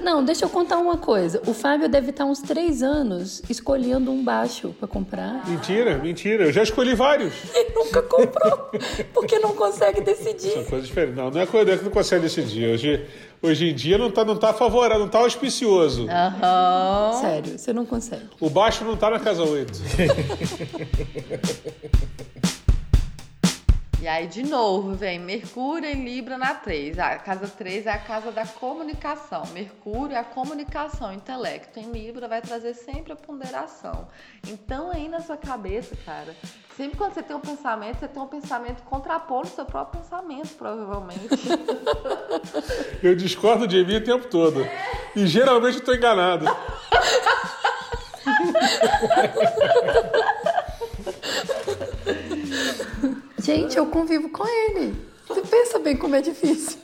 Não, 0.00 0.24
deixa 0.24 0.44
eu 0.44 0.48
contar 0.48 0.78
uma 0.78 0.96
coisa. 0.96 1.40
O 1.46 1.54
Fábio 1.54 1.88
deve 1.88 2.10
estar 2.10 2.24
uns 2.24 2.40
três 2.40 2.82
anos 2.82 3.40
escolhendo 3.48 4.10
um 4.10 4.24
baixo 4.24 4.74
pra 4.76 4.88
comprar. 4.88 5.48
Mentira, 5.48 5.98
mentira. 5.98 6.46
Eu 6.46 6.52
já 6.52 6.64
escolhi 6.64 6.96
vários. 6.96 7.32
E 7.54 7.72
nunca 7.72 8.02
comprou, 8.02 8.72
porque 9.14 9.38
não 9.38 9.54
consegue 9.54 10.00
decidir. 10.00 10.50
São 10.50 10.64
coisas 10.64 10.88
diferentes. 10.88 11.16
Não, 11.16 11.30
não 11.30 11.40
é 11.40 11.46
coisa 11.46 11.78
que 11.78 11.84
não 11.84 11.92
consegue 11.92 12.22
decidir. 12.22 12.70
Hoje, 12.70 13.06
hoje 13.40 13.70
em 13.70 13.74
dia 13.74 13.98
não 13.98 14.10
tá, 14.10 14.24
não 14.24 14.36
tá 14.36 14.52
favorável, 14.52 15.04
não 15.04 15.08
tá 15.08 15.20
auspicioso. 15.20 16.08
Aham. 16.10 17.20
Sério, 17.20 17.56
você 17.56 17.72
não 17.72 17.86
consegue. 17.86 18.24
O 18.40 18.50
baixo 18.50 18.84
não 18.84 18.96
tá 18.96 19.08
na 19.10 19.20
casa 19.20 19.44
8. 19.44 19.72
E 24.02 24.08
aí, 24.08 24.26
de 24.26 24.42
novo, 24.42 24.96
vem 24.96 25.20
Mercúrio 25.20 25.88
em 25.88 26.04
Libra 26.04 26.36
na 26.36 26.54
3. 26.54 26.98
A 26.98 27.20
casa 27.20 27.46
3 27.46 27.86
é 27.86 27.92
a 27.92 27.98
casa 27.98 28.32
da 28.32 28.44
comunicação. 28.44 29.44
Mercúrio 29.52 30.16
é 30.16 30.18
a 30.18 30.24
comunicação, 30.24 31.10
o 31.10 31.12
intelecto. 31.12 31.78
Em 31.78 31.92
Libra 31.92 32.26
vai 32.26 32.42
trazer 32.42 32.74
sempre 32.74 33.12
a 33.12 33.16
ponderação. 33.16 34.08
Então, 34.48 34.90
aí 34.90 35.08
na 35.08 35.20
sua 35.20 35.36
cabeça, 35.36 35.94
cara, 36.04 36.34
sempre 36.76 36.98
quando 36.98 37.14
você 37.14 37.22
tem 37.22 37.36
um 37.36 37.40
pensamento, 37.40 38.00
você 38.00 38.08
tem 38.08 38.20
um 38.20 38.26
pensamento 38.26 38.82
contrapondo 38.82 39.46
o 39.46 39.52
seu 39.52 39.64
próprio 39.64 40.02
pensamento, 40.02 40.52
provavelmente. 40.56 41.28
Eu 43.00 43.14
discordo 43.14 43.68
de 43.68 43.84
mim 43.84 43.98
o 43.98 44.04
tempo 44.04 44.26
todo. 44.26 44.66
E 45.14 45.28
geralmente 45.28 45.76
eu 45.76 45.84
tô 45.84 45.94
enganado. 45.94 46.46
Gente, 53.42 53.76
eu 53.76 53.86
convivo 53.86 54.28
com 54.30 54.46
ele. 54.46 54.94
Você 55.26 55.42
pensa 55.42 55.80
bem 55.80 55.96
como 55.96 56.14
é 56.14 56.22
difícil. 56.22 56.78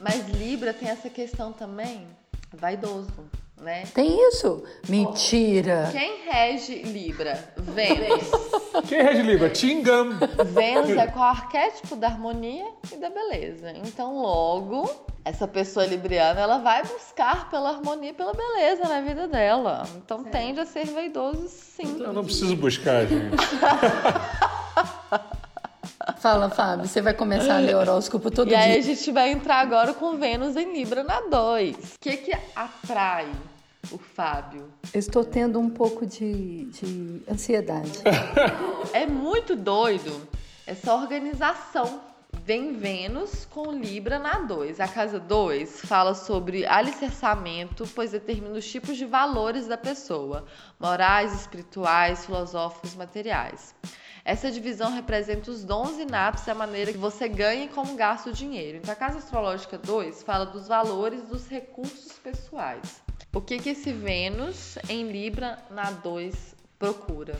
Mas 0.00 0.28
Libra 0.28 0.72
tem 0.72 0.88
essa 0.88 1.10
questão 1.10 1.52
também 1.52 2.06
vaidoso, 2.52 3.12
né? 3.62 3.84
Tem 3.94 4.28
isso? 4.28 4.62
Mentira. 4.88 5.88
Quem 5.92 6.22
rege 6.28 6.82
Libra? 6.82 7.38
Vênus. 7.56 8.24
Quem 8.88 9.02
rege 9.02 9.22
Libra? 9.22 9.48
Tingam. 9.50 10.10
Vênus 10.52 10.90
é 10.90 11.06
qual 11.06 11.26
arquétipo 11.26 11.94
da 11.96 12.08
harmonia 12.08 12.66
e 12.92 12.96
da 12.96 13.08
beleza. 13.08 13.70
Então, 13.84 14.20
logo, 14.20 14.90
essa 15.24 15.46
pessoa 15.46 15.86
libriana, 15.86 16.40
ela 16.40 16.58
vai 16.58 16.82
buscar 16.82 17.48
pela 17.50 17.70
harmonia 17.70 18.10
e 18.10 18.14
pela 18.14 18.32
beleza 18.34 18.88
na 18.88 19.00
vida 19.00 19.28
dela. 19.28 19.84
Então, 19.96 20.24
tende 20.24 20.60
a 20.60 20.66
ser 20.66 20.86
vaidoso, 20.86 21.46
sim. 21.48 21.98
Eu 22.00 22.12
não 22.12 22.24
preciso 22.24 22.56
buscar, 22.56 23.06
gente. 23.06 23.36
Fala, 26.18 26.48
Fábio, 26.50 26.86
você 26.86 27.00
vai 27.00 27.14
começar 27.14 27.56
a 27.56 27.58
ler 27.58 27.74
horóscopo 27.76 28.30
todo 28.30 28.50
E 28.50 28.54
aí, 28.54 28.70
a 28.70 28.74
dia. 28.74 28.82
gente 28.82 29.10
vai 29.10 29.30
entrar 29.30 29.56
agora 29.56 29.92
com 29.92 30.16
Vênus 30.16 30.56
em 30.56 30.72
Libra 30.72 31.02
na 31.02 31.20
2. 31.22 31.76
O 31.76 31.80
que 32.00 32.16
que 32.16 32.32
atrai 32.54 33.26
o 33.90 33.98
Fábio? 33.98 34.72
Estou 34.94 35.24
tendo 35.24 35.58
um 35.58 35.68
pouco 35.68 36.06
de, 36.06 36.64
de 36.66 37.22
ansiedade. 37.30 38.00
É 38.92 39.06
muito 39.06 39.56
doido 39.56 40.28
essa 40.66 40.92
organização. 40.94 42.00
Vem 42.44 42.72
Vênus 42.72 43.46
com 43.46 43.70
Libra 43.70 44.18
na 44.18 44.40
2. 44.40 44.80
A 44.80 44.88
casa 44.88 45.20
2 45.20 45.82
fala 45.82 46.14
sobre 46.14 46.66
alicerçamento, 46.66 47.88
pois 47.94 48.10
determina 48.10 48.58
os 48.58 48.68
tipos 48.68 48.96
de 48.96 49.04
valores 49.04 49.68
da 49.68 49.78
pessoa: 49.78 50.44
morais, 50.78 51.32
espirituais, 51.32 52.26
filosóficos, 52.26 52.94
materiais. 52.96 53.74
Essa 54.24 54.50
divisão 54.50 54.92
representa 54.92 55.50
os 55.50 55.64
dons 55.64 55.98
inatos 55.98 56.46
e 56.46 56.50
a 56.50 56.54
maneira 56.54 56.92
que 56.92 56.98
você 56.98 57.28
ganha 57.28 57.64
e 57.64 57.68
como 57.68 57.96
gasta 57.96 58.30
o 58.30 58.32
dinheiro. 58.32 58.78
Então, 58.78 58.92
a 58.92 58.96
casa 58.96 59.18
astrológica 59.18 59.78
2 59.78 60.22
fala 60.22 60.46
dos 60.46 60.68
valores 60.68 61.22
dos 61.22 61.48
recursos 61.48 62.12
pessoais. 62.18 63.02
O 63.34 63.40
que, 63.40 63.58
que 63.58 63.70
esse 63.70 63.92
Vênus 63.92 64.76
em 64.88 65.10
Libra 65.10 65.58
na 65.70 65.90
2 65.90 66.54
procura? 66.78 67.36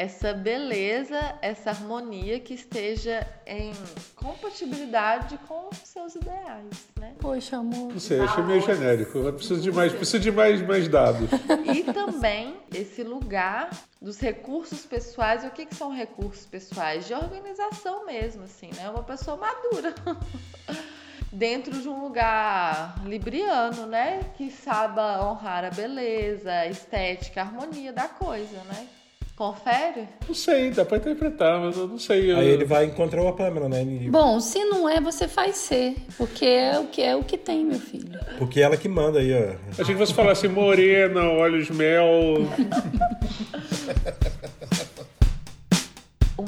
essa 0.00 0.32
beleza, 0.32 1.18
essa 1.42 1.68
harmonia 1.68 2.40
que 2.40 2.54
esteja 2.54 3.26
em 3.46 3.70
compatibilidade 4.16 5.38
com 5.46 5.68
os 5.68 5.76
seus 5.84 6.14
ideais, 6.14 6.88
né? 6.98 7.14
Poxa, 7.18 7.58
amor. 7.58 7.92
Não 7.92 8.00
sei, 8.00 8.20
achei 8.20 8.42
meio 8.44 8.62
genérico. 8.62 9.18
Eu 9.18 9.34
preciso 9.34 9.60
de 9.60 9.70
mais, 9.70 9.92
preciso 9.92 10.20
de 10.20 10.32
mais, 10.32 10.62
mais 10.62 10.88
dados. 10.88 11.28
E 11.70 11.82
também 11.92 12.56
esse 12.74 13.02
lugar 13.02 13.68
dos 14.00 14.18
recursos 14.18 14.86
pessoais. 14.86 15.44
E 15.44 15.48
o 15.48 15.50
que, 15.50 15.66
que 15.66 15.74
são 15.74 15.94
recursos 15.94 16.46
pessoais? 16.46 17.06
De 17.06 17.12
organização 17.12 18.06
mesmo, 18.06 18.44
assim, 18.44 18.70
né? 18.74 18.88
Uma 18.88 19.02
pessoa 19.02 19.36
madura. 19.36 19.94
Dentro 21.32 21.72
de 21.80 21.88
um 21.88 22.02
lugar 22.02 22.96
libriano, 23.06 23.86
né? 23.86 24.20
Que 24.36 24.50
saiba 24.50 25.24
honrar 25.24 25.64
a 25.64 25.70
beleza, 25.70 26.50
a 26.50 26.66
estética, 26.66 27.40
a 27.40 27.44
harmonia 27.44 27.92
da 27.92 28.08
coisa, 28.08 28.56
né? 28.68 28.86
Confere? 29.36 30.06
Não 30.28 30.34
sei, 30.34 30.70
dá 30.70 30.84
pra 30.84 30.98
interpretar, 30.98 31.58
mas 31.60 31.74
eu 31.76 31.86
não 31.88 31.98
sei. 31.98 32.30
eu- 32.30 32.36
Aí 32.36 32.46
ele 32.48 32.64
vai 32.66 32.84
encontrar 32.84 33.26
a 33.26 33.32
Pamela, 33.32 33.70
né? 33.70 33.80
Ele- 33.80 34.10
Bom, 34.10 34.38
se 34.38 34.62
não 34.66 34.86
é, 34.86 35.00
você 35.00 35.26
faz 35.26 35.56
ser. 35.56 35.96
Porque 36.18 36.44
é 36.44 36.78
o 36.78 36.88
que 36.88 37.00
é 37.00 37.16
o 37.16 37.22
que 37.24 37.38
tem, 37.38 37.64
meu 37.64 37.78
filho. 37.80 38.18
Porque 38.36 38.60
ela 38.60 38.76
que 38.76 38.86
manda 38.88 39.18
aí, 39.20 39.32
ó. 39.32 39.54
Achei 39.80 39.94
que 39.94 40.00
você 40.00 40.12
falasse 40.12 40.46
morena, 40.46 41.22
olhos 41.30 41.70
mel. 41.70 42.04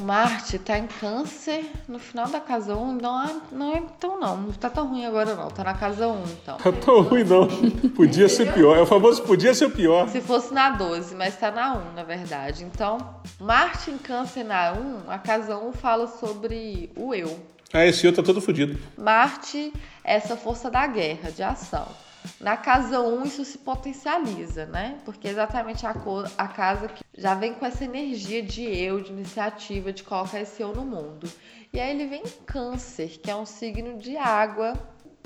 Marte 0.03 0.59
tá 0.59 0.77
em 0.77 0.85
câncer 0.87 1.65
no 1.87 1.97
final 1.97 2.27
da 2.27 2.39
casa 2.39 2.75
1, 2.75 2.93
não, 2.95 3.23
é- 3.23 3.35
não 3.51 3.73
é 3.73 3.77
então 3.77 4.19
não, 4.19 4.37
não 4.37 4.51
tá 4.51 4.69
tão 4.69 4.87
ruim 4.89 5.05
agora 5.05 5.33
não, 5.35 5.47
tá 5.49 5.63
na 5.63 5.73
casa 5.73 6.07
1 6.07 6.23
então. 6.23 6.57
Tá 6.57 6.71
tão 6.71 7.01
ruim, 7.01 7.23
não. 7.23 7.47
Podia 7.91 8.27
ser 8.27 8.51
pior. 8.53 8.77
É 8.77 8.81
o 8.81 8.85
famoso 8.85 9.21
podia 9.23 9.53
ser 9.53 9.69
pior. 9.69 10.07
Se 10.09 10.21
fosse 10.21 10.53
na 10.53 10.69
12, 10.71 11.15
mas 11.15 11.35
tá 11.37 11.49
na 11.51 11.73
1, 11.75 11.93
na 11.95 12.03
verdade. 12.03 12.63
Então, 12.63 12.97
Marte 13.39 13.91
em 13.91 13.97
câncer 13.97 14.43
na 14.43 14.73
1, 14.73 15.09
a 15.09 15.17
casa 15.17 15.57
1 15.57 15.71
fala 15.73 16.07
sobre 16.07 16.91
o 16.95 17.13
eu. 17.15 17.39
Ah, 17.73 17.85
esse 17.85 18.05
eu 18.05 18.13
tá 18.13 18.21
todo 18.21 18.39
fudido. 18.41 18.77
Marte 18.97 19.73
é 20.03 20.15
essa 20.15 20.35
força 20.37 20.69
da 20.69 20.85
guerra, 20.85 21.31
de 21.31 21.41
ação. 21.41 21.87
Na 22.39 22.55
casa 22.57 22.99
1 23.01 23.23
isso 23.25 23.43
se 23.45 23.57
potencializa, 23.57 24.65
né? 24.65 24.99
Porque 25.05 25.27
é 25.27 25.31
exatamente 25.31 25.85
a, 25.85 25.93
co- 25.93 26.23
a 26.37 26.47
casa 26.47 26.87
que 26.87 27.03
já 27.17 27.33
vem 27.35 27.53
com 27.53 27.65
essa 27.65 27.83
energia 27.83 28.41
de 28.41 28.63
eu, 28.63 29.01
de 29.01 29.11
iniciativa, 29.11 29.91
de 29.93 30.03
colocar 30.03 30.39
esse 30.39 30.61
eu 30.61 30.73
no 30.73 30.85
mundo. 30.85 31.29
E 31.71 31.79
aí 31.79 31.91
ele 31.91 32.07
vem 32.07 32.21
em 32.23 32.43
câncer, 32.45 33.19
que 33.21 33.29
é 33.31 33.35
um 33.35 33.45
signo 33.45 33.97
de 33.97 34.15
água 34.17 34.73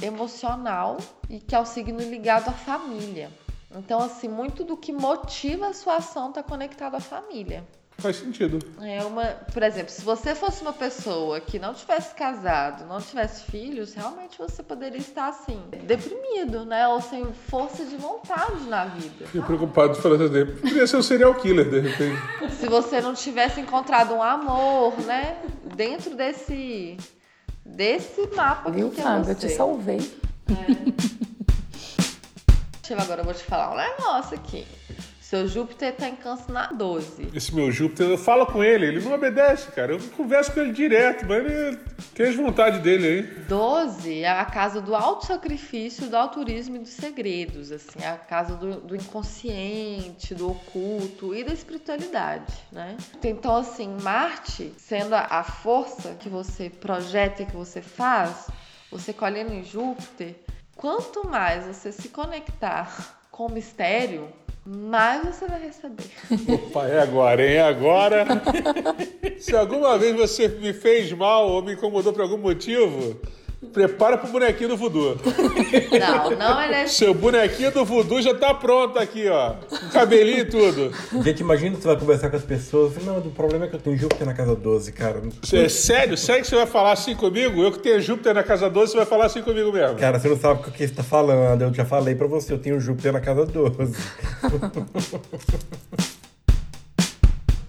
emocional 0.01 0.97
e 1.29 1.39
que 1.39 1.55
é 1.55 1.59
o 1.59 1.65
signo 1.65 1.99
ligado 1.99 2.49
à 2.49 2.53
família. 2.53 3.31
Então, 3.75 3.99
assim, 4.01 4.27
muito 4.27 4.63
do 4.63 4.77
que 4.77 4.93
motiva 4.93 5.67
a 5.67 5.73
sua 5.73 5.97
ação 5.97 6.29
está 6.29 6.41
conectado 6.41 6.95
à 6.95 6.99
família. 6.99 7.65
Faz 7.99 8.17
sentido. 8.17 8.59
É 8.79 9.03
uma, 9.03 9.25
por 9.25 9.63
exemplo, 9.63 9.89
se 9.89 10.03
você 10.03 10.35
fosse 10.35 10.61
uma 10.61 10.73
pessoa 10.73 11.39
que 11.39 11.57
não 11.57 11.73
tivesse 11.73 12.13
casado, 12.13 12.85
não 12.85 13.01
tivesse 13.01 13.45
filhos, 13.45 13.95
realmente 13.95 14.37
você 14.37 14.61
poderia 14.61 14.99
estar 14.99 15.29
assim, 15.29 15.59
deprimido, 15.83 16.63
né? 16.63 16.87
Ou 16.87 17.01
sem 17.01 17.25
força 17.33 17.83
de 17.85 17.95
vontade 17.95 18.63
na 18.67 18.85
vida. 18.85 19.25
Fiquei 19.25 19.41
preocupado 19.41 19.93
de 19.93 20.01
falar 20.01 20.15
assim. 20.15 20.45
Poderia 20.61 20.85
ser 20.85 20.97
um 20.97 21.01
serial 21.01 21.33
killer, 21.35 21.67
de 21.67 21.79
repente. 21.79 22.21
Se 22.59 22.67
você 22.67 23.01
não 23.01 23.15
tivesse 23.15 23.59
encontrado 23.61 24.13
um 24.13 24.21
amor, 24.21 24.95
né? 25.01 25.37
Dentro 25.75 26.15
desse 26.15 26.97
desse 27.65 28.27
mapa 28.35 28.69
Viu, 28.71 28.91
que 28.91 29.01
é 29.01 29.03
Fábio? 29.03 29.23
você. 29.25 29.31
Eu 29.31 29.35
te 29.35 29.49
salvei. 29.49 29.97
Deixa 32.79 32.93
eu 32.93 32.99
agora 32.99 33.21
eu 33.21 33.25
vou 33.25 33.33
te 33.33 33.43
falar 33.43 33.73
um 33.73 33.75
negócio 33.75 34.35
aqui. 34.35 34.65
Seu 35.27 35.45
Júpiter 35.45 35.93
tá 35.93 36.07
em 36.07 36.15
câncer 36.15 36.53
na 36.53 36.67
12. 36.67 37.31
Esse 37.35 37.53
meu 37.53 37.69
Júpiter, 37.69 38.07
eu 38.07 38.17
falo 38.17 38.45
com 38.45 38.63
ele, 38.63 38.85
ele 38.85 39.01
não 39.01 39.11
obedece, 39.11 39.69
cara. 39.73 39.91
Eu 39.91 39.99
converso 40.15 40.53
com 40.53 40.61
ele 40.61 40.71
direto, 40.71 41.25
mas 41.25 41.45
ele 41.45 41.77
tem 42.15 42.27
as 42.27 42.35
vontades 42.37 42.79
dele 42.79 43.05
aí. 43.05 43.23
12 43.43 44.21
é 44.21 44.29
a 44.29 44.45
casa 44.45 44.79
do 44.79 44.95
autossacrifício, 44.95 46.07
do 46.07 46.15
altruísmo 46.15 46.77
e 46.77 46.79
dos 46.79 46.91
segredos, 46.91 47.73
assim, 47.73 47.99
é 47.99 48.07
a 48.07 48.17
casa 48.17 48.55
do, 48.55 48.79
do 48.79 48.95
inconsciente, 48.95 50.33
do 50.33 50.51
oculto 50.51 51.35
e 51.35 51.43
da 51.43 51.51
espiritualidade, 51.51 52.53
né? 52.71 52.95
Então, 53.21 53.57
assim, 53.57 53.97
Marte, 54.01 54.73
sendo 54.77 55.13
a, 55.13 55.27
a 55.29 55.43
força 55.43 56.15
que 56.17 56.29
você 56.29 56.69
projeta 56.69 57.43
e 57.43 57.45
que 57.45 57.53
você 57.53 57.81
faz, 57.81 58.47
você 58.89 59.11
colhendo 59.11 59.53
em 59.53 59.65
Júpiter, 59.65 60.35
quanto 60.73 61.27
mais 61.27 61.65
você 61.65 61.91
se 61.91 62.07
conectar 62.07 63.17
com 63.29 63.47
o 63.47 63.51
mistério, 63.51 64.31
mais 64.67 65.25
você 65.25 65.47
vai 65.47 65.61
receber. 65.61 66.11
Opa, 66.53 66.87
é 66.87 66.99
agora, 66.99 67.41
hein? 67.41 67.53
É 67.53 67.61
agora. 67.61 68.25
Se 69.39 69.55
alguma 69.55 69.97
vez 69.97 70.15
você 70.15 70.49
me 70.49 70.73
fez 70.73 71.11
mal 71.13 71.47
ou 71.49 71.61
me 71.61 71.73
incomodou 71.73 72.11
por 72.11 72.21
algum 72.21 72.37
motivo, 72.37 73.17
Prepara 73.73 74.19
pro 74.19 74.31
bonequinho 74.31 74.69
do 74.69 74.77
voodoo. 74.77 75.17
Não, 75.99 76.29
não 76.37 76.61
é. 76.61 76.85
Seu 76.85 77.11
bonequinho 77.11 77.71
do 77.71 77.83
voodoo 77.83 78.21
já 78.21 78.33
tá 78.35 78.53
pronto 78.53 78.99
aqui, 78.99 79.27
ó. 79.27 79.53
Com 79.53 79.89
cabelinho 79.89 80.41
e 80.41 80.45
tudo. 80.45 80.91
Gente, 81.23 81.39
imagina 81.39 81.75
que 81.75 81.81
você 81.81 81.87
vai 81.87 81.97
conversar 81.97 82.29
com 82.29 82.35
as 82.35 82.43
pessoas. 82.43 83.03
Não, 83.03 83.17
o 83.17 83.31
problema 83.31 83.65
é 83.65 83.67
que 83.67 83.75
eu 83.75 83.79
tenho 83.79 83.97
Júpiter 83.97 84.27
na 84.27 84.35
casa 84.35 84.55
12, 84.55 84.91
cara. 84.91 85.23
É 85.51 85.69
sério? 85.69 86.15
Sério 86.15 86.43
que 86.43 86.49
você 86.49 86.55
vai 86.55 86.67
falar 86.67 86.91
assim 86.91 87.15
comigo? 87.15 87.63
Eu 87.63 87.71
que 87.71 87.79
tenho 87.79 87.99
Júpiter 87.99 88.35
na 88.35 88.43
casa 88.43 88.69
12, 88.69 88.91
você 88.91 88.97
vai 88.97 89.07
falar 89.07 89.25
assim 89.25 89.41
comigo 89.41 89.71
mesmo. 89.71 89.97
Cara, 89.97 90.19
você 90.19 90.29
não 90.29 90.37
sabe 90.37 90.61
o 90.61 90.71
que 90.71 90.87
você 90.87 90.93
tá 90.93 91.03
falando. 91.03 91.63
Eu 91.63 91.73
já 91.73 91.83
falei 91.83 92.13
pra 92.13 92.27
você, 92.27 92.53
eu 92.53 92.59
tenho 92.59 92.79
Júpiter 92.79 93.11
na 93.11 93.21
casa 93.21 93.43
12. 93.43 93.97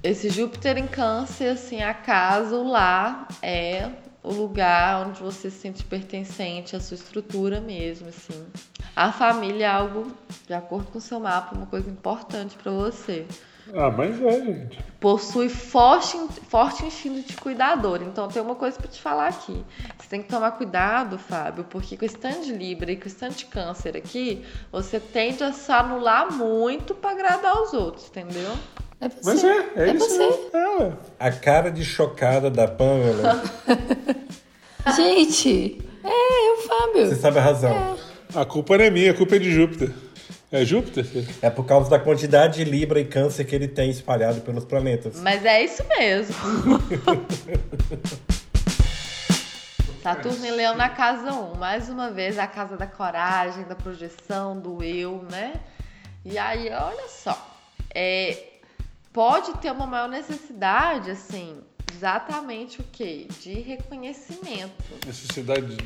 Esse 0.02 0.28
Júpiter 0.28 0.76
em 0.76 0.86
Câncer, 0.86 1.52
assim, 1.52 1.82
acaso 1.82 2.62
lá 2.62 3.26
é 3.42 3.88
o 4.28 4.32
lugar 4.32 5.06
onde 5.06 5.20
você 5.20 5.50
se 5.50 5.58
sente 5.58 5.82
pertencente 5.82 6.76
à 6.76 6.80
sua 6.80 6.96
estrutura 6.96 7.62
mesmo, 7.62 8.08
assim. 8.08 8.46
A 8.94 9.10
família 9.10 9.64
é 9.64 9.68
algo, 9.68 10.12
de 10.46 10.52
acordo 10.52 10.90
com 10.90 10.98
o 10.98 11.00
seu 11.00 11.18
mapa, 11.18 11.56
uma 11.56 11.64
coisa 11.64 11.88
importante 11.88 12.54
para 12.56 12.70
você. 12.70 13.26
Ah, 13.74 13.90
mas 13.90 14.20
é, 14.22 14.40
gente. 14.40 14.78
Possui 15.00 15.48
forte, 15.48 16.16
forte 16.48 16.84
instinto 16.84 17.26
de 17.28 17.36
cuidador. 17.36 18.00
Então 18.02 18.26
tem 18.28 18.42
uma 18.42 18.54
coisa 18.54 18.76
para 18.78 18.88
te 18.88 19.00
falar 19.00 19.28
aqui. 19.28 19.64
Você 19.98 20.08
tem 20.08 20.22
que 20.22 20.28
tomar 20.28 20.52
cuidado, 20.52 21.18
Fábio, 21.18 21.64
porque 21.64 21.96
com 21.96 22.04
esse 22.04 22.16
tanto 22.16 22.44
de 22.44 22.52
Libra 22.52 22.90
e 22.90 22.96
com 22.96 23.06
esse 23.06 23.16
tanto 23.16 23.36
de 23.36 23.44
câncer 23.46 23.96
aqui, 23.96 24.44
você 24.72 24.98
tende 24.98 25.44
a 25.44 25.52
se 25.52 25.70
anular 25.70 26.32
muito 26.32 26.94
para 26.94 27.10
agradar 27.10 27.62
os 27.62 27.72
outros, 27.74 28.08
entendeu? 28.08 28.52
É 29.00 29.08
você. 29.08 29.20
Mas 29.24 29.44
é, 29.44 29.56
é, 29.76 29.88
É 29.90 29.94
isso. 29.94 30.08
você. 30.08 30.56
É, 30.56 30.68
ué. 30.82 30.92
A 31.20 31.30
cara 31.30 31.70
de 31.70 31.84
chocada 31.84 32.50
da 32.50 32.66
Pamela, 32.66 33.40
Gente, 34.96 35.78
é 36.02 36.08
eu, 36.50 36.56
você 36.56 36.66
Fábio. 36.68 37.16
sabe 37.16 37.38
a 37.38 37.42
razão. 37.42 37.96
A 38.34 38.44
culpa 38.44 38.76
não 38.78 38.84
é 38.84 38.90
minha, 38.90 39.10
a 39.10 39.14
culpa 39.14 39.36
é 39.36 39.38
de 39.38 39.50
Júpiter. 39.50 39.90
É 40.50 40.64
Júpiter? 40.64 41.04
filho? 41.04 41.28
É 41.42 41.50
por 41.50 41.66
causa 41.66 41.90
da 41.90 41.98
quantidade 41.98 42.56
de 42.56 42.64
Libra 42.70 42.98
e 42.98 43.04
Câncer 43.04 43.44
que 43.44 43.54
ele 43.54 43.68
tem 43.68 43.90
espalhado 43.90 44.40
pelos 44.40 44.64
planetas. 44.64 45.20
Mas 45.20 45.44
é 45.44 45.62
isso 45.62 45.84
mesmo. 45.98 46.34
Saturno 50.02 50.46
e 50.46 50.50
Leão 50.50 50.74
na 50.74 50.88
casa 50.88 51.32
1. 51.32 51.56
Mais 51.56 51.90
uma 51.90 52.10
vez, 52.10 52.38
a 52.38 52.46
casa 52.46 52.78
da 52.78 52.86
coragem, 52.86 53.64
da 53.64 53.74
projeção, 53.74 54.58
do 54.58 54.82
eu, 54.82 55.22
né? 55.30 55.52
E 56.24 56.38
aí, 56.38 56.70
olha 56.70 57.08
só. 57.08 57.36
É, 57.94 58.44
pode 59.12 59.52
ter 59.58 59.70
uma 59.70 59.86
maior 59.86 60.08
necessidade, 60.08 61.10
assim, 61.10 61.58
exatamente 61.98 62.80
o 62.80 62.84
quê? 62.92 63.26
De 63.40 63.54
reconhecimento. 63.54 64.84
Necessidade 65.04 65.74
de... 65.74 65.84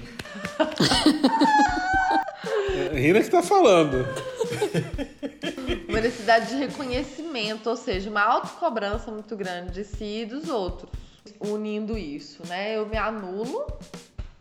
É, 2.74 2.98
Rina 2.98 3.22
que 3.22 3.30
tá 3.30 3.42
falando. 3.42 4.06
Uma 5.88 6.00
necessidade 6.00 6.48
de 6.48 6.56
reconhecimento, 6.56 7.70
ou 7.70 7.76
seja, 7.76 8.10
uma 8.10 8.22
autocobrança 8.22 9.10
muito 9.10 9.34
grande 9.36 9.72
de 9.72 9.84
si 9.84 10.22
e 10.22 10.26
dos 10.26 10.48
outros. 10.48 10.90
Unindo 11.40 11.96
isso, 11.96 12.46
né? 12.46 12.76
Eu 12.76 12.86
me 12.86 12.96
anulo 12.96 13.66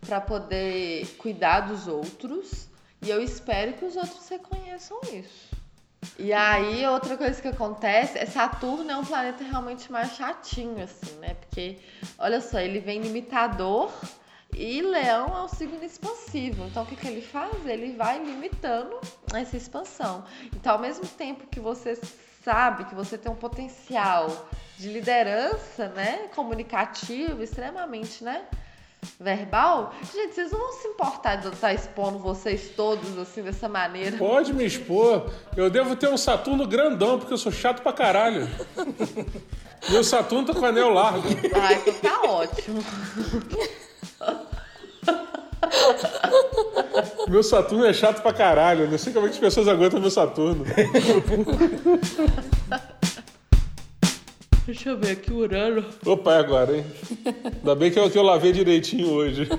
para 0.05 0.19
poder 0.19 1.05
cuidar 1.17 1.61
dos 1.61 1.87
outros 1.87 2.67
e 3.01 3.09
eu 3.09 3.21
espero 3.21 3.73
que 3.73 3.85
os 3.85 3.95
outros 3.95 4.27
reconheçam 4.27 4.99
isso. 5.13 5.50
E 6.17 6.33
aí, 6.33 6.85
outra 6.87 7.15
coisa 7.15 7.41
que 7.41 7.47
acontece 7.47 8.17
é 8.17 8.25
Saturno 8.25 8.89
é 8.89 8.97
um 8.97 9.05
planeta 9.05 9.43
realmente 9.43 9.91
mais 9.91 10.15
chatinho, 10.15 10.83
assim, 10.83 11.15
né? 11.19 11.35
Porque, 11.35 11.77
olha 12.17 12.41
só, 12.41 12.59
ele 12.59 12.79
vem 12.79 13.01
limitador 13.01 13.91
e 14.53 14.81
Leão 14.81 15.27
é 15.27 15.43
um 15.43 15.47
signo 15.47 15.83
expansivo. 15.83 16.65
Então, 16.65 16.83
o 16.83 16.85
que, 16.85 16.95
que 16.95 17.07
ele 17.07 17.21
faz? 17.21 17.65
Ele 17.65 17.95
vai 17.95 18.19
limitando 18.23 18.99
essa 19.33 19.55
expansão. 19.55 20.25
Então, 20.53 20.73
ao 20.73 20.79
mesmo 20.79 21.05
tempo 21.05 21.47
que 21.47 21.59
você 21.59 21.95
sabe 22.43 22.85
que 22.85 22.95
você 22.95 23.17
tem 23.17 23.31
um 23.31 23.35
potencial 23.35 24.49
de 24.77 24.89
liderança, 24.89 25.87
né? 25.89 26.27
Comunicativo, 26.35 27.43
extremamente, 27.43 28.23
né? 28.23 28.45
Verbal, 29.19 29.93
gente, 30.13 30.35
vocês 30.35 30.51
não 30.51 30.59
vão 30.59 30.71
se 30.73 30.87
importar 30.87 31.35
de 31.35 31.45
eu 31.45 31.51
estar 31.51 31.73
expondo 31.73 32.19
vocês 32.19 32.69
todos 32.75 33.17
assim 33.17 33.41
dessa 33.41 33.67
maneira. 33.67 34.17
Pode 34.17 34.53
me 34.53 34.65
expor. 34.65 35.29
Eu 35.55 35.69
devo 35.69 35.95
ter 35.95 36.07
um 36.07 36.17
Saturno 36.17 36.67
grandão, 36.67 37.17
porque 37.19 37.33
eu 37.33 37.37
sou 37.37 37.51
chato 37.51 37.81
pra 37.81 37.93
caralho. 37.93 38.47
Meu 39.89 40.03
Saturno 40.03 40.45
tá 40.45 40.53
com 40.59 40.65
anel 40.65 40.89
largo. 40.89 41.27
Ai, 41.55 41.75
então 41.75 41.93
tá 41.93 42.21
ótimo. 42.29 42.83
Meu 47.27 47.43
Saturno 47.43 47.85
é 47.85 47.93
chato 47.93 48.21
pra 48.21 48.33
caralho. 48.33 48.85
Eu 48.85 48.91
Não 48.91 48.97
sei 48.97 49.13
como 49.13 49.25
é 49.25 49.29
que 49.29 49.35
as 49.35 49.41
pessoas 49.41 49.67
aguentam 49.67 49.99
meu 49.99 50.11
Saturno. 50.11 50.65
Deixa 54.65 54.89
eu 54.89 54.97
ver 54.97 55.11
aqui 55.11 55.31
o 55.31 55.37
Urano. 55.37 55.83
Opa, 56.05 56.33
é 56.35 56.39
agora, 56.39 56.77
hein? 56.77 56.85
Ainda 57.57 57.75
bem 57.75 57.91
que 57.91 57.99
eu, 57.99 58.09
que 58.09 58.17
eu 58.17 58.21
lavei 58.21 58.51
direitinho 58.51 59.09
hoje. 59.09 59.49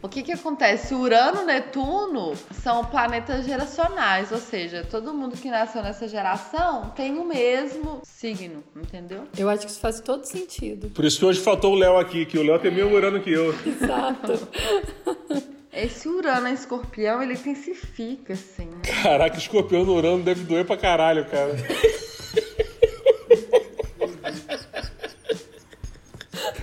O 0.00 0.08
que 0.08 0.22
que 0.22 0.32
acontece? 0.32 0.94
Urano 0.94 1.42
e 1.42 1.44
Netuno 1.44 2.32
são 2.62 2.84
planetas 2.86 3.44
geracionais, 3.44 4.32
ou 4.32 4.38
seja, 4.38 4.86
todo 4.90 5.12
mundo 5.12 5.36
que 5.36 5.50
nasceu 5.50 5.82
nessa 5.82 6.08
geração 6.08 6.90
tem 6.96 7.18
o 7.18 7.24
mesmo 7.24 8.00
signo, 8.02 8.64
entendeu? 8.74 9.24
Eu 9.36 9.48
acho 9.48 9.66
que 9.66 9.70
isso 9.70 9.80
faz 9.80 10.00
todo 10.00 10.24
sentido. 10.24 10.90
Por 10.90 11.04
isso 11.04 11.18
que 11.18 11.24
hoje 11.24 11.40
faltou 11.40 11.72
o 11.72 11.76
Léo 11.76 11.98
aqui, 11.98 12.24
que 12.24 12.38
o 12.38 12.42
Léo 12.42 12.58
tem 12.58 12.70
meio 12.70 12.92
urano 12.92 13.20
que 13.20 13.30
eu. 13.30 13.54
Exato. 13.66 14.48
Esse 15.72 16.06
Urano 16.06 16.48
em 16.48 16.52
escorpião, 16.52 17.22
ele 17.22 17.32
intensifica, 17.32 18.34
assim. 18.34 18.68
Caraca, 19.02 19.38
escorpião 19.38 19.84
no 19.84 19.94
urano 19.94 20.22
deve 20.22 20.44
doer 20.44 20.66
pra 20.66 20.76
caralho, 20.76 21.24
cara. 21.24 21.56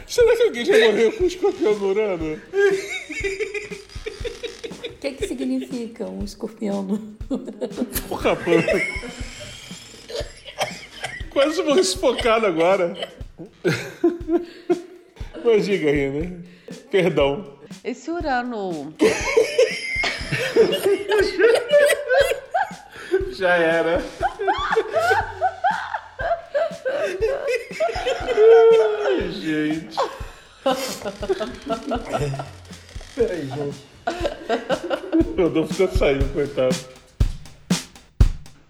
Será 0.10 0.36
que 0.36 0.44
alguém 0.44 0.66
já 0.66 0.78
morreu 0.80 1.12
com 1.14 1.26
escorpião 1.26 1.76
no 1.78 1.88
urano? 1.90 2.42
O 4.86 4.90
que, 5.00 5.12
que 5.12 5.28
significa 5.28 6.06
um 6.08 6.24
escorpião? 6.24 6.82
no- 6.84 7.00
Porra, 8.08 8.36
pô. 8.36 8.52
Quase 11.30 11.62
morri 11.64 11.84
sufocado 11.84 12.46
agora. 12.48 12.96
Mas 15.46 15.66
diga 15.66 15.90
aí, 15.90 16.10
né? 16.10 16.38
Perdão. 16.92 17.58
Esse 17.84 18.10
Urano 18.12 18.94
Já 23.32 23.56
era. 23.56 24.04
Ai, 29.06 29.32
gente. 29.32 29.98
Peraí, 33.16 33.48
gente. 33.48 33.90
O 35.38 35.42
Rodolfo 35.42 35.74
já 35.74 35.88
saiu, 35.90 36.28
coitado. 36.30 36.76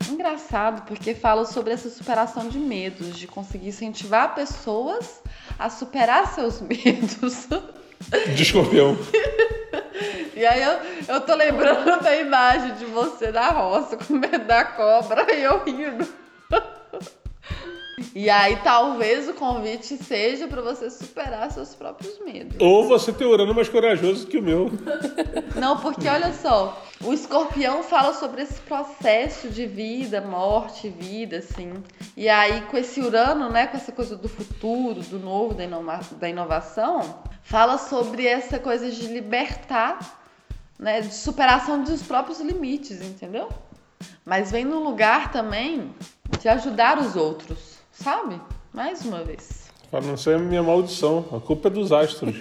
engraçado 0.09 0.85
porque 0.85 1.15
fala 1.15 1.45
sobre 1.45 1.73
essa 1.73 1.89
superação 1.89 2.49
de 2.49 2.59
medos, 2.59 3.17
de 3.17 3.25
conseguir 3.27 3.69
incentivar 3.69 4.35
pessoas 4.35 5.21
a 5.57 5.69
superar 5.69 6.27
seus 6.33 6.59
medos. 6.61 7.47
De 8.35 8.43
escorpião. 8.43 8.97
E 10.35 10.45
aí 10.45 10.61
eu, 10.61 11.15
eu 11.15 11.21
tô 11.21 11.35
lembrando 11.35 12.01
da 12.01 12.15
imagem 12.15 12.73
de 12.75 12.85
você 12.85 13.31
na 13.31 13.49
roça 13.49 13.97
com 14.07 14.13
medo 14.13 14.45
da 14.45 14.63
cobra 14.63 15.33
e 15.33 15.43
eu 15.43 15.63
rindo. 15.63 16.07
E 18.15 18.29
aí 18.29 18.57
talvez 18.57 19.27
o 19.29 19.33
convite 19.33 19.97
seja 19.97 20.47
para 20.47 20.61
você 20.61 20.89
superar 20.89 21.51
seus 21.51 21.75
próprios 21.75 22.19
medos. 22.23 22.57
Ou 22.59 22.87
você 22.87 23.11
tem 23.11 23.27
urano 23.27 23.53
mais 23.53 23.69
corajoso 23.69 24.27
que 24.27 24.37
o 24.37 24.41
meu. 24.41 24.71
Não, 25.55 25.77
porque 25.77 26.07
olha 26.07 26.33
só, 26.33 26.81
o 27.03 27.13
escorpião 27.13 27.83
fala 27.83 28.13
sobre 28.13 28.41
esse 28.41 28.59
processo 28.61 29.49
de 29.49 29.65
vida, 29.65 30.21
morte, 30.21 30.89
vida, 30.89 31.37
assim. 31.37 31.73
E 32.15 32.27
aí, 32.27 32.61
com 32.63 32.77
esse 32.77 32.99
Urano, 32.99 33.49
né, 33.49 33.67
com 33.67 33.77
essa 33.77 33.91
coisa 33.91 34.17
do 34.17 34.27
futuro, 34.27 35.01
do 35.01 35.19
novo, 35.19 35.53
da, 35.53 35.63
inova 35.63 35.99
da 36.19 36.29
inovação, 36.29 37.21
fala 37.41 37.77
sobre 37.77 38.25
essa 38.25 38.59
coisa 38.59 38.91
de 38.91 39.07
libertar, 39.07 40.19
né, 40.77 41.01
de 41.01 41.13
superação 41.13 41.83
dos 41.83 42.01
próprios 42.03 42.39
limites, 42.39 43.01
entendeu? 43.01 43.49
Mas 44.25 44.51
vem 44.51 44.65
no 44.65 44.83
lugar 44.83 45.31
também 45.31 45.93
de 46.39 46.47
ajudar 46.47 46.99
os 46.99 47.15
outros, 47.15 47.68
sabe? 48.01 48.39
Mais 48.73 49.03
uma 49.05 49.23
vez. 49.23 49.69
Para 49.91 50.01
não 50.01 50.15
ser 50.15 50.35
a 50.35 50.39
minha 50.39 50.61
maldição. 50.61 51.25
A 51.35 51.39
culpa 51.39 51.67
é 51.67 51.71
dos 51.71 51.91
astros. 51.91 52.35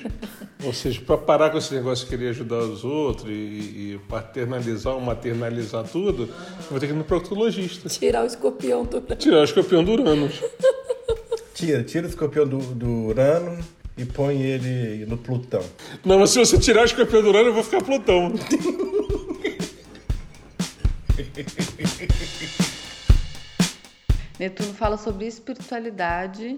Ou 0.63 0.73
seja, 0.73 1.01
para 1.01 1.17
parar 1.17 1.51
com 1.51 1.59
esse 1.59 1.75
negócio 1.75 2.05
de 2.05 2.11
querer 2.11 2.31
ajudar 2.31 2.59
os 2.59 2.85
outros 2.85 3.29
e, 3.29 3.33
e 3.33 4.01
paternalizar 4.09 4.95
ou 4.95 5.01
maternalizar 5.01 5.85
tudo, 5.85 6.25
eu 6.25 6.71
vou 6.71 6.79
ter 6.79 6.89
que 6.89 6.93
ir 6.93 6.97
no 6.97 7.05
proctologista. 7.05 7.89
Tirar 7.89 8.25
o 8.25 8.27
escorpião 8.27 8.85
do. 8.85 9.01
Tirar 9.17 9.41
o 9.41 9.45
escorpião 9.45 9.83
do 9.83 9.93
Urano. 9.93 10.31
Tira, 11.55 11.83
tira 11.83 12.07
o 12.07 12.09
escorpião 12.09 12.47
do, 12.47 12.59
do 12.59 13.07
Urano 13.07 13.59
e 13.97 14.05
põe 14.05 14.41
ele 14.41 15.05
no 15.07 15.17
Plutão. 15.17 15.65
Não, 16.05 16.21
mas 16.21 16.31
se 16.31 16.39
você 16.39 16.57
tirar 16.57 16.83
o 16.83 16.85
escorpião 16.85 17.21
do 17.21 17.31
Urano, 17.31 17.49
eu 17.49 17.55
vou 17.55 17.65
ficar 17.65 17.83
Plutão. 17.83 18.33
Netuno 24.39 24.73
fala 24.73 24.97
sobre 24.97 25.27
espiritualidade, 25.27 26.57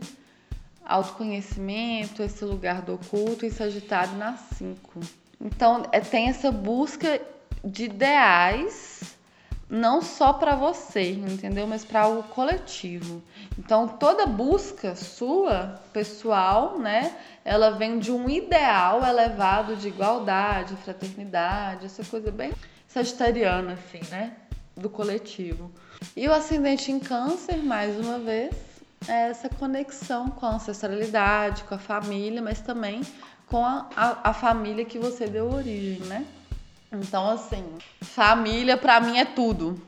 autoconhecimento, 0.85 2.23
esse 2.23 2.45
lugar 2.45 2.83
do 2.83 2.95
oculto 2.95 3.47
e 3.47 3.51
Sagitário 3.51 4.15
na 4.17 4.37
5. 4.37 5.01
Então, 5.41 5.87
é, 5.91 6.01
tem 6.01 6.29
essa 6.29 6.53
busca 6.53 7.21
de 7.65 7.85
ideais 7.85 9.01
não 9.71 10.03
só 10.03 10.33
para 10.33 10.57
você, 10.57 11.13
entendeu? 11.13 11.67
Mas 11.67 11.85
para 11.85 12.09
o 12.09 12.25
coletivo. 12.25 13.23
Então, 13.57 13.87
toda 13.87 14.27
busca 14.27 14.97
sua, 14.97 15.81
pessoal, 15.93 16.77
né? 16.79 17.17
Ela 17.45 17.71
vem 17.71 18.01
de 18.01 18.11
um 18.11 18.29
ideal 18.29 19.05
elevado 19.07 19.77
de 19.77 19.89
igualdade, 19.89 20.77
fraternidade, 20.77 21.87
essa 21.87 22.05
coisa 22.05 22.33
bem 22.33 22.53
sagitariana, 22.89 23.75
assim, 23.75 24.01
né? 24.11 24.33
Do 24.77 24.91
coletivo. 24.91 25.71
E 26.17 26.27
o 26.29 26.33
ascendente 26.33 26.91
em 26.91 26.99
câncer, 26.99 27.57
mais 27.59 27.99
uma 27.99 28.19
vez, 28.19 28.55
é 29.09 29.31
essa 29.31 29.49
conexão 29.49 30.29
com 30.29 30.47
a 30.47 30.55
ancestralidade, 30.55 31.65
com 31.65 31.75
a 31.75 31.79
família, 31.79 32.43
mas 32.43 32.61
também 32.61 33.03
com 33.47 33.65
a, 33.65 33.89
a, 33.97 34.31
a 34.31 34.33
família 34.33 34.85
que 34.85 34.99
você 34.99 35.27
deu 35.27 35.53
origem, 35.53 36.01
né? 36.07 36.25
Então, 36.93 37.29
assim, 37.29 37.65
família 38.01 38.77
para 38.77 39.01
mim 39.01 39.19
é 39.19 39.25
tudo. 39.25 39.81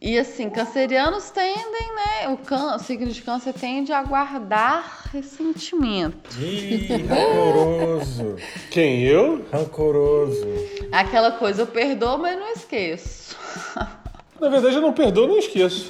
E 0.00 0.18
assim, 0.18 0.50
cancerianos 0.50 1.30
tendem, 1.30 1.94
né? 1.94 2.28
O, 2.28 2.36
can... 2.36 2.76
o 2.76 2.78
signo 2.78 3.10
de 3.10 3.22
câncer 3.22 3.54
tende 3.54 3.90
a 3.90 4.02
guardar 4.02 5.08
ressentimento. 5.10 6.38
Ih, 6.38 7.06
rancoroso. 7.06 8.36
Quem, 8.70 9.02
eu? 9.04 9.46
Rancoroso. 9.50 10.46
Aquela 10.92 11.32
coisa, 11.32 11.62
eu 11.62 11.66
perdoo, 11.66 12.18
mas 12.18 12.38
não 12.38 12.52
esqueço. 12.52 13.34
Na 14.44 14.50
verdade, 14.50 14.76
eu 14.76 14.82
não 14.82 14.92
perdoo, 14.92 15.26
não 15.26 15.38
esqueço. 15.38 15.88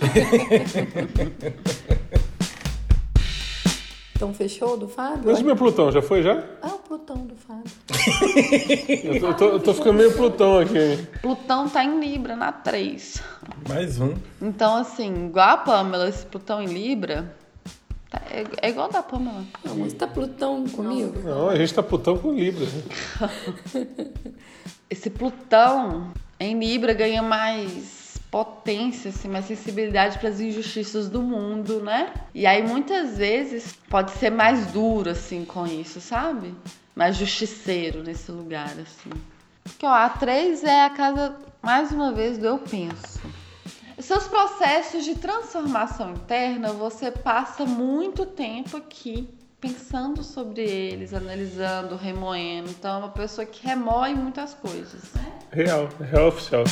Então 4.14 4.32
fechou 4.32 4.76
do 4.76 4.88
Fábio? 4.88 5.22
Mas 5.24 5.40
o 5.40 5.44
meu 5.44 5.56
Plutão 5.56 5.90
já 5.90 6.00
foi 6.00 6.22
já? 6.22 6.42
Ah, 6.62 6.68
o 6.68 6.78
Plutão 6.78 7.16
do 7.16 7.34
Fábio. 7.34 7.64
Eu 9.04 9.20
tô, 9.20 9.26
eu 9.26 9.34
tô- 9.34 9.44
eu 9.48 9.60
tô 9.60 9.74
ficando 9.74 9.94
meio 9.94 10.12
Plutão 10.14 10.58
aqui. 10.60 11.04
Plutão 11.20 11.68
tá 11.68 11.84
em 11.84 11.98
Libra, 12.00 12.36
na 12.36 12.52
3. 12.52 13.20
Mais 13.68 14.00
um. 14.00 14.14
Então, 14.40 14.76
assim, 14.76 15.26
igual 15.26 15.48
a 15.50 15.56
Pamela, 15.56 16.08
esse 16.08 16.24
Plutão 16.26 16.62
em 16.62 16.66
Libra, 16.66 17.34
tá- 18.08 18.22
é, 18.30 18.44
é 18.62 18.70
igual 18.70 18.88
da 18.88 19.02
Pamela. 19.02 19.44
Não, 19.64 19.76
mas 19.76 19.92
tá 19.92 20.06
Plutão 20.06 20.64
comigo? 20.68 21.18
Não, 21.24 21.48
a 21.48 21.56
gente 21.56 21.74
tá 21.74 21.82
Plutão 21.82 22.16
com 22.16 22.32
Libra. 22.32 22.64
né? 22.64 23.86
Esse 24.88 25.10
Plutão 25.10 26.12
em 26.38 26.56
Libra 26.58 26.92
ganha 26.94 27.22
mais 27.22 28.03
potência, 28.34 29.10
assim, 29.10 29.28
mais 29.28 29.44
sensibilidade 29.44 30.18
para 30.18 30.28
as 30.28 30.40
injustiças 30.40 31.08
do 31.08 31.22
mundo, 31.22 31.80
né? 31.80 32.12
E 32.34 32.46
aí 32.46 32.66
muitas 32.66 33.16
vezes 33.16 33.78
pode 33.88 34.10
ser 34.10 34.30
mais 34.30 34.66
duro 34.72 35.10
assim 35.10 35.44
com 35.44 35.64
isso, 35.64 36.00
sabe? 36.00 36.52
Mais 36.96 37.14
justiceiro 37.14 38.02
nesse 38.02 38.32
lugar 38.32 38.72
assim. 38.72 39.10
Porque 39.62 39.86
ó, 39.86 39.92
a 39.92 40.08
3 40.08 40.64
é 40.64 40.84
a 40.84 40.90
casa 40.90 41.36
mais 41.62 41.92
uma 41.92 42.10
vez 42.10 42.36
do 42.36 42.46
eu 42.46 42.58
penso. 42.58 43.20
Seus 44.00 44.26
processos 44.26 45.04
de 45.04 45.14
transformação 45.14 46.14
interna, 46.14 46.72
você 46.72 47.12
passa 47.12 47.64
muito 47.64 48.26
tempo 48.26 48.76
aqui 48.76 49.32
pensando 49.60 50.24
sobre 50.24 50.62
eles, 50.62 51.14
analisando, 51.14 51.94
remoendo. 51.94 52.68
Então 52.68 52.96
é 52.96 52.98
uma 52.98 53.10
pessoa 53.10 53.46
que 53.46 53.64
remoe 53.64 54.12
muitas 54.12 54.54
coisas. 54.54 55.04
Real, 55.52 55.88
real 56.00 56.26
oficial. 56.26 56.64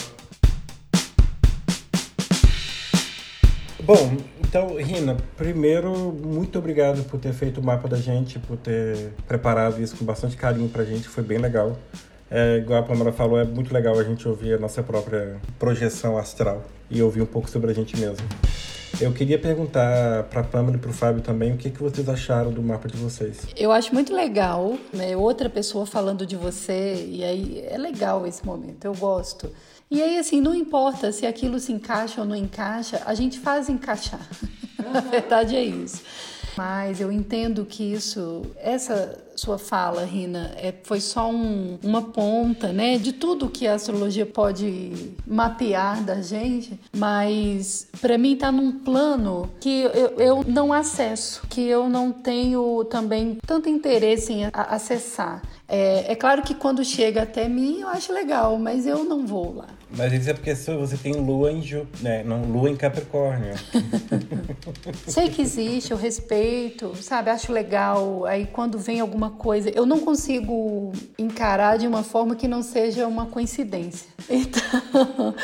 Bom, 3.85 4.16
então, 4.39 4.76
Rina, 4.76 5.16
primeiro, 5.37 5.93
muito 6.12 6.57
obrigado 6.57 7.03
por 7.05 7.18
ter 7.18 7.33
feito 7.33 7.61
o 7.61 7.64
mapa 7.64 7.89
da 7.89 7.97
gente, 7.97 8.39
por 8.39 8.57
ter 8.57 9.12
preparado 9.26 9.83
isso 9.83 9.97
com 9.97 10.05
bastante 10.05 10.37
carinho 10.37 10.68
pra 10.68 10.85
gente, 10.85 11.09
foi 11.09 11.24
bem 11.24 11.39
legal. 11.39 11.76
É, 12.30 12.59
igual 12.59 12.78
a 12.78 12.83
Pamela 12.85 13.12
falou, 13.12 13.39
é 13.39 13.45
muito 13.45 13.74
legal 13.74 13.99
a 13.99 14.05
gente 14.05 14.26
ouvir 14.28 14.55
a 14.55 14.59
nossa 14.59 14.85
própria 14.85 15.37
projeção 15.59 16.16
astral 16.16 16.62
e 16.89 17.03
ouvir 17.03 17.22
um 17.22 17.26
pouco 17.26 17.51
sobre 17.51 17.72
a 17.72 17.74
gente 17.74 17.99
mesmo. 17.99 18.24
Eu 19.01 19.12
queria 19.12 19.39
perguntar 19.39 20.24
pra 20.24 20.45
Pamela 20.45 20.76
e 20.76 20.78
pro 20.78 20.93
Fábio 20.93 21.20
também 21.20 21.53
o 21.53 21.57
que, 21.57 21.68
que 21.68 21.83
vocês 21.83 22.09
acharam 22.09 22.53
do 22.53 22.62
mapa 22.62 22.87
de 22.87 22.97
vocês. 22.97 23.49
Eu 23.57 23.72
acho 23.72 23.93
muito 23.93 24.14
legal, 24.14 24.78
né? 24.93 25.16
Outra 25.16 25.51
pessoa 25.51 25.85
falando 25.85 26.24
de 26.24 26.37
você, 26.37 27.05
e 27.09 27.24
aí 27.24 27.64
é 27.68 27.76
legal 27.76 28.24
esse 28.26 28.47
momento, 28.47 28.85
eu 28.85 28.95
gosto. 28.95 29.51
E 29.95 30.03
aí, 30.03 30.18
assim, 30.18 30.40
não 30.40 30.55
importa 30.55 31.12
se 31.12 31.26
aquilo 31.26 31.61
se 31.61 31.70
encaixa 31.70 32.22
ou 32.22 32.26
não 32.26 32.34
encaixa, 32.34 33.03
a 33.05 33.12
gente 33.14 33.38
faz 33.38 33.68
encaixar. 33.68 34.26
A 34.95 35.01
verdade 35.01 35.55
é 35.55 35.62
isso. 35.62 36.01
Mas 36.57 37.01
eu 37.01 37.11
entendo 37.12 37.64
que 37.64 37.82
isso, 37.93 38.43
essa 38.59 39.18
sua 39.36 39.59
fala, 39.59 40.05
Rina, 40.05 40.51
é, 40.57 40.72
foi 40.82 41.01
só 41.01 41.30
um- 41.30 41.78
uma 41.82 42.03
ponta, 42.03 42.72
né, 42.72 42.99
de 42.99 43.12
tudo 43.12 43.49
que 43.49 43.66
a 43.66 43.74
astrologia 43.74 44.26
pode 44.26 45.12
mapear 45.26 46.03
da 46.05 46.20
gente. 46.20 46.78
Mas 46.95 47.86
para 48.01 48.18
mim 48.18 48.36
tá 48.36 48.53
num 48.53 48.70
plano 48.80 49.49
que 49.61 49.80
eu, 49.82 49.90
eu 50.18 50.45
não 50.47 50.72
acesso, 50.72 51.43
que 51.49 51.62
eu 51.62 51.88
não 51.88 52.12
tenho 52.12 52.84
também 52.84 53.38
tanto 53.47 53.68
interesse 53.70 54.32
em 54.32 54.43
acessar. 54.53 55.43
É, 55.66 56.12
é 56.12 56.14
claro 56.14 56.43
que 56.43 56.55
quando 56.55 56.84
chega 56.84 57.22
até 57.22 57.49
mim 57.49 57.80
eu 57.80 57.88
acho 57.88 58.12
legal, 58.12 58.59
mas 58.59 58.86
eu 58.86 59.05
não 59.05 59.26
vou 59.26 59.55
lá. 59.57 59.68
Mas 59.97 60.12
isso 60.12 60.30
é 60.30 60.32
porque 60.34 60.55
você 60.55 60.97
tem 60.97 61.12
lua 61.12 61.53
em 61.53 61.61
Ju, 61.62 61.86
né? 62.01 62.22
Não, 62.24 62.43
lua 62.45 62.70
em 62.70 62.76
Capricórnio. 62.76 63.55
Sei 65.07 65.28
que 65.28 65.43
existe, 65.43 65.90
eu 65.90 65.97
respeito, 65.97 66.95
sabe? 67.01 67.30
Acho 67.30 67.53
legal. 67.53 68.24
Aí 68.24 68.47
quando 68.47 68.78
vem 68.78 69.01
alguma 69.01 69.30
coisa, 69.30 69.70
eu 69.70 69.84
não 69.84 70.01
consigo 70.01 70.93
encarar 71.18 71.76
de 71.78 71.86
uma 71.86 72.03
forma 72.03 72.34
que 72.34 72.49
não 72.49 72.62
seja 72.62 73.07
uma 73.07 73.26
coincidência. 73.26 74.11
Então, 74.30 75.34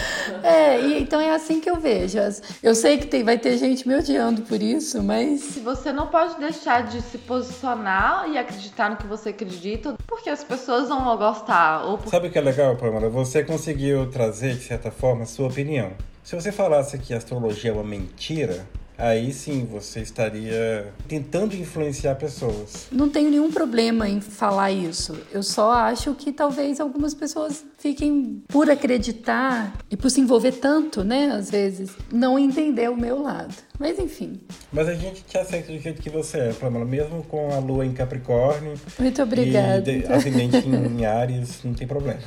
é, 0.42 0.80
e- 0.80 1.02
então 1.02 1.20
é 1.20 1.34
assim 1.34 1.60
que 1.60 1.68
eu 1.68 1.76
vejo. 1.76 2.18
As- 2.20 2.40
Eu 2.62 2.74
sei 2.74 2.96
que 2.98 3.06
tem, 3.06 3.24
vai 3.24 3.36
ter 3.36 3.56
gente 3.58 3.86
me 3.88 3.94
odiando 3.96 4.42
por 4.42 4.62
isso, 4.62 5.02
mas 5.02 5.40
Se 5.40 5.60
você 5.60 5.92
não 5.92 6.06
pode 6.06 6.38
deixar 6.38 6.86
de 6.86 7.02
se 7.02 7.18
posicionar 7.18 8.28
e 8.30 8.38
acreditar 8.38 8.88
no 8.90 8.96
que 8.96 9.06
você 9.06 9.30
acredita, 9.30 9.96
porque 10.06 10.30
as 10.30 10.44
pessoas 10.44 10.88
não 10.88 11.04
vão 11.04 11.16
gostar. 11.16 11.84
Ou 11.86 11.98
por... 11.98 12.08
Sabe 12.08 12.28
o 12.28 12.30
que 12.30 12.38
é 12.38 12.40
legal, 12.40 12.76
Pamela? 12.76 13.08
Você 13.10 13.42
conseguiu 13.42 14.08
trazer, 14.10 14.37
de 14.40 14.60
certa 14.60 14.90
forma, 14.90 15.26
sua 15.26 15.48
opinião. 15.48 15.90
Se 16.24 16.34
você 16.34 16.52
falasse 16.52 16.98
que 16.98 17.14
a 17.14 17.16
astrologia 17.16 17.70
é 17.70 17.74
uma 17.74 17.82
mentira, 17.84 18.66
aí 18.98 19.32
sim 19.32 19.64
você 19.64 20.00
estaria 20.00 20.92
tentando 21.06 21.54
influenciar 21.56 22.16
pessoas. 22.16 22.86
não 22.92 23.08
tenho 23.08 23.30
nenhum 23.30 23.50
problema 23.50 24.08
em 24.08 24.20
falar 24.20 24.70
isso. 24.72 25.16
Eu 25.32 25.42
só 25.42 25.70
acho 25.72 26.14
que 26.14 26.32
talvez 26.32 26.80
algumas 26.80 27.14
pessoas 27.14 27.64
fiquem 27.78 28.42
por 28.48 28.68
acreditar 28.68 29.72
e 29.90 29.96
por 29.96 30.10
se 30.10 30.20
envolver 30.20 30.52
tanto, 30.52 31.02
né, 31.04 31.28
às 31.32 31.48
vezes, 31.50 31.92
não 32.12 32.38
entender 32.38 32.90
o 32.90 32.96
meu 32.96 33.22
lado. 33.22 33.54
Mas 33.78 33.98
enfim. 33.98 34.40
Mas 34.72 34.86
a 34.88 34.94
gente 34.94 35.22
te 35.22 35.38
aceita 35.38 35.72
do 35.72 35.78
jeito 35.78 36.02
que 36.02 36.10
você 36.10 36.38
é, 36.40 36.52
Pamela, 36.52 36.84
mesmo 36.84 37.22
com 37.22 37.54
a 37.54 37.58
lua 37.58 37.86
em 37.86 37.92
Capricórnio 37.94 38.74
Muito 38.98 39.22
obrigada. 39.22 39.90
e 39.90 40.00
de- 40.02 40.12
ascendente 40.12 40.56
em 40.68 41.06
Ares, 41.06 41.60
não 41.64 41.72
tem 41.72 41.86
problema. 41.86 42.20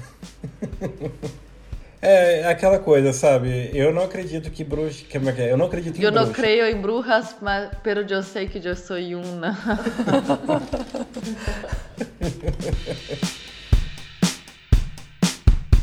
É 2.01 2.47
aquela 2.47 2.79
coisa, 2.79 3.13
sabe? 3.13 3.69
Eu 3.73 3.93
não 3.93 4.03
acredito 4.03 4.49
que 4.49 4.63
bruxa. 4.63 5.05
Como 5.11 5.29
é 5.29 5.33
que 5.33 5.41
é? 5.41 5.51
Eu 5.51 5.57
não 5.57 5.67
acredito 5.67 5.99
em 5.99 6.03
Eu 6.03 6.11
não 6.11 6.33
creio 6.33 6.65
em 6.65 6.81
brujas, 6.81 7.35
mas 7.39 7.69
pero 7.83 8.01
eu 8.01 8.23
sei 8.23 8.47
que 8.47 8.57
eu 8.67 8.75
sou 8.75 8.97
uma. 8.97 9.55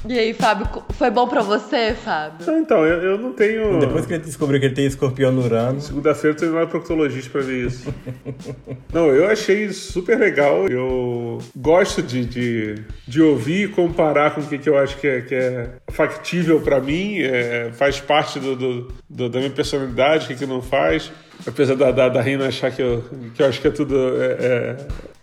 E 0.07 0.19
aí, 0.19 0.33
Fábio, 0.33 0.67
foi 0.91 1.11
bom 1.11 1.27
pra 1.27 1.43
você, 1.43 1.93
Fábio? 1.95 2.39
Então, 2.41 2.59
então, 2.59 2.87
eu, 2.87 3.03
eu 3.13 3.19
não 3.19 3.33
tenho. 3.33 3.79
Depois 3.81 4.07
que 4.07 4.15
ele 4.15 4.23
descobriu 4.23 4.61
que 4.61 4.67
ele 4.67 4.75
tem 4.75 4.87
escorpião 4.87 5.33
no 5.33 5.43
Urano. 5.45 5.81
Segunda-feira 5.81 6.35
eu 6.37 6.39
tô 6.39 6.47
indo 6.47 6.55
lá 6.55 6.61
no 6.63 6.69
proctologista 6.69 7.31
pra 7.31 7.41
ver 7.41 7.67
isso. 7.67 7.93
Não, 8.93 9.07
eu 9.09 9.27
achei 9.27 9.69
super 9.71 10.19
legal. 10.19 10.67
Eu 10.69 11.39
gosto 11.57 12.01
de, 12.03 12.25
de, 12.25 12.75
de 13.07 13.21
ouvir 13.21 13.65
e 13.65 13.69
comparar 13.69 14.35
com 14.35 14.41
o 14.41 14.47
que, 14.47 14.57
que 14.59 14.69
eu 14.69 14.79
acho 14.79 14.97
que 14.99 15.07
é, 15.07 15.21
que 15.21 15.35
é 15.35 15.71
factível 15.91 16.61
pra 16.61 16.81
mim, 16.81 17.19
é, 17.21 17.71
faz 17.73 18.01
parte 18.01 18.39
do, 18.39 18.55
do- 18.57 18.93
do- 19.11 19.29
da 19.29 19.39
minha 19.41 19.51
personalidade, 19.51 20.25
o 20.25 20.29
que, 20.29 20.35
que 20.37 20.47
não 20.47 20.63
faz. 20.63 21.11
Apesar 21.47 21.75
da, 21.75 21.91
da, 21.91 22.09
da 22.09 22.21
Rina 22.23 22.47
achar 22.49 22.71
que 22.71 22.81
eu, 22.83 23.05
que 23.35 23.43
eu 23.43 23.47
acho 23.47 23.61
que 23.61 23.69
é 23.69 23.71
tudo 23.71 23.95
é, 24.23 24.27
é 24.27 24.77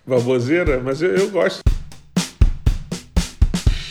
baboseira, 0.06 0.80
mas 0.84 1.02
eu, 1.02 1.16
eu 1.16 1.30
gosto. 1.30 1.62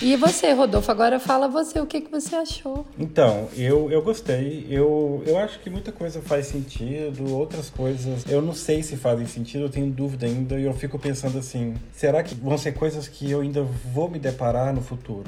E 0.05 0.17
você, 0.17 0.53
Rodolfo, 0.53 0.91
agora 0.91 1.19
fala 1.19 1.49
você, 1.49 1.81
o 1.81 1.87
que, 1.87 2.03
que 2.03 2.11
você 2.11 2.37
achou? 2.37 2.87
Então, 2.99 3.49
eu, 3.57 3.91
eu 3.91 4.03
gostei. 4.03 4.67
Eu, 4.69 5.23
eu 5.27 5.39
acho 5.39 5.59
que 5.61 5.71
muita 5.71 5.91
coisa 5.91 6.21
faz 6.21 6.47
sentido, 6.47 7.35
outras 7.35 7.71
coisas 7.71 8.23
eu 8.29 8.43
não 8.43 8.53
sei 8.53 8.83
se 8.83 8.99
fazem 8.99 9.25
sentido, 9.27 9.65
eu 9.65 9.71
tenho 9.71 9.91
dúvida 9.91 10.27
ainda 10.27 10.61
e 10.61 10.65
eu 10.65 10.75
fico 10.75 10.99
pensando 10.99 11.39
assim: 11.39 11.75
será 11.91 12.23
que 12.23 12.35
vão 12.35 12.59
ser 12.59 12.73
coisas 12.73 13.09
que 13.09 13.31
eu 13.31 13.41
ainda 13.41 13.63
vou 13.63 14.11
me 14.11 14.19
deparar 14.19 14.75
no 14.75 14.83
futuro? 14.83 15.25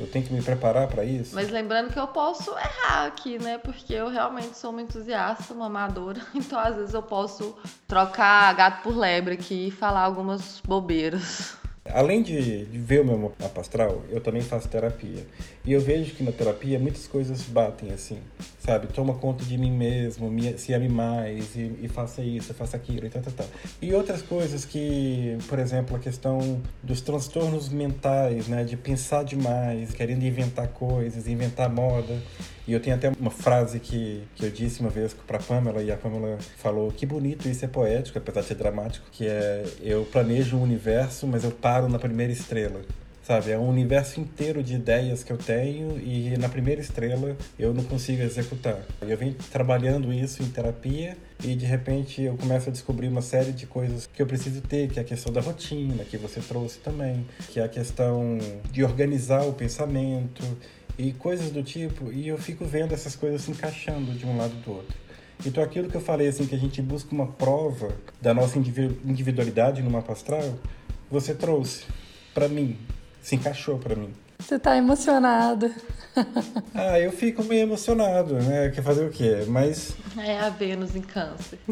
Eu 0.00 0.06
tenho 0.06 0.24
que 0.24 0.32
me 0.32 0.42
preparar 0.42 0.88
para 0.88 1.04
isso? 1.04 1.34
Mas 1.34 1.50
lembrando 1.50 1.92
que 1.92 1.98
eu 1.98 2.06
posso 2.08 2.50
errar 2.50 3.06
aqui, 3.06 3.38
né? 3.38 3.58
Porque 3.58 3.94
eu 3.94 4.08
realmente 4.08 4.56
sou 4.56 4.70
uma 4.70 4.82
entusiasta, 4.82 5.54
uma 5.54 5.66
amadora. 5.66 6.20
Então, 6.34 6.58
às 6.58 6.76
vezes, 6.76 6.94
eu 6.94 7.02
posso 7.02 7.54
trocar 7.86 8.54
gato 8.54 8.82
por 8.82 8.96
lebre 8.96 9.34
aqui 9.34 9.68
e 9.68 9.70
falar 9.70 10.02
algumas 10.02 10.62
bobeiras. 10.64 11.57
Além 11.92 12.22
de, 12.22 12.66
de, 12.66 12.78
ver 12.78 13.00
o 13.00 13.04
meu 13.04 13.18
mapa 13.18 13.60
astral, 13.60 14.02
eu 14.10 14.20
também 14.20 14.42
faço 14.42 14.68
terapia. 14.68 15.26
E 15.64 15.72
eu 15.72 15.80
vejo 15.80 16.14
que 16.14 16.22
na 16.22 16.32
terapia 16.32 16.78
muitas 16.78 17.06
coisas 17.06 17.42
batem 17.42 17.92
assim, 17.92 18.18
sabe? 18.58 18.86
Toma 18.88 19.14
conta 19.14 19.44
de 19.44 19.56
mim 19.56 19.70
mesmo, 19.70 20.30
me, 20.30 20.56
se 20.58 20.72
ame 20.72 20.88
mais, 20.88 21.54
e, 21.54 21.78
e, 21.82 21.88
faça 21.88 22.22
isso, 22.22 22.52
faça 22.54 22.76
aquilo, 22.76 23.06
e 23.06 23.10
tal, 23.10 23.22
tal, 23.22 23.32
tal. 23.32 23.46
E 23.80 23.92
outras 23.94 24.22
coisas 24.22 24.64
que, 24.64 25.36
por 25.48 25.58
exemplo, 25.58 25.96
a 25.96 25.98
questão 25.98 26.60
dos 26.82 27.00
transtornos 27.00 27.68
mentais, 27.68 28.48
né? 28.48 28.64
De 28.64 28.76
pensar 28.76 29.24
demais, 29.24 29.92
querendo 29.92 30.24
inventar 30.24 30.68
coisas, 30.68 31.26
inventar 31.26 31.68
moda. 31.68 32.20
E 32.68 32.74
eu 32.74 32.80
tenho 32.80 32.96
até 32.96 33.10
uma 33.18 33.30
frase 33.30 33.80
que, 33.80 34.22
que 34.34 34.44
eu 34.44 34.50
disse 34.50 34.80
uma 34.80 34.90
vez 34.90 35.14
para 35.26 35.38
Pamela, 35.38 35.82
e 35.82 35.90
a 35.90 35.96
Pamela 35.96 36.36
falou: 36.58 36.92
que 36.92 37.06
bonito, 37.06 37.48
isso 37.48 37.64
é 37.64 37.68
poético, 37.68 38.18
apesar 38.18 38.42
de 38.42 38.48
ser 38.48 38.56
dramático, 38.56 39.06
que 39.10 39.26
é 39.26 39.64
eu 39.80 40.04
planejo 40.04 40.58
um 40.58 40.62
universo, 40.62 41.26
mas 41.26 41.44
eu 41.44 41.50
paro 41.50 41.88
na 41.88 41.98
primeira 41.98 42.30
estrela. 42.30 42.82
Sabe, 43.22 43.50
é 43.50 43.58
um 43.58 43.68
universo 43.68 44.20
inteiro 44.20 44.62
de 44.62 44.74
ideias 44.74 45.22
que 45.22 45.30
eu 45.30 45.36
tenho 45.36 45.98
e 45.98 46.34
na 46.38 46.48
primeira 46.48 46.80
estrela 46.80 47.36
eu 47.58 47.74
não 47.74 47.84
consigo 47.84 48.22
executar. 48.22 48.80
Eu 49.02 49.18
venho 49.18 49.34
trabalhando 49.52 50.10
isso 50.10 50.42
em 50.42 50.48
terapia 50.48 51.14
e 51.44 51.54
de 51.54 51.66
repente 51.66 52.22
eu 52.22 52.38
começo 52.38 52.70
a 52.70 52.72
descobrir 52.72 53.06
uma 53.06 53.20
série 53.20 53.52
de 53.52 53.66
coisas 53.66 54.06
que 54.06 54.22
eu 54.22 54.26
preciso 54.26 54.62
ter, 54.62 54.88
que 54.88 54.98
é 54.98 55.02
a 55.02 55.04
questão 55.04 55.30
da 55.30 55.42
rotina, 55.42 56.04
que 56.04 56.16
você 56.16 56.40
trouxe 56.40 56.78
também, 56.78 57.26
que 57.50 57.60
é 57.60 57.64
a 57.64 57.68
questão 57.68 58.38
de 58.72 58.82
organizar 58.82 59.42
o 59.42 59.52
pensamento, 59.52 60.42
e 60.98 61.12
coisas 61.12 61.50
do 61.50 61.62
tipo, 61.62 62.12
e 62.12 62.26
eu 62.26 62.36
fico 62.36 62.64
vendo 62.64 62.92
essas 62.92 63.14
coisas 63.14 63.42
se 63.42 63.52
encaixando 63.52 64.12
de 64.12 64.26
um 64.26 64.36
lado 64.36 64.54
do 64.56 64.72
outro. 64.72 64.96
Então 65.46 65.62
aquilo 65.62 65.88
que 65.88 65.96
eu 65.96 66.00
falei 66.00 66.26
assim 66.26 66.44
que 66.44 66.54
a 66.56 66.58
gente 66.58 66.82
busca 66.82 67.14
uma 67.14 67.28
prova 67.28 67.96
da 68.20 68.34
nossa 68.34 68.58
individualidade 68.58 69.80
no 69.80 69.90
mapa 69.90 70.12
astral, 70.12 70.58
você 71.08 71.32
trouxe 71.32 71.84
para 72.34 72.48
mim, 72.48 72.76
se 73.22 73.36
encaixou 73.36 73.78
para 73.78 73.94
mim. 73.94 74.12
Você 74.40 74.58
tá 74.58 74.76
emocionado. 74.76 75.72
ah, 76.74 76.98
eu 76.98 77.12
fico 77.12 77.44
meio 77.44 77.62
emocionado, 77.62 78.34
né? 78.34 78.70
Quer 78.70 78.82
fazer 78.82 79.04
o 79.04 79.10
quê? 79.10 79.44
Mas 79.46 79.94
é 80.16 80.38
a 80.38 80.48
Vênus 80.48 80.96
em 80.96 81.02
câncer. 81.02 81.58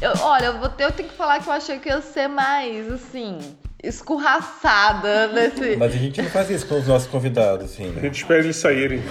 Eu, 0.00 0.12
olha, 0.22 0.46
eu, 0.46 0.60
vou 0.60 0.68
ter, 0.68 0.84
eu 0.84 0.92
tenho 0.92 1.08
que 1.08 1.14
falar 1.16 1.42
que 1.42 1.48
eu 1.48 1.52
achei 1.52 1.80
que 1.80 1.88
ia 1.88 2.00
ser 2.00 2.28
mais, 2.28 2.88
assim, 2.88 3.36
escorraçada 3.82 5.28
nesse. 5.28 5.76
Mas 5.76 5.94
a 5.94 5.96
gente 5.96 6.20
não 6.20 6.30
faz 6.30 6.50
isso 6.50 6.66
com 6.66 6.78
os 6.78 6.86
nossos 6.86 7.08
convidados, 7.08 7.72
assim. 7.72 7.88
Né? 7.88 7.98
A 7.98 8.00
gente 8.00 8.18
espera 8.18 8.40
eles 8.40 8.56
saírem. 8.56 9.02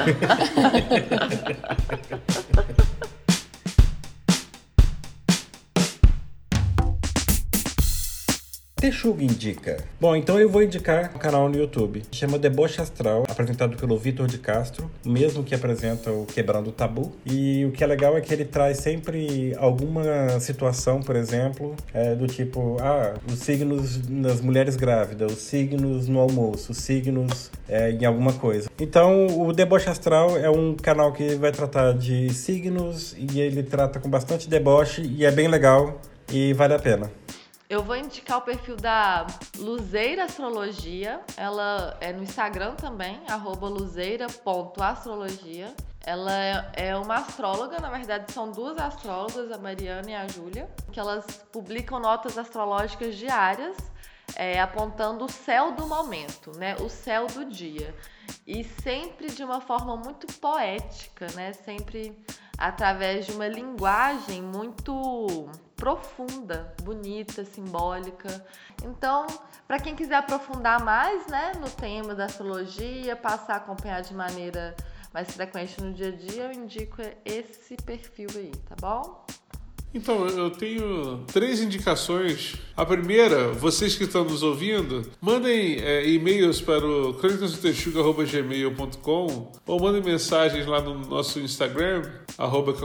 Texugo 8.78 9.24
indica. 9.24 9.78
Bom, 10.00 10.16
então 10.16 10.40
eu 10.40 10.48
vou 10.48 10.62
indicar 10.62 11.12
um 11.16 11.18
canal 11.18 11.50
no 11.50 11.58
YouTube. 11.58 12.04
Chama 12.12 12.38
Deboche 12.38 12.80
Astral, 12.80 13.24
apresentado 13.28 13.76
pelo 13.76 13.98
Vitor 13.98 14.28
de 14.28 14.38
Castro, 14.38 14.90
mesmo 15.04 15.44
que 15.44 15.56
apresenta 15.56 16.12
o 16.12 16.28
Quebrando 16.28 16.70
o 16.70 16.72
Tabu. 16.72 17.12
E 17.26 17.66
o 17.66 17.72
que 17.72 17.84
é 17.84 17.88
legal 17.88 18.16
é 18.16 18.22
que 18.22 18.32
ele 18.32 18.46
traz 18.46 18.78
sempre 18.78 19.56
alguma 19.58 20.40
situação, 20.40 21.02
por 21.02 21.16
exemplo, 21.16 21.76
é, 21.92 22.14
do 22.14 22.28
tipo, 22.28 22.78
ah, 22.80 23.16
os 23.28 23.40
signos 23.40 24.08
nas 24.08 24.42
mulheres 24.42 24.76
grávidas, 24.76 25.32
os 25.32 25.40
signos 25.40 26.08
no 26.08 26.20
almoço, 26.20 26.72
os 26.72 26.78
signos 26.78 27.50
é, 27.68 27.92
em 27.92 28.06
alguma 28.06 28.34
coisa. 28.34 28.70
Então, 28.80 29.26
o 29.42 29.52
Deboche 29.54 29.90
Astral 29.90 30.38
é 30.38 30.52
um 30.52 30.76
canal 30.76 31.12
que 31.14 31.34
vai 31.34 31.52
tratar 31.52 31.94
de 31.94 32.32
signos 32.32 33.16
e 33.18 33.40
ele 33.42 33.64
trata 33.64 34.00
com 34.00 34.08
bastante 34.08 34.48
deboche 34.48 35.02
e 35.02 35.26
é 35.26 35.32
bem 35.32 35.48
legal 35.48 36.00
e 36.32 36.54
vale 36.54 36.76
a 36.76 36.80
pena. 36.80 37.10
Eu 37.70 37.84
vou 37.84 37.98
indicar 37.98 38.38
o 38.38 38.42
perfil 38.42 38.78
da 38.78 39.28
Luzeira 39.58 40.24
Astrologia. 40.24 41.20
Ela 41.36 41.98
é 42.00 42.14
no 42.14 42.24
Instagram 42.24 42.76
também, 42.76 43.20
luzeira.astrologia. 43.62 45.76
Ela 46.06 46.32
é 46.74 46.96
uma 46.96 47.16
astróloga, 47.16 47.78
na 47.82 47.90
verdade 47.90 48.32
são 48.32 48.50
duas 48.50 48.78
astrólogas, 48.78 49.52
a 49.52 49.58
Mariana 49.58 50.10
e 50.10 50.16
a 50.16 50.26
Júlia, 50.30 50.70
que 50.94 50.98
elas 50.98 51.26
publicam 51.52 52.00
notas 52.00 52.38
astrológicas 52.38 53.18
diárias, 53.18 53.76
é, 54.34 54.62
apontando 54.62 55.26
o 55.26 55.30
céu 55.30 55.74
do 55.74 55.86
momento, 55.86 56.58
né? 56.58 56.78
O 56.78 56.88
céu 56.88 57.28
do 57.28 57.44
dia. 57.44 57.94
E 58.46 58.64
sempre 58.64 59.30
de 59.30 59.44
uma 59.44 59.60
forma 59.60 59.98
muito 59.98 60.26
poética, 60.40 61.28
né? 61.36 61.52
Sempre 61.52 62.18
através 62.58 63.26
de 63.26 63.34
uma 63.34 63.50
linguagem 63.50 64.42
muito 64.42 65.50
profunda, 65.78 66.74
bonita, 66.82 67.46
simbólica. 67.46 68.46
Então, 68.84 69.28
para 69.68 69.80
quem 69.80 69.96
quiser 69.96 70.16
aprofundar 70.16 70.84
mais, 70.84 71.28
né, 71.28 71.54
no 71.60 71.70
tema 71.70 72.14
da 72.14 72.26
astrologia, 72.26 73.16
passar 73.16 73.54
a 73.54 73.58
acompanhar 73.58 74.02
de 74.02 74.14
maneira 74.14 74.76
mais 75.14 75.32
frequente 75.32 75.82
no 75.82 75.94
dia 75.94 76.10
a 76.10 76.12
dia, 76.12 76.44
eu 76.44 76.52
indico 76.52 77.02
esse 77.24 77.78
perfil 77.78 78.28
aí, 78.36 78.52
tá 78.68 78.76
bom? 78.82 79.26
Então, 79.98 80.26
eu 80.28 80.52
tenho 80.52 81.24
três 81.26 81.60
indicações. 81.60 82.54
A 82.76 82.86
primeira, 82.86 83.52
vocês 83.54 83.96
que 83.96 84.04
estão 84.04 84.24
nos 84.24 84.44
ouvindo, 84.44 85.02
mandem 85.20 85.80
é, 85.80 86.08
e-mails 86.08 86.62
para 86.62 86.86
o 86.86 87.16
crônicasdotexugo.gmail.com 87.16 89.52
ou 89.66 89.82
mandem 89.82 90.04
mensagens 90.04 90.68
lá 90.68 90.80
no 90.80 91.00
nosso 91.00 91.40
Instagram, 91.40 92.04
arroba 92.38 92.76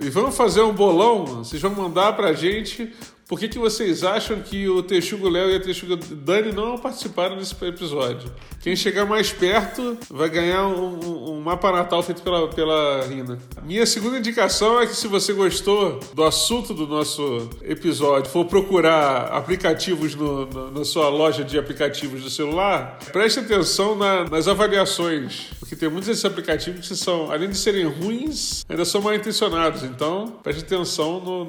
e 0.00 0.10
vamos 0.10 0.36
fazer 0.36 0.62
um 0.62 0.72
bolão. 0.72 1.24
Vocês 1.24 1.62
vão 1.62 1.70
mandar 1.70 2.16
para 2.16 2.30
a 2.30 2.32
gente 2.32 2.92
por 3.30 3.38
que, 3.38 3.46
que 3.46 3.60
vocês 3.60 4.02
acham 4.02 4.40
que 4.40 4.68
o 4.68 4.82
Texugo 4.82 5.28
Léo 5.28 5.52
e 5.52 5.54
a 5.54 5.60
Texugo 5.60 5.94
Dani 5.96 6.50
não 6.50 6.76
participaram 6.76 7.36
desse 7.36 7.54
episódio? 7.64 8.28
Quem 8.60 8.74
chegar 8.74 9.06
mais 9.06 9.32
perto 9.32 9.96
vai 10.10 10.28
ganhar 10.28 10.66
um, 10.66 10.98
um, 10.98 11.30
um 11.34 11.40
mapa 11.40 11.70
natal 11.70 12.02
feito 12.02 12.22
pela, 12.22 12.48
pela 12.48 13.06
Rina. 13.06 13.38
Minha 13.62 13.86
segunda 13.86 14.18
indicação 14.18 14.80
é 14.80 14.86
que 14.88 14.96
se 14.96 15.06
você 15.06 15.32
gostou 15.32 16.00
do 16.12 16.24
assunto 16.24 16.74
do 16.74 16.88
nosso 16.88 17.48
episódio, 17.62 18.28
for 18.28 18.46
procurar 18.46 19.26
aplicativos 19.26 20.16
no, 20.16 20.46
no, 20.46 20.70
na 20.72 20.84
sua 20.84 21.08
loja 21.08 21.44
de 21.44 21.56
aplicativos 21.56 22.24
do 22.24 22.30
celular, 22.30 22.98
preste 23.12 23.38
atenção 23.38 23.94
na, 23.94 24.24
nas 24.24 24.48
avaliações, 24.48 25.50
porque 25.70 25.76
tem 25.76 25.88
muitos 25.88 26.08
desses 26.08 26.24
aplicativos 26.24 26.88
que 26.88 26.96
são, 26.96 27.30
além 27.30 27.48
de 27.48 27.56
serem 27.56 27.84
ruins, 27.86 28.64
ainda 28.68 28.84
são 28.84 29.00
mal 29.00 29.14
intencionados. 29.14 29.84
Então, 29.84 30.26
preste 30.42 30.64
atenção 30.64 31.20
no, 31.20 31.44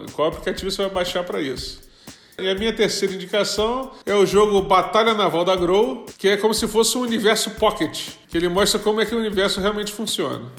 no 0.00 0.12
qual 0.12 0.28
aplicativo 0.28 0.70
você 0.70 0.80
vai 0.80 0.90
baixar 0.90 1.22
para 1.24 1.42
isso. 1.42 1.82
E 2.38 2.48
a 2.48 2.54
minha 2.54 2.72
terceira 2.74 3.14
indicação 3.14 3.90
é 4.06 4.14
o 4.14 4.24
jogo 4.24 4.62
Batalha 4.62 5.12
Naval 5.12 5.44
da 5.44 5.54
Grow, 5.54 6.06
que 6.16 6.26
é 6.26 6.38
como 6.38 6.54
se 6.54 6.66
fosse 6.66 6.96
um 6.96 7.02
universo 7.02 7.50
pocket, 7.50 8.12
que 8.28 8.38
ele 8.38 8.48
mostra 8.48 8.80
como 8.80 8.98
é 9.02 9.04
que 9.04 9.14
o 9.14 9.18
universo 9.18 9.60
realmente 9.60 9.92
funciona. 9.92 10.50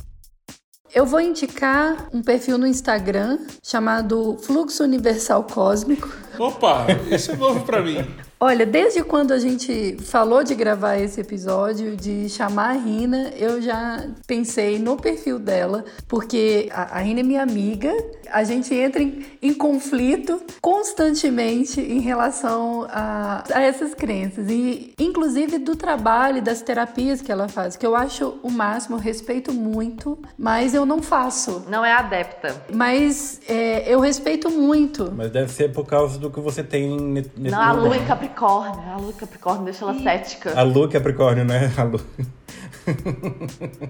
Eu 0.94 1.04
vou 1.04 1.20
indicar 1.20 2.10
um 2.14 2.22
perfil 2.22 2.60
no 2.60 2.68
Instagram 2.68 3.40
chamado 3.64 4.38
Fluxo 4.44 4.84
Universal 4.84 5.44
Cósmico. 5.46 6.08
Opa, 6.40 6.86
isso 7.12 7.32
é 7.32 7.36
novo 7.36 7.66
para 7.66 7.82
mim. 7.82 8.06
Olha, 8.40 8.68
desde 8.68 9.04
quando 9.04 9.32
a 9.32 9.40
gente 9.40 9.98
falou 10.00 10.44
de 10.44 10.54
gravar 10.54 10.98
esse 10.98 11.20
episódio, 11.20 11.98
de 11.98 12.30
chamar 12.30 12.70
a 12.70 12.74
Rina, 12.74 13.32
eu 13.36 13.60
já 13.60 14.06
pensei 14.28 14.78
no 14.78 14.96
perfil 14.96 15.40
dela, 15.40 15.84
porque 16.08 16.70
a, 16.72 16.98
a 16.98 17.00
Rina 17.00 17.22
é 17.22 17.24
minha 17.24 17.42
amiga, 17.42 17.92
a 18.32 18.44
gente 18.44 18.76
entra 18.76 19.02
em, 19.02 19.26
em 19.42 19.56
conflito 19.56 20.40
constantemente 20.62 21.82
em 21.82 22.00
relação 22.00 22.86
a, 22.92 23.44
a, 23.52 23.60
essas 23.60 23.96
crenças, 23.96 24.48
e 24.52 24.94
inclusive 25.00 25.58
do 25.58 25.76
trabalho, 25.76 26.40
das 26.40 26.62
terapias 26.62 27.24
que 27.24 27.32
ela 27.32 27.48
faz, 27.48 27.76
que 27.76 27.88
eu 27.88 27.96
acho 27.96 28.38
o 28.44 28.52
máximo, 28.52 28.98
respeito 28.98 29.52
muito, 29.52 30.16
mas 30.38 30.76
eu 30.76 30.86
não 30.86 31.02
faço. 31.02 31.66
Não 31.68 31.84
é 31.84 31.92
adepta. 31.92 32.56
Mas 32.72 33.42
é, 33.50 33.92
eu 33.92 34.00
respeito 34.00 34.52
muito. 34.52 35.12
Mas 35.16 35.32
deve 35.32 35.52
ser 35.52 35.72
por 35.72 35.88
causa 35.88 36.20
do 36.20 36.27
que 36.30 36.40
você 36.40 36.64
tem 36.64 36.98
nesse 37.00 37.32
Não, 37.38 37.62
a 37.62 37.72
lua 37.72 37.98
em 37.98 38.06
Capricórnio. 38.06 38.92
A 38.92 38.98
lua 38.98 39.10
em 39.10 39.14
Capricórnio 39.14 39.66
deixa 39.66 39.86
ela 39.86 40.00
cética. 40.00 40.58
A 40.58 40.64
lua 40.64 40.90
Capricórnio, 40.90 41.46
né? 41.46 41.72
A 41.78 41.84
lua... 41.84 42.02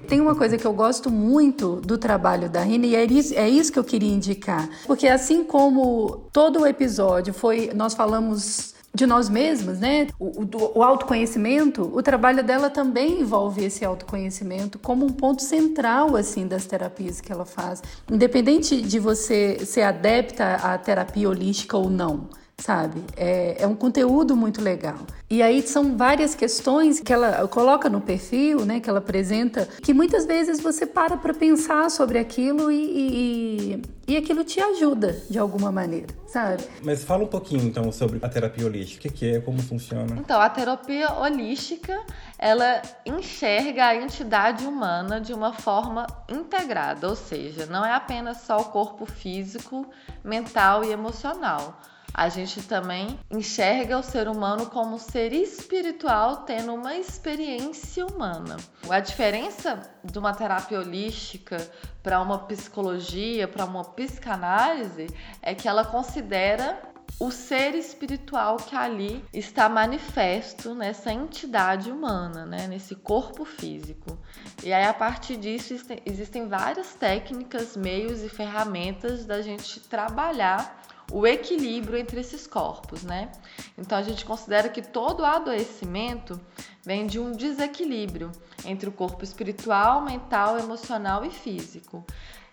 Tem 0.07 0.19
uma 0.19 0.35
coisa 0.35 0.57
que 0.57 0.65
eu 0.65 0.73
gosto 0.73 1.11
muito 1.11 1.75
do 1.81 1.97
trabalho 1.97 2.49
da 2.49 2.61
Rina 2.61 2.85
e 2.85 2.95
é 2.95 3.03
isso, 3.05 3.33
é 3.35 3.47
isso 3.47 3.71
que 3.71 3.77
eu 3.77 3.83
queria 3.83 4.11
indicar. 4.11 4.67
Porque 4.85 5.07
assim 5.07 5.43
como 5.43 6.27
todo 6.31 6.61
o 6.61 6.67
episódio 6.67 7.33
foi, 7.33 7.71
nós 7.75 7.93
falamos 7.93 8.73
de 8.97 9.05
nós 9.05 9.29
mesmos, 9.29 9.77
né? 9.79 10.07
O, 10.19 10.41
o, 10.41 10.79
o, 10.79 10.83
autoconhecimento, 10.83 11.83
o 11.95 12.01
trabalho 12.01 12.43
dela 12.43 12.67
também 12.67 13.21
envolve 13.21 13.63
esse 13.63 13.85
autoconhecimento 13.85 14.79
como 14.79 15.05
um 15.05 15.09
ponto 15.09 15.43
central 15.43 16.15
assim 16.15 16.47
das 16.47 16.65
terapias 16.65 17.21
que 17.21 17.31
ela 17.31 17.45
faz, 17.45 17.83
independente 18.11 18.81
de 18.81 18.99
você 18.99 19.63
ser 19.63 19.83
adepta 19.83 20.55
à 20.55 20.77
terapia 20.79 21.29
holística 21.29 21.77
ou 21.77 21.89
não 21.89 22.27
sabe? 22.59 23.03
É, 23.15 23.61
é 23.61 23.67
um 23.67 23.75
conteúdo 23.75 24.35
muito 24.35 24.61
legal. 24.61 24.97
E 25.29 25.43
aí 25.43 25.61
são 25.61 25.95
várias 25.95 26.33
questões 26.33 26.99
que 26.99 27.13
ela 27.13 27.47
coloca 27.47 27.87
no 27.87 28.01
perfil, 28.01 28.65
né? 28.65 28.79
Que 28.79 28.89
ela 28.89 28.99
apresenta, 28.99 29.67
que 29.81 29.93
muitas 29.93 30.25
vezes 30.25 30.59
você 30.59 30.85
para 30.85 31.17
para 31.17 31.33
pensar 31.33 31.91
sobre 31.91 32.17
aquilo 32.17 32.71
e, 32.71 32.75
e, 32.75 33.81
e, 34.07 34.17
aquilo 34.17 34.43
te 34.43 34.59
ajuda 34.59 35.21
de 35.29 35.37
alguma 35.37 35.71
maneira, 35.71 36.07
sabe? 36.27 36.63
Mas 36.81 37.03
fala 37.03 37.25
um 37.25 37.27
pouquinho 37.27 37.63
então 37.63 37.91
sobre 37.91 38.19
a 38.23 38.29
terapia 38.29 38.65
holística, 38.65 39.07
o 39.07 39.11
que 39.11 39.35
é, 39.35 39.39
como 39.39 39.61
funciona. 39.61 40.15
Então, 40.17 40.41
a 40.41 40.49
terapia 40.49 41.13
holística, 41.13 41.95
ela 42.39 42.81
enxerga 43.05 43.85
a 43.85 43.95
entidade 43.95 44.65
humana 44.65 45.21
de 45.21 45.31
uma 45.31 45.53
forma 45.53 46.07
integrada, 46.27 47.07
ou 47.07 47.15
seja, 47.15 47.67
não 47.67 47.85
é 47.85 47.93
apenas 47.93 48.41
só 48.41 48.57
o 48.57 48.65
corpo 48.65 49.05
físico, 49.05 49.85
mental 50.23 50.83
e 50.83 50.91
emocional 50.91 51.79
a 52.17 52.29
gente 52.29 52.63
também 52.63 53.19
enxerga 53.29 53.95
o 53.95 54.01
ser 54.01 54.27
humano 54.27 54.65
como 54.65 54.97
ser 54.97 55.31
espiritual 55.31 56.37
tendo 56.37 56.73
uma 56.73 56.95
experiência 56.95 58.03
humana. 58.07 58.57
A 58.89 58.99
diferença 58.99 59.79
de 60.03 60.17
uma 60.17 60.33
terapia 60.33 60.79
holística 60.79 61.57
para 62.01 62.19
uma 62.19 62.39
psicologia, 62.39 63.47
para 63.47 63.65
uma 63.65 63.83
psicanálise, 63.83 65.05
é 65.43 65.53
que 65.53 65.67
ela 65.67 65.85
considera 65.85 66.81
o 67.19 67.29
ser 67.29 67.75
espiritual 67.75 68.57
que 68.57 68.75
ali 68.75 69.23
está 69.31 69.69
manifesto 69.69 70.73
nessa 70.73 71.13
entidade 71.13 71.91
humana, 71.91 72.47
né? 72.47 72.65
nesse 72.67 72.95
corpo 72.95 73.45
físico. 73.45 74.17
E 74.63 74.73
aí, 74.73 74.85
a 74.85 74.93
partir 74.93 75.37
disso, 75.37 75.75
existem 76.03 76.47
várias 76.47 76.95
técnicas, 76.95 77.77
meios 77.77 78.23
e 78.23 78.29
ferramentas 78.29 79.23
da 79.23 79.39
gente 79.43 79.79
trabalhar 79.81 80.86
o 81.11 81.25
equilíbrio 81.25 81.97
entre 81.97 82.19
esses 82.19 82.45
corpos, 82.45 83.03
né? 83.03 83.31
Então 83.77 83.97
a 83.97 84.01
gente 84.01 84.25
considera 84.25 84.69
que 84.69 84.81
todo 84.81 85.25
adoecimento 85.25 86.39
vem 86.83 87.07
de 87.07 87.19
um 87.19 87.31
desequilíbrio 87.31 88.31
entre 88.65 88.89
o 88.89 88.91
corpo 88.91 89.23
espiritual, 89.23 90.01
mental, 90.01 90.59
emocional 90.59 91.23
e 91.23 91.29
físico. 91.29 92.05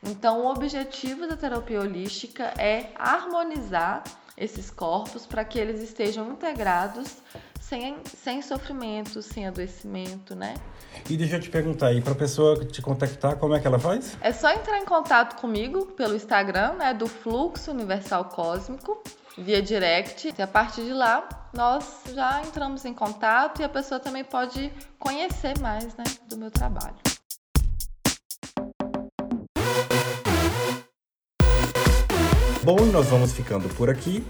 Então 0.02 0.42
o 0.42 0.50
objetivo 0.50 1.26
da 1.26 1.36
terapia 1.36 1.80
holística 1.80 2.52
é 2.58 2.90
harmonizar 2.94 4.04
esses 4.36 4.70
corpos 4.70 5.26
para 5.26 5.44
que 5.44 5.58
eles 5.58 5.80
estejam 5.80 6.30
integrados 6.30 7.18
sem, 7.74 7.96
sem 8.22 8.40
sofrimento, 8.40 9.20
sem 9.20 9.48
adoecimento, 9.48 10.36
né? 10.36 10.54
E 11.10 11.16
deixa 11.16 11.36
eu 11.36 11.40
te 11.40 11.50
perguntar 11.50 11.88
aí, 11.88 12.00
para 12.00 12.12
a 12.12 12.16
pessoa 12.16 12.64
te 12.64 12.80
contactar, 12.80 13.36
como 13.36 13.52
é 13.52 13.60
que 13.60 13.66
ela 13.66 13.80
faz? 13.80 14.16
É 14.20 14.32
só 14.32 14.52
entrar 14.52 14.78
em 14.78 14.84
contato 14.84 15.40
comigo 15.40 15.86
pelo 15.86 16.14
Instagram, 16.14 16.74
né, 16.74 16.94
do 16.94 17.08
Fluxo 17.08 17.72
Universal 17.72 18.26
Cósmico, 18.26 19.02
via 19.36 19.60
direct. 19.60 20.32
E 20.38 20.40
a 20.42 20.46
partir 20.46 20.84
de 20.84 20.92
lá, 20.92 21.28
nós 21.52 22.02
já 22.14 22.42
entramos 22.42 22.84
em 22.84 22.94
contato 22.94 23.60
e 23.60 23.64
a 23.64 23.68
pessoa 23.68 23.98
também 23.98 24.22
pode 24.22 24.72
conhecer 24.96 25.58
mais, 25.58 25.96
né, 25.96 26.04
do 26.28 26.36
meu 26.36 26.52
trabalho. 26.52 26.94
Bom, 32.62 32.76
nós 32.92 33.06
vamos 33.08 33.32
ficando 33.32 33.68
por 33.74 33.90
aqui. 33.90 34.24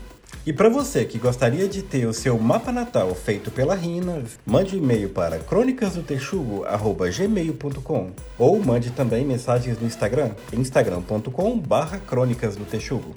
E 0.47 0.53
para 0.53 0.69
você 0.69 1.07
que 1.07 1.19
gostaria 1.19 1.67
de 1.67 1.83
ter 1.83 2.07
o 2.07 2.13
seu 2.13 2.39
mapa 2.39 2.71
natal 2.71 3.15
feito 3.15 3.51
pela 3.51 3.75
Rina, 3.75 4.23
mande 4.45 4.77
um 4.77 4.79
e-mail 4.79 5.09
para 5.09 5.39
crônicasdotexugo@gmail.com 5.39 8.11
ou 8.39 8.63
mande 8.63 8.91
também 8.91 9.25
mensagens 9.25 9.81
no 9.81 9.87
Instagram, 9.87 10.33
instagram.com/barra 10.53 11.99
crônicas 11.99 12.57
do 12.57 12.67
Texugo. 12.67 13.17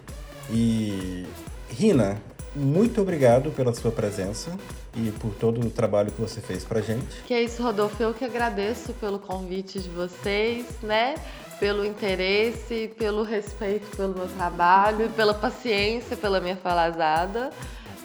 E 0.50 1.26
Rina, 1.70 2.22
muito 2.56 3.02
obrigado 3.02 3.52
pela 3.52 3.74
sua 3.74 3.92
presença 3.92 4.52
e 4.96 5.12
por 5.12 5.36
todo 5.36 5.60
o 5.60 5.70
trabalho 5.70 6.10
que 6.12 6.22
você 6.22 6.40
fez 6.40 6.64
pra 6.64 6.80
gente. 6.82 7.24
Que 7.28 7.34
é 7.34 7.44
isso, 7.44 7.62
Rodolfo. 7.62 8.02
Eu 8.02 8.14
que 8.14 8.24
agradeço 8.24 8.94
pelo 8.94 9.20
convite 9.20 9.80
de 9.80 9.90
vocês, 9.90 10.66
né? 10.82 11.16
Pelo 11.60 11.86
interesse, 11.86 12.92
pelo 12.98 13.24
respeito 13.24 13.96
pelo 13.96 14.14
meu 14.14 14.28
trabalho, 14.28 15.10
pela 15.10 15.34
paciência, 15.34 16.16
pela 16.16 16.40
minha 16.40 16.56
falazada. 16.56 17.52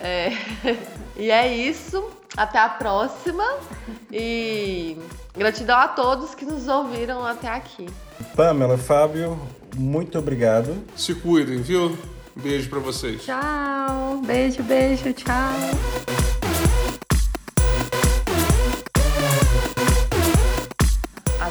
É... 0.01 0.31
e 1.17 1.31
é 1.31 1.55
isso. 1.55 2.05
Até 2.37 2.59
a 2.59 2.69
próxima. 2.69 3.45
E 4.11 4.97
gratidão 5.37 5.79
a 5.79 5.89
todos 5.89 6.35
que 6.35 6.45
nos 6.45 6.69
ouviram 6.69 7.25
até 7.27 7.49
aqui. 7.49 7.87
Pamela, 8.35 8.79
Fábio, 8.79 9.39
muito 9.77 10.19
obrigado. 10.19 10.77
Se 10.97 11.15
cuidem, 11.15 11.59
viu? 11.59 11.97
Beijo 12.35 12.71
para 12.71 12.79
vocês. 12.79 13.25
Tchau. 13.25 14.23
Beijo, 14.25 14.63
beijo, 14.63 15.13
tchau. 15.13 16.32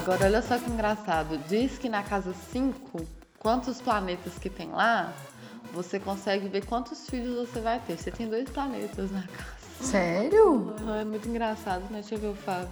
Agora, 0.02 0.26
olha 0.26 0.42
só 0.42 0.58
que 0.58 0.68
engraçado. 0.68 1.38
Diz 1.48 1.78
que 1.78 1.88
na 1.88 2.02
casa 2.02 2.34
5, 2.52 3.06
quantos 3.38 3.80
planetas 3.80 4.34
que 4.40 4.50
tem 4.50 4.72
lá, 4.72 5.14
você 5.72 6.00
consegue 6.00 6.48
ver 6.48 6.66
quantos 6.66 7.08
filhos 7.08 7.48
você 7.48 7.60
vai 7.60 7.80
ter. 7.80 8.00
Você 8.00 8.10
tem 8.10 8.28
dois 8.28 8.50
planetas 8.50 9.12
na 9.12 9.22
casa. 9.22 9.62
Sério? 9.80 10.74
É 11.00 11.06
muito 11.06 11.30
engraçado, 11.30 11.84
né? 11.92 12.00
Deixa 12.02 12.16
eu 12.16 12.20
ver 12.20 12.30
o 12.30 12.36
Fábio. 12.36 12.70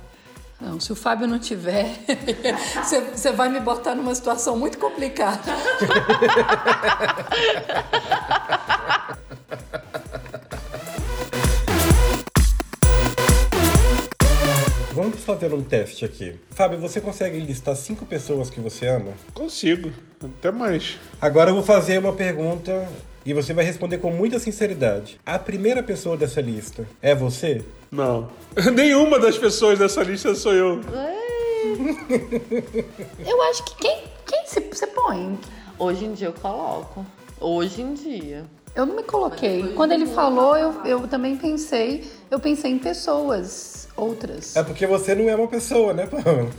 Não, 0.59 0.79
se 0.79 0.91
o 0.91 0.95
Fábio 0.95 1.27
não 1.27 1.37
tiver, 1.37 1.99
você 3.13 3.31
vai 3.31 3.47
me 3.47 3.59
botar 3.59 3.93
numa 3.93 4.15
situação 4.15 4.57
muito 4.57 4.79
complicada. 4.79 5.43
Vamos 15.01 15.23
fazer 15.23 15.53
um 15.53 15.63
teste 15.63 16.03
aqui. 16.03 16.35
Fábio, 16.49 16.77
você 16.77 16.99
consegue 16.99 17.39
listar 17.39 17.73
cinco 17.73 18.05
pessoas 18.05 18.49
que 18.49 18.59
você 18.59 18.85
ama? 18.85 19.13
Consigo, 19.33 19.93
até 20.21 20.51
mais. 20.51 20.99
Agora 21.21 21.51
eu 21.51 21.53
vou 21.53 21.63
fazer 21.63 21.97
uma 21.99 22.11
pergunta 22.11 22.85
e 23.25 23.33
você 23.33 23.53
vai 23.53 23.63
responder 23.63 23.99
com 23.99 24.11
muita 24.11 24.39
sinceridade. 24.39 25.17
A 25.25 25.39
primeira 25.39 25.81
pessoa 25.81 26.17
dessa 26.17 26.41
lista 26.41 26.85
é 27.01 27.15
você? 27.15 27.63
Não. 27.89 28.29
Nenhuma 28.75 29.17
das 29.19 29.37
pessoas 29.37 29.79
dessa 29.79 30.03
lista 30.03 30.35
sou 30.35 30.53
eu. 30.53 30.81
eu 33.25 33.41
acho 33.43 33.63
que 33.63 33.75
quem, 33.77 34.03
quem 34.27 34.43
você 34.69 34.85
põe? 34.87 35.39
Hoje 35.79 36.03
em 36.03 36.11
dia 36.11 36.27
eu 36.27 36.33
coloco. 36.33 37.05
Hoje 37.39 37.81
em 37.81 37.93
dia. 37.93 38.43
Eu 38.75 38.85
não 38.85 38.97
me 38.97 39.03
coloquei. 39.03 39.63
Quando 39.75 39.93
ele 39.93 40.07
falou, 40.07 40.57
eu, 40.57 40.85
eu 40.85 41.07
também 41.07 41.37
pensei, 41.37 42.03
eu 42.29 42.37
pensei 42.37 42.71
em 42.71 42.77
pessoas 42.77 43.88
outras. 43.99 44.55
É 44.55 44.63
porque 44.63 44.87
você 44.87 45.13
não 45.13 45.29
é 45.29 45.35
uma 45.35 45.47
pessoa, 45.47 45.93
né, 45.93 46.07
Pamela? 46.07 46.49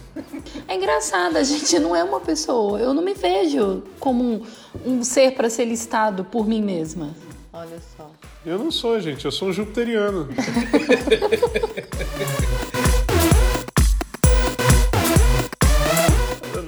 É 0.68 0.74
engraçado, 0.74 1.36
a 1.36 1.42
gente 1.42 1.78
não 1.78 1.94
é 1.96 2.04
uma 2.04 2.20
pessoa. 2.20 2.78
Eu 2.78 2.92
não 2.94 3.02
me 3.02 3.14
vejo 3.14 3.82
como 3.98 4.22
um, 4.22 4.42
um 4.84 5.02
ser 5.02 5.32
para 5.32 5.48
ser 5.50 5.64
listado 5.64 6.24
por 6.24 6.46
mim 6.46 6.62
mesma. 6.62 7.14
Olha 7.52 7.78
só. 7.96 8.10
Eu 8.44 8.58
não 8.58 8.70
sou, 8.70 9.00
gente. 9.00 9.24
Eu 9.24 9.32
sou 9.32 9.48
um 9.48 9.52
jupiteriano. 9.52 10.28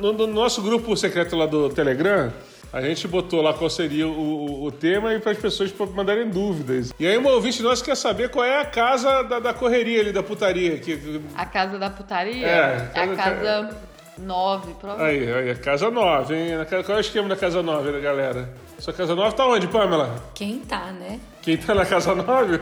no, 0.02 0.12
no 0.12 0.26
nosso 0.26 0.60
grupo 0.60 0.96
secreto 0.96 1.36
lá 1.36 1.46
do 1.46 1.70
Telegram, 1.70 2.32
a 2.72 2.80
gente 2.80 3.06
botou 3.06 3.42
lá 3.42 3.52
qual 3.52 3.68
seria 3.68 4.08
o, 4.08 4.64
o 4.64 4.72
tema 4.72 5.12
e 5.14 5.20
para 5.20 5.32
as 5.32 5.38
pessoas 5.38 5.72
mandarem 5.94 6.28
dúvidas. 6.28 6.92
E 6.98 7.06
aí 7.06 7.16
uma 7.18 7.30
ouvinte 7.32 7.62
nossa 7.62 7.84
quer 7.84 7.96
saber 7.96 8.30
qual 8.30 8.44
é 8.44 8.60
a 8.60 8.64
casa 8.64 9.22
da, 9.22 9.38
da 9.38 9.52
correria 9.52 10.00
ali, 10.00 10.12
da 10.12 10.22
putaria. 10.22 10.78
Que... 10.78 11.20
A 11.36 11.44
casa 11.44 11.78
da 11.78 11.90
putaria? 11.90 12.46
É, 12.46 12.90
é 12.94 13.00
a 13.02 13.16
casa 13.16 13.76
9, 14.18 14.74
provavelmente. 14.74 15.30
Aí, 15.30 15.34
aí, 15.34 15.50
a 15.50 15.54
casa 15.54 15.90
9, 15.90 16.34
hein? 16.34 16.50
Qual 16.84 16.96
é 16.96 16.98
o 16.98 17.00
esquema 17.00 17.28
da 17.28 17.36
casa 17.36 17.62
9, 17.62 18.00
galera? 18.00 18.54
Sua 18.78 18.92
casa 18.92 19.14
9 19.14 19.36
tá 19.36 19.46
onde, 19.46 19.68
Pamela? 19.68 20.16
Quem 20.34 20.60
tá, 20.60 20.92
né? 20.92 21.20
Quem 21.42 21.56
tá 21.56 21.74
na 21.74 21.84
casa 21.86 22.14
9? 22.14 22.60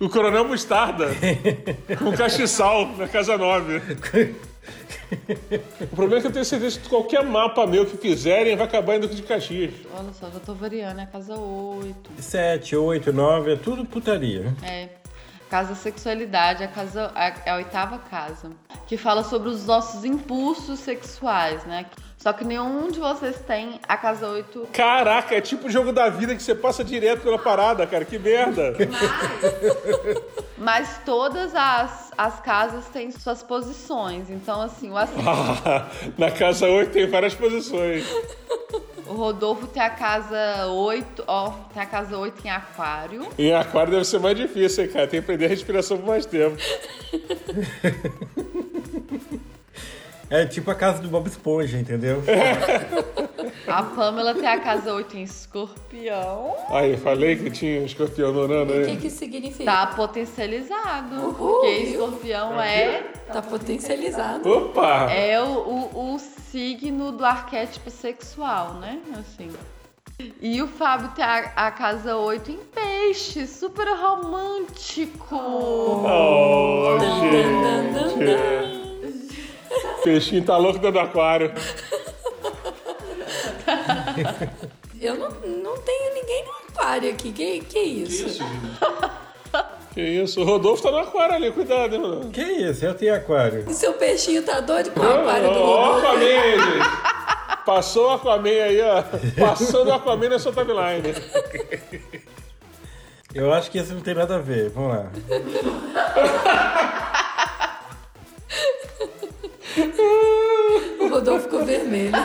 O 0.00 0.08
Coronel 0.08 0.44
Mostarda. 0.44 1.08
com 1.98 2.12
castiçal 2.12 2.86
na 2.96 3.06
casa 3.06 3.36
9. 3.36 4.40
O 5.80 5.96
problema 5.96 6.18
é 6.18 6.20
que 6.20 6.26
eu 6.28 6.32
tenho 6.32 6.44
certeza 6.44 6.78
que 6.78 6.88
qualquer 6.88 7.24
mapa 7.24 7.66
meu 7.66 7.84
que 7.84 7.96
fizerem 7.96 8.56
vai 8.56 8.66
acabar 8.66 8.96
indo 8.96 9.08
de 9.08 9.22
Caxias. 9.22 9.74
Olha 9.92 10.12
só, 10.12 10.30
já 10.30 10.40
tô 10.40 10.54
variando, 10.54 11.00
é 11.00 11.06
casa 11.06 11.34
8. 11.36 12.10
7, 12.18 12.76
8, 12.76 13.12
9, 13.12 13.52
é 13.52 13.56
tudo 13.56 13.84
putaria. 13.84 14.54
É. 14.62 14.88
Casa 15.48 15.74
Sexualidade, 15.74 16.62
a, 16.62 16.68
casa, 16.68 17.10
a, 17.12 17.26
é 17.44 17.50
a 17.50 17.56
oitava 17.56 17.98
casa, 17.98 18.52
que 18.86 18.96
fala 18.96 19.24
sobre 19.24 19.48
os 19.48 19.66
nossos 19.66 20.04
impulsos 20.04 20.78
sexuais, 20.78 21.64
né? 21.64 21.86
Só 22.20 22.34
que 22.34 22.44
nenhum 22.44 22.90
de 22.90 23.00
vocês 23.00 23.40
tem 23.46 23.80
a 23.88 23.96
casa 23.96 24.28
8. 24.28 24.68
Caraca, 24.74 25.34
é 25.34 25.40
tipo 25.40 25.68
o 25.68 25.70
jogo 25.70 25.90
da 25.90 26.10
vida 26.10 26.36
que 26.36 26.42
você 26.42 26.54
passa 26.54 26.84
direto 26.84 27.22
pela 27.22 27.38
parada, 27.38 27.86
cara. 27.86 28.04
Que 28.04 28.18
merda. 28.18 28.74
Mas, 30.58 30.58
mas 30.58 31.00
todas 31.06 31.54
as, 31.54 32.12
as 32.18 32.38
casas 32.40 32.84
têm 32.88 33.10
suas 33.10 33.42
posições. 33.42 34.28
Então, 34.28 34.60
assim, 34.60 34.90
o 34.90 34.98
ascendente. 34.98 35.62
Na 36.18 36.30
casa 36.30 36.66
8 36.66 36.92
tem 36.92 37.06
várias 37.06 37.34
posições. 37.34 38.04
O 39.06 39.14
Rodolfo 39.14 39.66
tem 39.66 39.82
a 39.82 39.88
casa 39.88 40.66
8, 40.66 41.24
ó, 41.26 41.52
tem 41.72 41.82
a 41.82 41.86
casa 41.86 42.18
8 42.18 42.46
em 42.46 42.50
aquário. 42.50 43.26
Em 43.38 43.54
aquário 43.54 43.92
deve 43.92 44.04
ser 44.04 44.20
mais 44.20 44.36
difícil, 44.36 44.84
hein, 44.84 44.90
cara? 44.90 45.06
Tem 45.06 45.20
que 45.20 45.24
aprender 45.24 45.46
a 45.46 45.48
respiração 45.48 45.96
por 45.96 46.06
mais 46.06 46.26
tempo. 46.26 46.58
É 50.30 50.46
tipo 50.46 50.70
a 50.70 50.74
casa 50.74 51.02
do 51.02 51.08
Bob 51.08 51.26
Esponja, 51.26 51.76
entendeu? 51.76 52.22
A 53.66 53.82
Pamela 53.84 54.34
tem 54.34 54.46
a 54.48 54.58
casa 54.58 54.92
8 54.92 55.16
em 55.16 55.22
escorpião. 55.22 56.56
Aí, 56.70 56.96
falei 56.96 57.36
que 57.36 57.50
tinha 57.50 57.80
um 57.80 57.84
escorpião 57.84 58.32
no 58.32 58.40
ano 58.40 58.62
O 58.64 58.66
que 58.84 58.90
aí. 58.90 58.96
que 58.96 59.10
significa? 59.10 59.64
Tá 59.64 59.86
potencializado. 59.88 61.14
Uhul, 61.16 61.34
porque 61.34 61.66
viu? 61.76 61.90
escorpião 61.92 62.60
é, 62.60 63.02
Tá 63.32 63.40
potencializado. 63.42 64.48
Opa! 64.50 65.10
é 65.12 65.40
o, 65.40 65.44
o, 65.92 66.14
o 66.14 66.18
signo 66.18 67.12
do 67.12 67.24
arquétipo 67.24 67.90
sexual, 67.90 68.74
né? 68.74 68.98
Assim. 69.18 69.50
E 70.40 70.60
o 70.60 70.66
Fábio 70.66 71.10
tem 71.14 71.24
a, 71.24 71.52
a 71.54 71.70
casa 71.70 72.16
8 72.16 72.50
em 72.50 72.58
peixe, 72.74 73.46
super 73.46 73.86
romântico. 73.86 75.36
Oh, 75.36 76.98
Dan, 76.98 77.92
dan, 77.92 78.08
gente. 78.26 78.89
Peixinho 80.02 80.44
tá 80.44 80.56
louco 80.56 80.78
dentro 80.78 80.92
do 80.92 81.00
aquário. 81.00 81.52
Eu 85.00 85.14
não, 85.16 85.30
não 85.30 85.78
tenho 85.78 86.14
ninguém 86.14 86.44
no 86.44 86.50
aquário 86.68 87.10
aqui. 87.10 87.32
Que, 87.32 87.60
que 87.60 87.78
isso? 87.78 88.44
Que 89.94 90.00
isso? 90.02 90.40
O 90.40 90.44
Rodolfo 90.44 90.82
tá 90.82 90.90
no 90.90 90.98
aquário 90.98 91.34
ali, 91.34 91.50
cuidado, 91.50 91.94
hein, 91.94 92.00
Rodolfo. 92.00 92.30
Que 92.30 92.42
isso? 92.42 92.84
Eu 92.84 92.94
tenho 92.94 93.14
aquário. 93.14 93.64
E 93.68 93.74
seu 93.74 93.92
peixinho 93.94 94.42
tá 94.42 94.60
doido 94.60 94.90
com 94.92 95.00
o 95.00 95.02
aquário 95.02 95.52
do 95.52 95.58
Ó, 95.58 95.62
ó, 95.62 95.92
Rodolfo? 95.94 96.06
Aquaman 96.06 96.26
aí, 96.26 96.58
gente. 96.58 97.64
Passou 97.64 98.06
o 98.08 98.10
Aquaman 98.10 98.48
aí, 98.48 98.80
ó. 98.82 99.02
Passando 99.38 99.88
o 99.88 99.92
Aquaman 99.92 100.28
na 100.28 100.38
sua 100.38 100.52
timeline. 100.52 101.14
Eu 103.34 103.52
acho 103.52 103.70
que 103.70 103.78
isso 103.78 103.94
não 103.94 104.00
tem 104.00 104.14
nada 104.14 104.36
a 104.36 104.38
ver. 104.38 104.70
Vamos 104.70 104.96
lá. 104.96 105.06
O 110.98 111.08
Rodolfo 111.08 111.44
ficou 111.44 111.64
vermelho. 111.64 112.16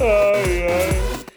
Ai, 0.00 0.66
ai. 0.68 1.29